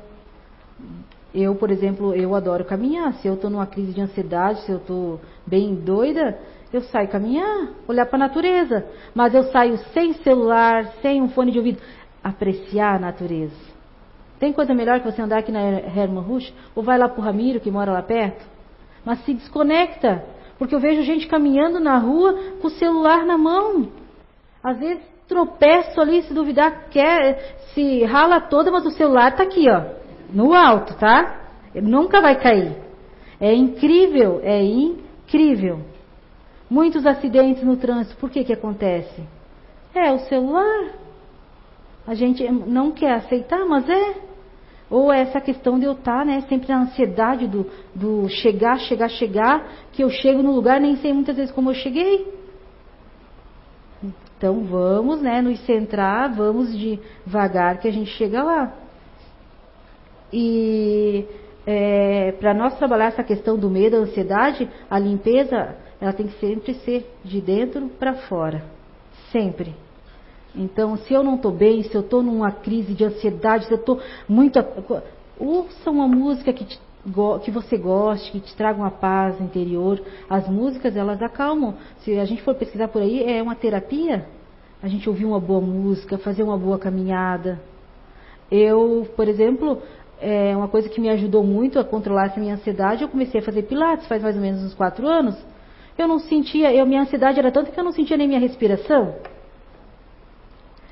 Eu, 1.35 1.55
por 1.55 1.71
exemplo, 1.71 2.13
eu 2.13 2.33
adoro 2.35 2.63
caminhar. 2.63 3.13
Se 3.15 3.27
eu 3.27 3.33
estou 3.33 3.49
numa 3.49 3.65
crise 3.65 3.91
de 3.91 3.99
ansiedade, 3.99 4.61
se 4.61 4.71
eu 4.71 4.77
estou 4.77 5.19
bem 5.45 5.75
doida, 5.75 6.37
eu 6.71 6.81
saio 6.83 7.07
caminhar, 7.07 7.69
olhar 7.87 8.05
para 8.05 8.17
a 8.17 8.27
natureza. 8.27 8.85
Mas 9.13 9.33
eu 9.33 9.43
saio 9.45 9.77
sem 9.93 10.13
celular, 10.13 10.85
sem 11.01 11.21
um 11.21 11.29
fone 11.29 11.51
de 11.51 11.57
ouvido 11.57 11.79
apreciar 12.23 12.95
a 12.95 12.99
natureza. 12.99 13.73
Tem 14.39 14.51
coisa 14.51 14.73
melhor 14.73 14.99
que 14.99 15.11
você 15.11 15.21
andar 15.21 15.39
aqui 15.39 15.51
na 15.51 15.61
Herman 15.61 16.23
Rush? 16.23 16.53
Ou 16.75 16.83
vai 16.83 16.97
lá 16.97 17.07
para 17.07 17.19
o 17.19 17.23
Ramiro, 17.23 17.59
que 17.59 17.71
mora 17.71 17.91
lá 17.91 18.01
perto? 18.01 18.45
Mas 19.05 19.23
se 19.25 19.33
desconecta. 19.33 20.23
Porque 20.57 20.73
eu 20.73 20.79
vejo 20.79 21.03
gente 21.03 21.27
caminhando 21.27 21.79
na 21.79 21.97
rua 21.97 22.33
com 22.61 22.67
o 22.67 22.71
celular 22.71 23.25
na 23.25 23.37
mão. 23.37 23.89
Às 24.63 24.79
vezes 24.79 25.03
tropeço 25.27 25.99
ali, 25.99 26.21
se 26.23 26.33
duvidar, 26.33 26.89
quer, 26.89 27.57
se 27.73 28.03
rala 28.03 28.39
toda, 28.39 28.71
mas 28.71 28.85
o 28.85 28.91
celular 28.91 29.31
está 29.31 29.43
aqui, 29.43 29.69
ó, 29.69 29.83
no 30.31 30.53
alto, 30.53 30.93
tá? 30.95 31.41
Ele 31.73 31.89
nunca 31.89 32.21
vai 32.21 32.39
cair. 32.39 32.75
É 33.39 33.53
incrível, 33.53 34.39
é 34.43 34.61
incrível. 34.61 35.81
Muitos 36.69 37.05
acidentes 37.05 37.63
no 37.63 37.77
trânsito, 37.77 38.17
por 38.17 38.29
que 38.29 38.43
que 38.43 38.53
acontece? 38.53 39.23
É 39.93 40.11
o 40.11 40.19
celular. 40.19 41.02
A 42.05 42.13
gente 42.13 42.43
não 42.51 42.91
quer 42.91 43.13
aceitar, 43.13 43.65
mas 43.65 43.89
é. 43.89 44.15
Ou 44.89 45.11
é 45.11 45.21
essa 45.21 45.39
questão 45.41 45.79
de 45.79 45.85
eu 45.85 45.93
estar, 45.93 46.19
tá, 46.19 46.25
né, 46.25 46.41
sempre 46.41 46.67
na 46.67 46.81
ansiedade 46.81 47.47
do, 47.47 47.65
do 47.95 48.27
chegar, 48.29 48.79
chegar, 48.79 49.09
chegar, 49.09 49.67
que 49.91 50.03
eu 50.03 50.09
chego 50.09 50.43
no 50.43 50.51
lugar 50.51 50.79
nem 50.79 50.97
sei 50.97 51.13
muitas 51.13 51.35
vezes 51.35 51.51
como 51.51 51.71
eu 51.71 51.75
cheguei. 51.75 52.27
Então 54.37 54.63
vamos, 54.65 55.21
né, 55.21 55.41
nos 55.41 55.59
centrar, 55.65 56.33
vamos 56.35 56.77
devagar 56.77 57.79
que 57.79 57.87
a 57.87 57.91
gente 57.91 58.11
chega 58.11 58.43
lá. 58.43 58.73
E 60.31 61.25
é, 61.65 62.33
para 62.33 62.53
nós 62.53 62.77
trabalhar 62.77 63.05
essa 63.05 63.23
questão 63.23 63.57
do 63.57 63.69
medo, 63.69 63.95
da 63.95 64.03
ansiedade, 64.03 64.69
a 64.89 64.99
limpeza, 64.99 65.75
ela 66.01 66.11
tem 66.11 66.27
que 66.27 66.39
sempre 66.39 66.73
ser 66.75 67.09
de 67.23 67.39
dentro 67.39 67.87
para 67.97 68.13
fora. 68.13 68.63
Sempre. 69.31 69.73
Então, 70.55 70.97
se 70.97 71.13
eu 71.13 71.23
não 71.23 71.35
estou 71.35 71.51
bem, 71.51 71.81
se 71.83 71.95
eu 71.95 72.01
estou 72.01 72.21
numa 72.21 72.51
crise 72.51 72.93
de 72.93 73.03
ansiedade, 73.03 73.65
se 73.65 73.71
eu 73.71 73.77
estou 73.77 73.99
muito. 74.27 74.59
Ouça 75.39 75.89
uma 75.89 76.07
música 76.07 76.53
que, 76.53 76.63
te, 76.63 76.79
que 77.43 77.51
você 77.51 77.77
goste, 77.77 78.31
que 78.31 78.39
te 78.39 78.55
traga 78.55 78.77
uma 78.77 78.91
paz 78.91 79.41
interior. 79.41 79.99
As 80.29 80.47
músicas, 80.47 80.95
elas 80.95 81.21
acalmam. 81.21 81.75
Se 81.99 82.19
a 82.19 82.25
gente 82.25 82.43
for 82.43 82.53
pesquisar 82.53 82.87
por 82.87 83.01
aí, 83.01 83.23
é 83.23 83.41
uma 83.41 83.55
terapia. 83.55 84.27
A 84.81 84.87
gente 84.87 85.09
ouvir 85.09 85.25
uma 85.25 85.39
boa 85.39 85.61
música, 85.61 86.17
fazer 86.17 86.43
uma 86.43 86.57
boa 86.57 86.77
caminhada. 86.77 87.59
Eu, 88.51 89.07
por 89.15 89.27
exemplo, 89.27 89.81
é 90.21 90.55
uma 90.55 90.67
coisa 90.67 90.87
que 90.87 91.01
me 91.01 91.09
ajudou 91.09 91.43
muito 91.43 91.79
a 91.79 91.83
controlar 91.83 92.27
essa 92.27 92.39
minha 92.39 92.53
ansiedade, 92.53 93.01
eu 93.01 93.09
comecei 93.09 93.41
a 93.41 93.43
fazer 93.43 93.63
pilates 93.63 94.07
faz 94.07 94.21
mais 94.21 94.35
ou 94.35 94.41
menos 94.41 94.63
uns 94.63 94.73
quatro 94.73 95.07
anos. 95.07 95.35
Eu 95.97 96.07
não 96.07 96.19
sentia, 96.19 96.73
eu, 96.73 96.85
minha 96.85 97.01
ansiedade 97.01 97.39
era 97.39 97.51
tanta 97.51 97.71
que 97.71 97.79
eu 97.79 97.83
não 97.83 97.91
sentia 97.91 98.15
nem 98.17 98.27
minha 98.27 98.39
respiração. 98.39 99.15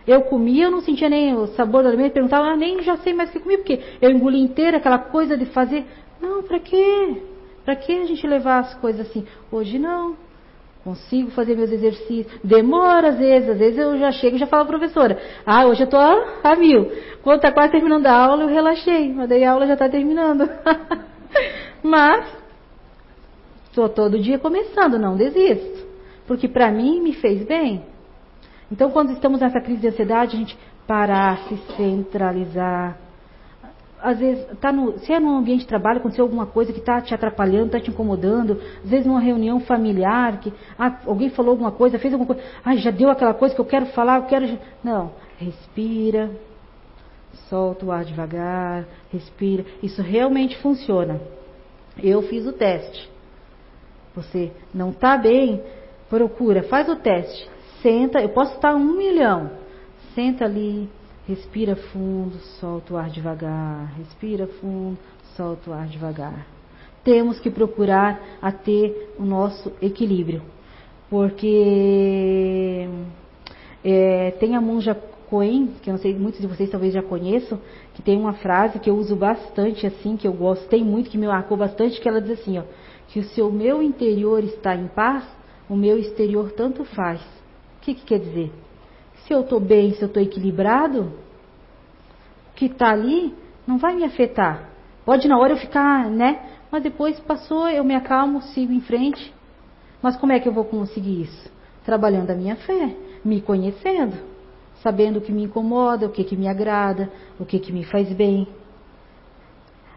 Eu 0.07 0.21
comia, 0.23 0.65
eu 0.65 0.71
não 0.71 0.81
sentia 0.81 1.09
nem 1.09 1.35
o 1.35 1.47
sabor 1.47 1.83
do 1.83 1.89
alimento, 1.89 2.13
perguntava, 2.13 2.47
ah, 2.47 2.55
nem 2.55 2.81
já 2.81 2.97
sei 2.97 3.13
mais 3.13 3.29
o 3.29 3.33
que 3.33 3.39
comi, 3.39 3.57
porque 3.57 3.79
eu 4.01 4.09
engoli 4.09 4.39
inteira 4.39 4.77
aquela 4.77 4.97
coisa 4.97 5.37
de 5.37 5.45
fazer. 5.45 5.85
Não, 6.19 6.43
para 6.43 6.59
quê? 6.59 7.21
Para 7.63 7.75
que 7.75 7.91
a 7.91 8.05
gente 8.05 8.25
levar 8.25 8.59
as 8.59 8.73
coisas 8.75 9.07
assim? 9.07 9.25
Hoje 9.51 9.77
não. 9.77 10.15
Consigo 10.83 11.29
fazer 11.31 11.55
meus 11.55 11.71
exercícios. 11.71 12.39
Demora 12.43 13.09
às 13.09 13.17
vezes, 13.17 13.49
às 13.49 13.57
vezes 13.57 13.77
eu 13.77 13.99
já 13.99 14.11
chego 14.11 14.35
e 14.35 14.39
já 14.39 14.47
falo 14.47 14.65
professora. 14.65 15.19
Ah, 15.45 15.67
hoje 15.67 15.83
eu 15.83 15.87
tô 15.87 15.97
a 15.97 16.55
mil. 16.55 16.91
Quando 17.21 17.37
está 17.37 17.51
quase 17.51 17.71
terminando 17.71 18.07
a 18.07 18.13
aula, 18.13 18.43
eu 18.43 18.47
relaxei. 18.47 19.13
Mas 19.13 19.29
daí 19.29 19.43
a 19.43 19.51
aula 19.51 19.67
já 19.67 19.73
está 19.73 19.87
terminando. 19.87 20.49
Mas, 21.83 22.25
estou 23.65 23.87
todo 23.89 24.19
dia 24.19 24.39
começando, 24.39 24.97
não 24.97 25.15
desisto. 25.15 25.85
Porque 26.25 26.47
para 26.47 26.71
mim 26.71 26.99
me 26.99 27.13
fez 27.13 27.45
bem. 27.45 27.83
Então, 28.71 28.89
quando 28.89 29.11
estamos 29.11 29.41
nessa 29.41 29.59
crise 29.59 29.81
de 29.81 29.87
ansiedade, 29.89 30.35
a 30.35 30.39
gente 30.39 30.57
parar, 30.87 31.37
se 31.47 31.57
centralizar, 31.75 32.97
às 34.01 34.17
vezes, 34.17 34.45
tá 34.59 34.71
no, 34.71 34.97
se 34.99 35.13
é 35.13 35.19
num 35.19 35.37
ambiente 35.37 35.61
de 35.61 35.67
trabalho, 35.67 35.99
aconteceu 35.99 36.25
alguma 36.25 36.47
coisa 36.47 36.73
que 36.73 36.79
está 36.79 36.99
te 37.01 37.13
atrapalhando, 37.13 37.67
está 37.67 37.79
te 37.79 37.91
incomodando, 37.91 38.59
às 38.83 38.89
vezes 38.89 39.05
numa 39.05 39.19
reunião 39.19 39.59
familiar, 39.59 40.39
que 40.39 40.51
ah, 40.77 40.99
alguém 41.05 41.29
falou 41.29 41.51
alguma 41.51 41.71
coisa, 41.71 41.99
fez 41.99 42.13
alguma 42.13 42.33
coisa, 42.33 42.41
ah, 42.65 42.75
já 42.75 42.89
deu 42.89 43.09
aquela 43.09 43.33
coisa 43.33 43.53
que 43.53 43.61
eu 43.61 43.65
quero 43.65 43.85
falar, 43.87 44.17
eu 44.17 44.25
quero. 44.25 44.57
Não, 44.83 45.11
respira, 45.37 46.31
solta 47.47 47.85
o 47.85 47.91
ar 47.91 48.03
devagar, 48.03 48.85
respira. 49.11 49.65
Isso 49.83 50.01
realmente 50.01 50.57
funciona. 50.57 51.21
Eu 52.01 52.23
fiz 52.23 52.47
o 52.47 52.53
teste. 52.53 53.09
Você 54.15 54.51
não 54.73 54.89
está 54.89 55.15
bem, 55.15 55.61
procura, 56.09 56.63
faz 56.63 56.89
o 56.89 56.95
teste. 56.95 57.49
Senta, 57.81 58.21
eu 58.21 58.29
posso 58.29 58.55
estar 58.55 58.75
um 58.75 58.97
milhão. 58.97 59.51
Senta 60.13 60.45
ali, 60.45 60.89
Respira 61.27 61.75
fundo, 61.75 62.35
solta 62.59 62.93
o 62.93 62.97
ar 62.97 63.09
devagar. 63.09 63.93
Respira 63.97 64.47
fundo, 64.47 64.97
solta 65.35 65.69
o 65.69 65.73
ar 65.73 65.87
devagar. 65.87 66.47
Temos 67.03 67.39
que 67.39 67.49
procurar 67.49 68.21
a 68.41 68.51
ter 68.51 69.13
o 69.17 69.23
nosso 69.23 69.71
equilíbrio, 69.81 70.41
porque 71.09 72.87
é, 73.83 74.31
tem 74.39 74.55
a 74.55 74.61
monja 74.61 74.93
Coen, 75.29 75.67
que 75.81 75.89
eu 75.89 75.93
não 75.93 75.99
sei, 75.99 76.13
muitos 76.13 76.41
de 76.41 76.47
vocês 76.47 76.69
talvez 76.69 76.93
já 76.93 77.01
conheçam, 77.01 77.59
que 77.93 78.01
tem 78.01 78.19
uma 78.19 78.33
frase 78.33 78.77
que 78.77 78.89
eu 78.89 78.97
uso 78.97 79.15
bastante 79.15 79.87
assim, 79.87 80.17
que 80.17 80.27
eu 80.27 80.33
gostei 80.33 80.83
muito, 80.83 81.09
que 81.09 81.17
me 81.17 81.27
marcou 81.27 81.55
bastante, 81.55 82.01
que 82.01 82.09
ela 82.09 82.19
diz 82.19 82.41
assim, 82.41 82.59
ó, 82.59 82.63
que 83.07 83.23
se 83.23 83.41
o 83.41 83.49
meu 83.49 83.81
interior 83.81 84.43
está 84.43 84.75
em 84.75 84.87
paz, 84.87 85.23
o 85.69 85.75
meu 85.75 85.97
exterior 85.97 86.51
tanto 86.51 86.83
faz. 86.83 87.21
O 87.81 87.83
que, 87.83 87.95
que 87.95 88.05
quer 88.05 88.19
dizer? 88.19 88.51
Se 89.25 89.33
eu 89.33 89.41
estou 89.41 89.59
bem, 89.59 89.91
se 89.95 90.03
eu 90.03 90.07
estou 90.07 90.21
equilibrado, 90.21 91.11
o 92.51 92.55
que 92.55 92.65
está 92.65 92.91
ali 92.91 93.33
não 93.65 93.79
vai 93.79 93.95
me 93.95 94.03
afetar. 94.03 94.69
Pode 95.03 95.27
na 95.27 95.35
hora 95.39 95.53
eu 95.53 95.57
ficar, 95.57 96.07
né? 96.07 96.43
Mas 96.71 96.83
depois 96.83 97.19
passou, 97.21 97.67
eu 97.67 97.83
me 97.83 97.95
acalmo, 97.95 98.39
sigo 98.43 98.71
em 98.71 98.81
frente. 98.81 99.33
Mas 99.99 100.15
como 100.15 100.31
é 100.31 100.39
que 100.39 100.47
eu 100.47 100.53
vou 100.53 100.63
conseguir 100.65 101.23
isso? 101.23 101.51
Trabalhando 101.83 102.29
a 102.29 102.35
minha 102.35 102.55
fé, 102.55 102.95
me 103.25 103.41
conhecendo, 103.41 104.15
sabendo 104.83 105.17
o 105.17 105.21
que 105.21 105.31
me 105.31 105.45
incomoda, 105.45 106.05
o 106.05 106.11
que, 106.11 106.23
que 106.23 106.35
me 106.35 106.47
agrada, 106.47 107.09
o 107.39 107.45
que, 107.45 107.57
que 107.57 107.73
me 107.73 107.83
faz 107.83 108.13
bem. 108.13 108.47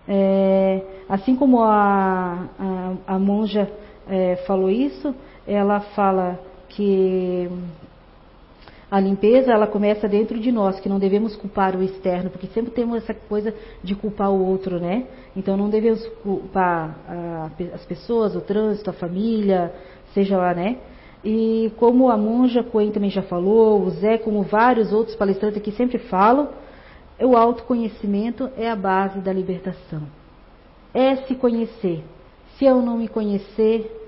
É, 0.08 0.82
assim 1.06 1.36
como 1.36 1.62
a, 1.62 2.48
a, 2.58 3.14
a 3.14 3.18
monja 3.18 3.70
é, 4.08 4.36
falou 4.46 4.70
isso, 4.70 5.14
ela 5.46 5.80
fala 5.80 6.40
que 6.74 7.48
a 8.90 9.00
limpeza, 9.00 9.52
ela 9.52 9.66
começa 9.66 10.06
dentro 10.06 10.38
de 10.38 10.52
nós, 10.52 10.78
que 10.78 10.88
não 10.88 10.98
devemos 10.98 11.34
culpar 11.34 11.74
o 11.74 11.82
externo, 11.82 12.30
porque 12.30 12.46
sempre 12.48 12.70
temos 12.70 12.98
essa 13.02 13.12
coisa 13.12 13.52
de 13.82 13.94
culpar 13.94 14.30
o 14.30 14.46
outro, 14.46 14.78
né? 14.78 15.06
Então 15.34 15.56
não 15.56 15.68
devemos 15.68 16.06
culpar 16.22 16.96
a, 17.08 17.50
as 17.74 17.84
pessoas, 17.84 18.36
o 18.36 18.40
trânsito, 18.40 18.90
a 18.90 18.92
família, 18.92 19.72
seja 20.12 20.36
lá, 20.36 20.54
né? 20.54 20.78
E 21.24 21.72
como 21.76 22.10
a 22.10 22.16
monja 22.16 22.62
Coen 22.62 22.92
também 22.92 23.10
já 23.10 23.22
falou, 23.22 23.82
o 23.82 23.90
Zé, 23.90 24.18
como 24.18 24.42
vários 24.42 24.92
outros 24.92 25.16
palestrantes 25.16 25.58
aqui 25.58 25.72
sempre 25.72 25.98
falam, 25.98 26.50
o 27.18 27.36
autoconhecimento 27.36 28.50
é 28.56 28.70
a 28.70 28.76
base 28.76 29.20
da 29.20 29.32
libertação. 29.32 30.02
É 30.92 31.16
se 31.16 31.34
conhecer. 31.34 32.04
Se 32.58 32.64
eu 32.64 32.82
não 32.82 32.98
me 32.98 33.08
conhecer, 33.08 34.03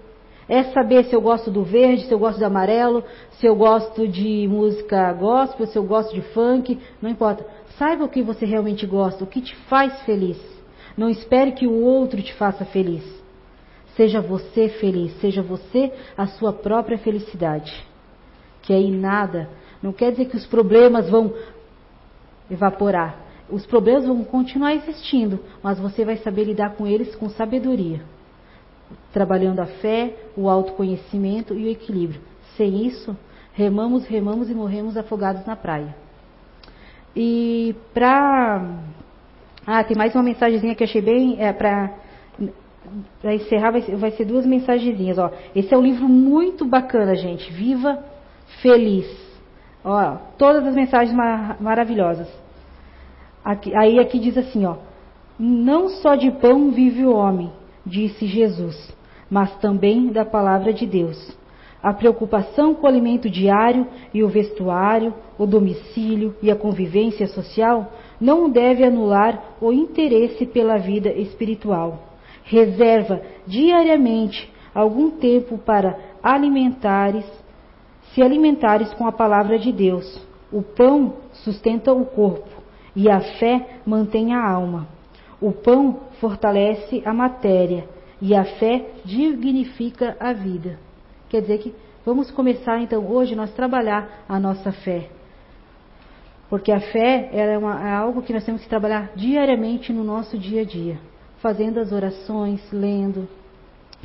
é 0.49 0.65
saber 0.65 1.05
se 1.05 1.15
eu 1.15 1.21
gosto 1.21 1.51
do 1.51 1.65
verde, 1.65 2.07
se 2.07 2.13
eu 2.13 2.19
gosto 2.19 2.39
do 2.39 2.45
amarelo, 2.45 3.03
se 3.33 3.47
eu 3.47 3.57
gosto 3.57 4.07
de 4.07 4.47
música 4.49 5.13
gospel, 5.13 5.67
se 5.67 5.77
eu 5.77 5.85
gosto 5.85 6.15
de 6.15 6.23
funk, 6.33 6.79
não 7.03 7.11
importa. 7.11 7.45
Saiba 7.77 8.05
o 8.05 8.09
que 8.09 8.23
você 8.23 8.47
realmente 8.47 8.87
gosta, 8.87 9.25
o 9.25 9.27
que 9.27 9.41
te 9.41 9.57
faz 9.69 10.01
feliz. 10.03 10.39
Não 10.97 11.09
espere 11.09 11.53
que 11.53 11.67
o 11.67 11.83
outro 11.83 12.23
te 12.23 12.33
faça 12.35 12.65
feliz. 12.65 13.05
Seja 13.97 14.21
você 14.21 14.69
feliz, 14.69 15.13
seja 15.21 15.43
você 15.43 15.93
a 16.17 16.27
sua 16.27 16.53
própria 16.53 16.99
felicidade. 16.99 17.85
Que 18.63 18.73
aí 18.73 18.91
nada, 18.91 19.51
não 19.83 19.93
quer 19.93 20.13
dizer 20.13 20.27
que 20.27 20.37
os 20.37 20.47
problemas 20.47 21.11
vão 21.11 21.33
evaporar. 22.51 23.25
Os 23.51 23.67
problemas 23.67 24.07
vão 24.07 24.25
continuar 24.25 24.75
existindo, 24.75 25.41
mas 25.63 25.79
você 25.79 26.05
vai 26.05 26.17
saber 26.19 26.45
lidar 26.45 26.75
com 26.77 26.87
eles 26.87 27.15
com 27.17 27.29
sabedoria 27.29 28.16
trabalhando 29.13 29.61
a 29.61 29.67
fé, 29.67 30.15
o 30.37 30.49
autoconhecimento 30.49 31.55
e 31.55 31.65
o 31.65 31.71
equilíbrio. 31.71 32.21
Sem 32.57 32.87
isso, 32.87 33.17
remamos, 33.53 34.07
remamos 34.07 34.51
e 34.51 34.55
morremos 34.55 34.97
afogados 34.97 35.45
na 35.47 35.57
praia. 35.57 35.95
E 37.15 37.75
para. 37.95 38.81
Ah, 39.67 39.83
tem 39.83 39.97
mais 39.97 40.15
uma 40.15 40.23
mensagenzinha 40.23 40.75
que 40.75 40.85
achei 40.85 41.01
bem. 41.01 41.37
É, 41.41 41.53
para 41.53 41.93
encerrar, 43.35 43.71
vai 43.71 43.83
ser, 43.83 43.97
vai 43.97 44.11
ser 44.13 44.25
duas 44.25 44.47
mensagenzinhas. 44.47 45.19
Ó. 45.19 45.31
Esse 45.55 45.73
é 45.73 45.79
um 45.79 45.83
livro 45.83 46.09
muito 46.09 46.65
bacana, 46.65 47.15
gente. 47.17 47.51
Viva 47.53 48.05
Feliz. 48.61 49.07
Ó, 49.85 50.17
todas 50.37 50.67
as 50.67 50.75
mensagens 50.75 51.17
mar 51.17 51.57
maravilhosas. 51.61 52.29
Aqui, 53.45 53.75
aí 53.77 53.99
aqui 53.99 54.19
diz 54.19 54.37
assim, 54.37 54.65
ó. 54.65 54.77
Não 55.39 55.89
só 55.89 56.17
de 56.17 56.31
pão 56.31 56.71
vive 56.71 57.05
o 57.05 57.15
homem, 57.15 57.53
disse 57.87 58.27
Jesus, 58.27 58.77
mas 59.31 59.57
também 59.59 60.09
da 60.09 60.25
palavra 60.25 60.73
de 60.73 60.85
Deus. 60.85 61.37
A 61.83 61.93
preocupação 61.93 62.75
com 62.75 62.85
o 62.85 62.89
alimento 62.89 63.31
diário 63.31 63.87
e 64.13 64.25
o 64.25 64.29
vestuário, 64.29 65.15
o 65.39 65.47
domicílio 65.47 66.35
e 66.43 66.51
a 66.51 66.57
convivência 66.57 67.29
social 67.29 67.93
não 68.21 68.51
deve 68.51 68.83
anular 68.83 69.57
o 69.61 69.73
interesse 69.73 70.47
pela 70.47 70.79
vida 70.79 71.11
espiritual. 71.13 72.03
Reserva 72.43 73.23
diariamente 73.47 74.53
algum 74.75 75.11
tempo 75.11 75.59
para 75.59 75.99
alimentares, 76.23 77.25
se 78.13 78.23
alimentares 78.23 78.93
com 78.95 79.07
a 79.07 79.13
palavra 79.13 79.59
de 79.59 79.71
Deus. 79.71 80.21
O 80.53 80.63
pão 80.63 81.15
sustenta 81.33 81.93
o 81.93 82.05
corpo 82.05 82.49
e 82.95 83.11
a 83.11 83.21
fé 83.21 83.81
mantém 83.87 84.35
a 84.35 84.51
alma. 84.51 84.89
O 85.41 85.53
pão 85.53 86.01
fortalece 86.21 87.03
a 87.05 87.13
matéria 87.13 87.89
e 88.21 88.35
a 88.35 88.45
fé 88.45 88.87
dignifica 89.05 90.17
a 90.19 90.33
vida. 90.33 90.79
Quer 91.29 91.43
dizer 91.43 91.59
que 91.59 91.75
vamos 92.05 92.31
começar 92.31 92.81
então 92.81 93.07
hoje 93.11 93.35
nós 93.35 93.53
trabalhar 93.53 94.25
a 94.29 94.39
nossa 94.39 94.73
fé. 94.73 95.11
Porque 96.49 96.71
a 96.71 96.81
fé 96.81 97.29
é, 97.33 97.59
uma, 97.59 97.89
é 97.89 97.93
algo 97.93 98.23
que 98.23 98.33
nós 98.33 98.45
temos 98.45 98.63
que 98.63 98.69
trabalhar 98.69 99.13
diariamente 99.17 99.93
no 99.93 100.05
nosso 100.05 100.39
dia 100.39 100.63
a 100.63 100.65
dia. 100.65 100.99
Fazendo 101.39 101.81
as 101.81 101.93
orações, 101.93 102.61
lendo, 102.73 103.29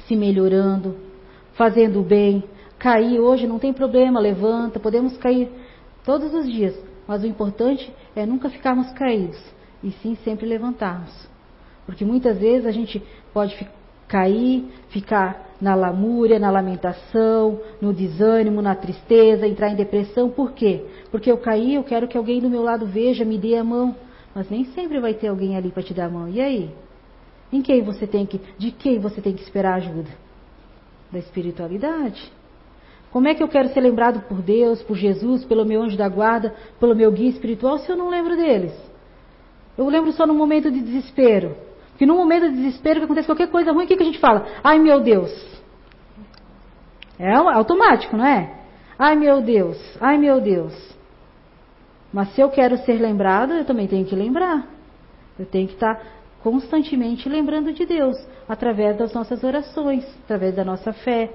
se 0.08 0.16
melhorando, 0.16 0.98
fazendo 1.54 2.00
o 2.00 2.04
bem. 2.04 2.44
Cair 2.80 3.20
hoje 3.20 3.46
não 3.46 3.60
tem 3.60 3.72
problema, 3.72 4.20
levanta, 4.20 4.80
podemos 4.80 5.16
cair 5.18 5.50
todos 6.04 6.34
os 6.34 6.52
dias. 6.52 6.76
Mas 7.08 7.24
o 7.24 7.28
importante 7.28 7.94
é 8.16 8.26
nunca 8.26 8.50
ficarmos 8.50 8.92
caídos 8.94 9.40
e 9.84 9.92
sim 9.92 10.16
sempre 10.24 10.48
levantarmos. 10.48 11.31
Porque 11.86 12.06
muitas 12.06 12.38
vezes 12.38 12.66
a 12.66 12.72
gente 12.72 13.02
pode 13.34 13.56
cair, 14.08 14.66
ficar 14.90 15.52
na 15.62 15.76
lamúria, 15.76 16.40
na 16.40 16.50
lamentação, 16.50 17.60
no 17.80 17.94
desânimo, 17.94 18.62
na 18.62 18.76
tristeza, 18.76 19.48
entrar 19.48 19.70
em 19.70 19.76
depressão. 19.76 20.30
Por 20.30 20.52
quê? 20.52 20.86
Porque 21.12 21.32
eu 21.32 21.38
caí, 21.38 21.76
eu 21.76 21.84
quero 21.84 22.08
que 22.08 22.18
alguém 22.18 22.42
do 22.42 22.50
meu 22.50 22.64
lado 22.64 22.86
veja, 22.86 23.24
me 23.24 23.38
dê 23.38 23.56
a 23.56 23.64
mão. 23.64 23.96
Mas 24.34 24.50
nem 24.50 24.66
sempre 24.66 25.00
vai 25.00 25.14
ter 25.14 25.28
alguém 25.28 25.56
ali 25.56 25.70
para 25.72 25.84
te 25.84 25.94
dar 25.94 26.06
a 26.06 26.10
mão. 26.10 26.28
E 26.28 26.42
aí? 26.42 26.72
Em 27.54 27.62
quem 27.62 27.84
você 27.84 28.08
tem 28.08 28.26
que, 28.26 28.40
de 28.58 28.72
quem 28.72 29.00
você 29.00 29.22
tem 29.22 29.34
que 29.34 29.44
esperar 29.44 29.76
ajuda? 29.76 30.10
Da 31.12 31.20
espiritualidade. 31.20 32.32
Como 33.12 33.28
é 33.28 33.36
que 33.36 33.44
eu 33.44 33.48
quero 33.48 33.70
ser 33.70 33.82
lembrado 33.82 34.22
por 34.28 34.42
Deus, 34.42 34.82
por 34.82 34.96
Jesus, 34.96 35.44
pelo 35.44 35.66
meu 35.66 35.84
anjo 35.84 35.98
da 35.98 36.08
guarda, 36.08 36.56
pelo 36.80 36.96
meu 36.96 37.12
guia 37.12 37.30
espiritual, 37.30 37.78
se 37.78 37.90
eu 37.90 37.98
não 37.98 38.10
lembro 38.10 38.38
deles? 38.38 38.74
Eu 39.78 39.88
lembro 39.88 40.14
só 40.14 40.26
no 40.26 40.34
momento 40.34 40.72
de 40.72 40.80
desespero. 40.80 41.56
Porque 41.92 42.06
no 42.06 42.16
momento 42.16 42.50
de 42.50 42.58
desespero, 42.58 43.00
que 43.00 43.06
acontece 43.06 43.28
qualquer 43.28 43.50
coisa 43.50 43.72
ruim, 43.72 43.86
o 43.86 43.88
que, 43.88 43.96
que 43.96 44.04
a 44.04 44.06
gente 44.06 44.20
fala? 44.20 44.48
Ai 44.64 44.80
meu 44.80 45.00
Deus. 45.02 45.32
É 47.20 47.34
automático, 47.34 48.18
não 48.18 48.26
é? 48.26 48.52
Ai 48.98 49.16
meu 49.16 49.42
Deus, 49.42 49.78
ai 50.00 50.18
meu 50.18 50.42
Deus. 50.42 50.74
Mas 52.12 52.34
se 52.34 52.42
eu 52.42 52.50
quero 52.50 52.78
ser 52.80 53.00
lembrado, 53.00 53.54
eu 53.54 53.66
também 53.66 53.88
tenho 53.88 54.06
que 54.06 54.16
lembrar. 54.16 54.68
Eu 55.40 55.46
tenho 55.46 55.68
que 55.68 55.74
estar 55.74 56.02
constantemente 56.44 57.30
lembrando 57.30 57.72
de 57.72 57.86
Deus, 57.86 58.18
através 58.48 58.98
das 58.98 59.14
nossas 59.14 59.44
orações, 59.44 60.06
através 60.24 60.56
da 60.56 60.66
nossa 60.66 60.92
fé. 60.92 61.32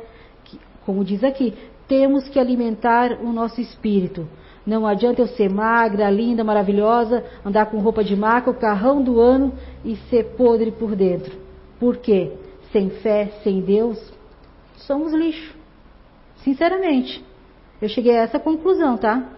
Como 0.85 1.05
diz 1.05 1.25
aqui, 1.25 1.55
temos 1.89 2.29
que 2.29 2.39
alimentar 2.39 3.13
o 3.23 3.33
nosso 3.33 3.61
espírito. 3.61 4.29
Não 4.67 4.85
adianta 4.85 5.23
eu 5.23 5.29
ser 5.29 5.49
magra, 5.49 6.11
linda, 6.11 6.43
maravilhosa, 6.43 7.25
andar 7.45 7.67
com 7.67 7.79
roupa 7.79 8.03
de 8.03 8.17
marca, 8.17 8.51
o 8.51 8.55
carrão 8.55 9.01
do 9.01 9.21
ano 9.21 9.53
e 9.85 9.95
ser 10.11 10.35
podre 10.37 10.73
por 10.73 10.97
dentro. 10.97 11.39
Por 11.79 11.99
quê? 11.99 12.33
Sem 12.73 12.91
fé, 12.91 13.31
sem 13.45 13.61
Deus, 13.61 14.12
somos 14.77 15.12
lixo. 15.12 15.55
Sinceramente. 16.39 17.25
Eu 17.81 17.89
cheguei 17.89 18.17
a 18.17 18.23
essa 18.23 18.39
conclusão, 18.39 18.97
tá? 18.97 19.33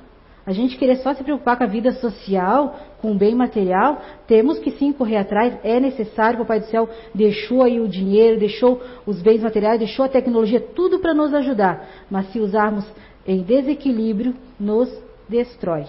A 0.47 0.53
gente 0.53 0.79
querer 0.79 0.97
só 0.97 1.13
se 1.13 1.23
preocupar 1.23 1.59
com 1.59 1.65
a 1.65 1.67
vida 1.67 1.93
social, 1.93 2.75
com 3.03 3.13
o 3.13 3.15
bem 3.15 3.35
material, 3.35 4.01
temos 4.27 4.59
que 4.59 4.71
sim 4.71 4.93
correr 4.93 5.19
atrás, 5.19 5.59
é 5.63 5.79
necessário, 5.79 6.37
o 6.37 6.43
Papai 6.43 6.61
do 6.61 6.67
Céu 6.67 6.89
deixou 7.15 7.63
aí 7.63 7.79
o 7.79 7.87
dinheiro, 7.87 8.39
deixou 8.39 8.81
os 9.05 9.21
bens 9.21 9.43
materiais, 9.43 9.79
deixou 9.79 10.07
a 10.07 10.09
tecnologia, 10.09 10.59
tudo 10.59 11.01
para 11.01 11.13
nos 11.13 11.35
ajudar. 11.35 11.87
Mas 12.11 12.33
se 12.33 12.41
usarmos 12.41 12.87
em 13.27 13.43
desequilíbrio, 13.43 14.35
nos 14.59 14.89
destrói. 15.29 15.87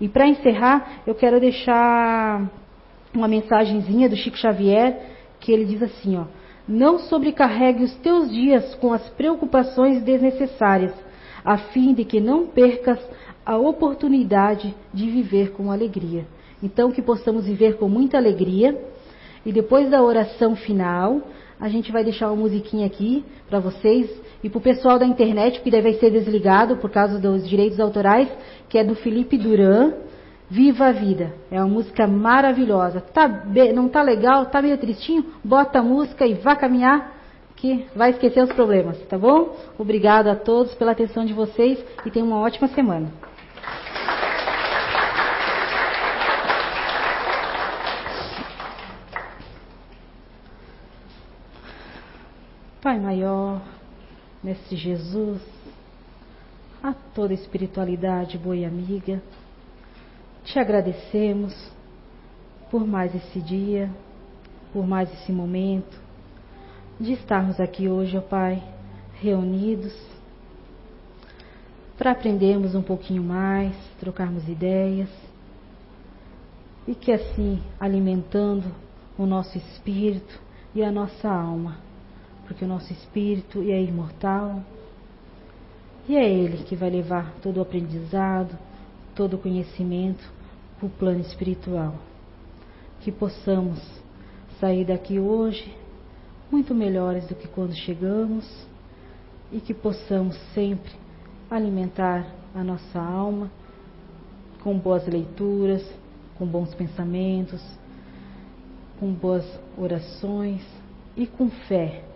E 0.00 0.08
para 0.08 0.26
encerrar, 0.26 1.02
eu 1.06 1.14
quero 1.14 1.38
deixar 1.38 2.50
uma 3.14 3.28
mensagenzinha 3.28 4.08
do 4.08 4.16
Chico 4.16 4.36
Xavier, 4.36 4.98
que 5.38 5.52
ele 5.52 5.64
diz 5.64 5.82
assim, 5.82 6.16
ó: 6.16 6.24
Não 6.66 6.98
sobrecarregue 6.98 7.84
os 7.84 7.94
teus 7.96 8.30
dias 8.30 8.74
com 8.76 8.92
as 8.92 9.06
preocupações 9.10 10.02
desnecessárias, 10.02 10.94
a 11.44 11.58
fim 11.58 11.92
de 11.92 12.04
que 12.04 12.20
não 12.20 12.46
percas 12.46 12.98
a 13.44 13.56
oportunidade 13.56 14.74
de 14.92 15.10
viver 15.10 15.52
com 15.52 15.70
alegria. 15.70 16.26
Então, 16.62 16.92
que 16.92 17.02
possamos 17.02 17.46
viver 17.46 17.76
com 17.76 17.88
muita 17.88 18.16
alegria. 18.16 18.78
E 19.44 19.52
depois 19.52 19.90
da 19.90 20.02
oração 20.02 20.54
final, 20.54 21.22
a 21.58 21.68
gente 21.68 21.90
vai 21.90 22.04
deixar 22.04 22.28
uma 22.30 22.42
musiquinha 22.42 22.86
aqui 22.86 23.24
para 23.48 23.58
vocês 23.58 24.10
e 24.42 24.48
para 24.48 24.58
o 24.58 24.62
pessoal 24.62 24.98
da 24.98 25.06
internet, 25.06 25.60
que 25.60 25.70
deve 25.70 25.94
ser 25.94 26.10
desligado 26.10 26.76
por 26.76 26.90
causa 26.90 27.18
dos 27.18 27.48
direitos 27.48 27.78
autorais, 27.78 28.28
que 28.68 28.78
é 28.78 28.84
do 28.84 28.94
Felipe 28.94 29.36
Duran. 29.36 29.92
Viva 30.52 30.86
a 30.86 30.92
vida. 30.92 31.32
É 31.48 31.60
uma 31.60 31.68
música 31.68 32.08
maravilhosa. 32.08 33.00
Tá, 33.00 33.28
não 33.72 33.88
tá 33.88 34.02
legal? 34.02 34.46
Tá 34.46 34.60
meio 34.60 34.76
tristinho? 34.78 35.26
Bota 35.44 35.78
a 35.78 35.82
música 35.82 36.26
e 36.26 36.34
vá 36.34 36.56
caminhar 36.56 37.20
que 37.60 37.86
vai 37.94 38.10
esquecer 38.10 38.42
os 38.42 38.52
problemas, 38.52 38.98
tá 39.06 39.18
bom? 39.18 39.54
Obrigado 39.78 40.28
a 40.28 40.34
todos 40.34 40.74
pela 40.74 40.92
atenção 40.92 41.26
de 41.26 41.34
vocês 41.34 41.78
e 42.06 42.10
tenham 42.10 42.26
uma 42.26 42.40
ótima 42.40 42.68
semana. 42.68 43.12
Pai 52.80 52.98
maior, 52.98 53.60
Mestre 54.42 54.74
Jesus, 54.74 55.42
a 56.82 56.94
toda 56.94 57.34
espiritualidade 57.34 58.38
boa 58.38 58.56
e 58.56 58.64
amiga, 58.64 59.22
te 60.44 60.58
agradecemos 60.58 61.54
por 62.70 62.86
mais 62.86 63.14
esse 63.14 63.38
dia, 63.38 63.90
por 64.72 64.86
mais 64.86 65.12
esse 65.12 65.30
momento, 65.30 66.00
de 66.98 67.12
estarmos 67.12 67.60
aqui 67.60 67.86
hoje, 67.86 68.16
ó 68.16 68.22
Pai, 68.22 68.62
reunidos, 69.20 69.94
para 71.98 72.12
aprendermos 72.12 72.74
um 72.74 72.82
pouquinho 72.82 73.22
mais, 73.22 73.76
trocarmos 73.98 74.48
ideias, 74.48 75.10
e 76.88 76.94
que 76.94 77.12
assim, 77.12 77.62
alimentando 77.78 78.74
o 79.18 79.26
nosso 79.26 79.58
espírito 79.58 80.40
e 80.74 80.82
a 80.82 80.90
nossa 80.90 81.28
alma, 81.28 81.89
porque 82.50 82.64
o 82.64 82.68
nosso 82.68 82.92
espírito 82.92 83.62
é 83.62 83.80
imortal 83.80 84.60
e 86.08 86.16
é 86.16 86.28
ele 86.28 86.64
que 86.64 86.74
vai 86.74 86.90
levar 86.90 87.32
todo 87.40 87.58
o 87.58 87.60
aprendizado, 87.60 88.58
todo 89.14 89.34
o 89.34 89.38
conhecimento 89.38 90.28
para 90.76 90.86
o 90.88 90.90
plano 90.90 91.20
espiritual. 91.20 91.94
Que 93.02 93.12
possamos 93.12 93.80
sair 94.58 94.84
daqui 94.84 95.20
hoje 95.20 95.72
muito 96.50 96.74
melhores 96.74 97.24
do 97.28 97.36
que 97.36 97.46
quando 97.46 97.72
chegamos 97.72 98.44
e 99.52 99.60
que 99.60 99.72
possamos 99.72 100.36
sempre 100.52 100.90
alimentar 101.48 102.26
a 102.52 102.64
nossa 102.64 103.00
alma 103.00 103.48
com 104.64 104.76
boas 104.76 105.06
leituras, 105.06 105.88
com 106.36 106.46
bons 106.46 106.74
pensamentos, 106.74 107.62
com 108.98 109.12
boas 109.12 109.46
orações 109.78 110.66
e 111.16 111.28
com 111.28 111.48
fé 111.48 112.09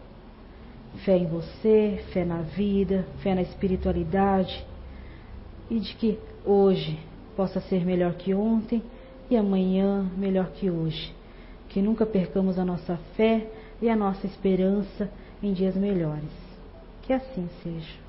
fé 1.04 1.16
em 1.16 1.26
você, 1.26 2.02
fé 2.12 2.24
na 2.24 2.42
vida, 2.42 3.06
fé 3.22 3.34
na 3.34 3.42
espiritualidade 3.42 4.64
e 5.70 5.80
de 5.80 5.94
que 5.94 6.18
hoje 6.44 6.98
possa 7.36 7.60
ser 7.60 7.84
melhor 7.84 8.14
que 8.14 8.34
ontem 8.34 8.82
e 9.30 9.36
amanhã 9.36 10.08
melhor 10.16 10.50
que 10.52 10.70
hoje. 10.70 11.12
Que 11.68 11.82
nunca 11.82 12.06
percamos 12.06 12.58
a 12.58 12.64
nossa 12.64 12.96
fé 13.16 13.48
e 13.82 13.88
a 13.88 13.96
nossa 13.96 14.26
esperança 14.26 15.10
em 15.42 15.52
dias 15.52 15.74
melhores. 15.76 16.30
Que 17.02 17.12
assim 17.12 17.48
seja. 17.62 18.03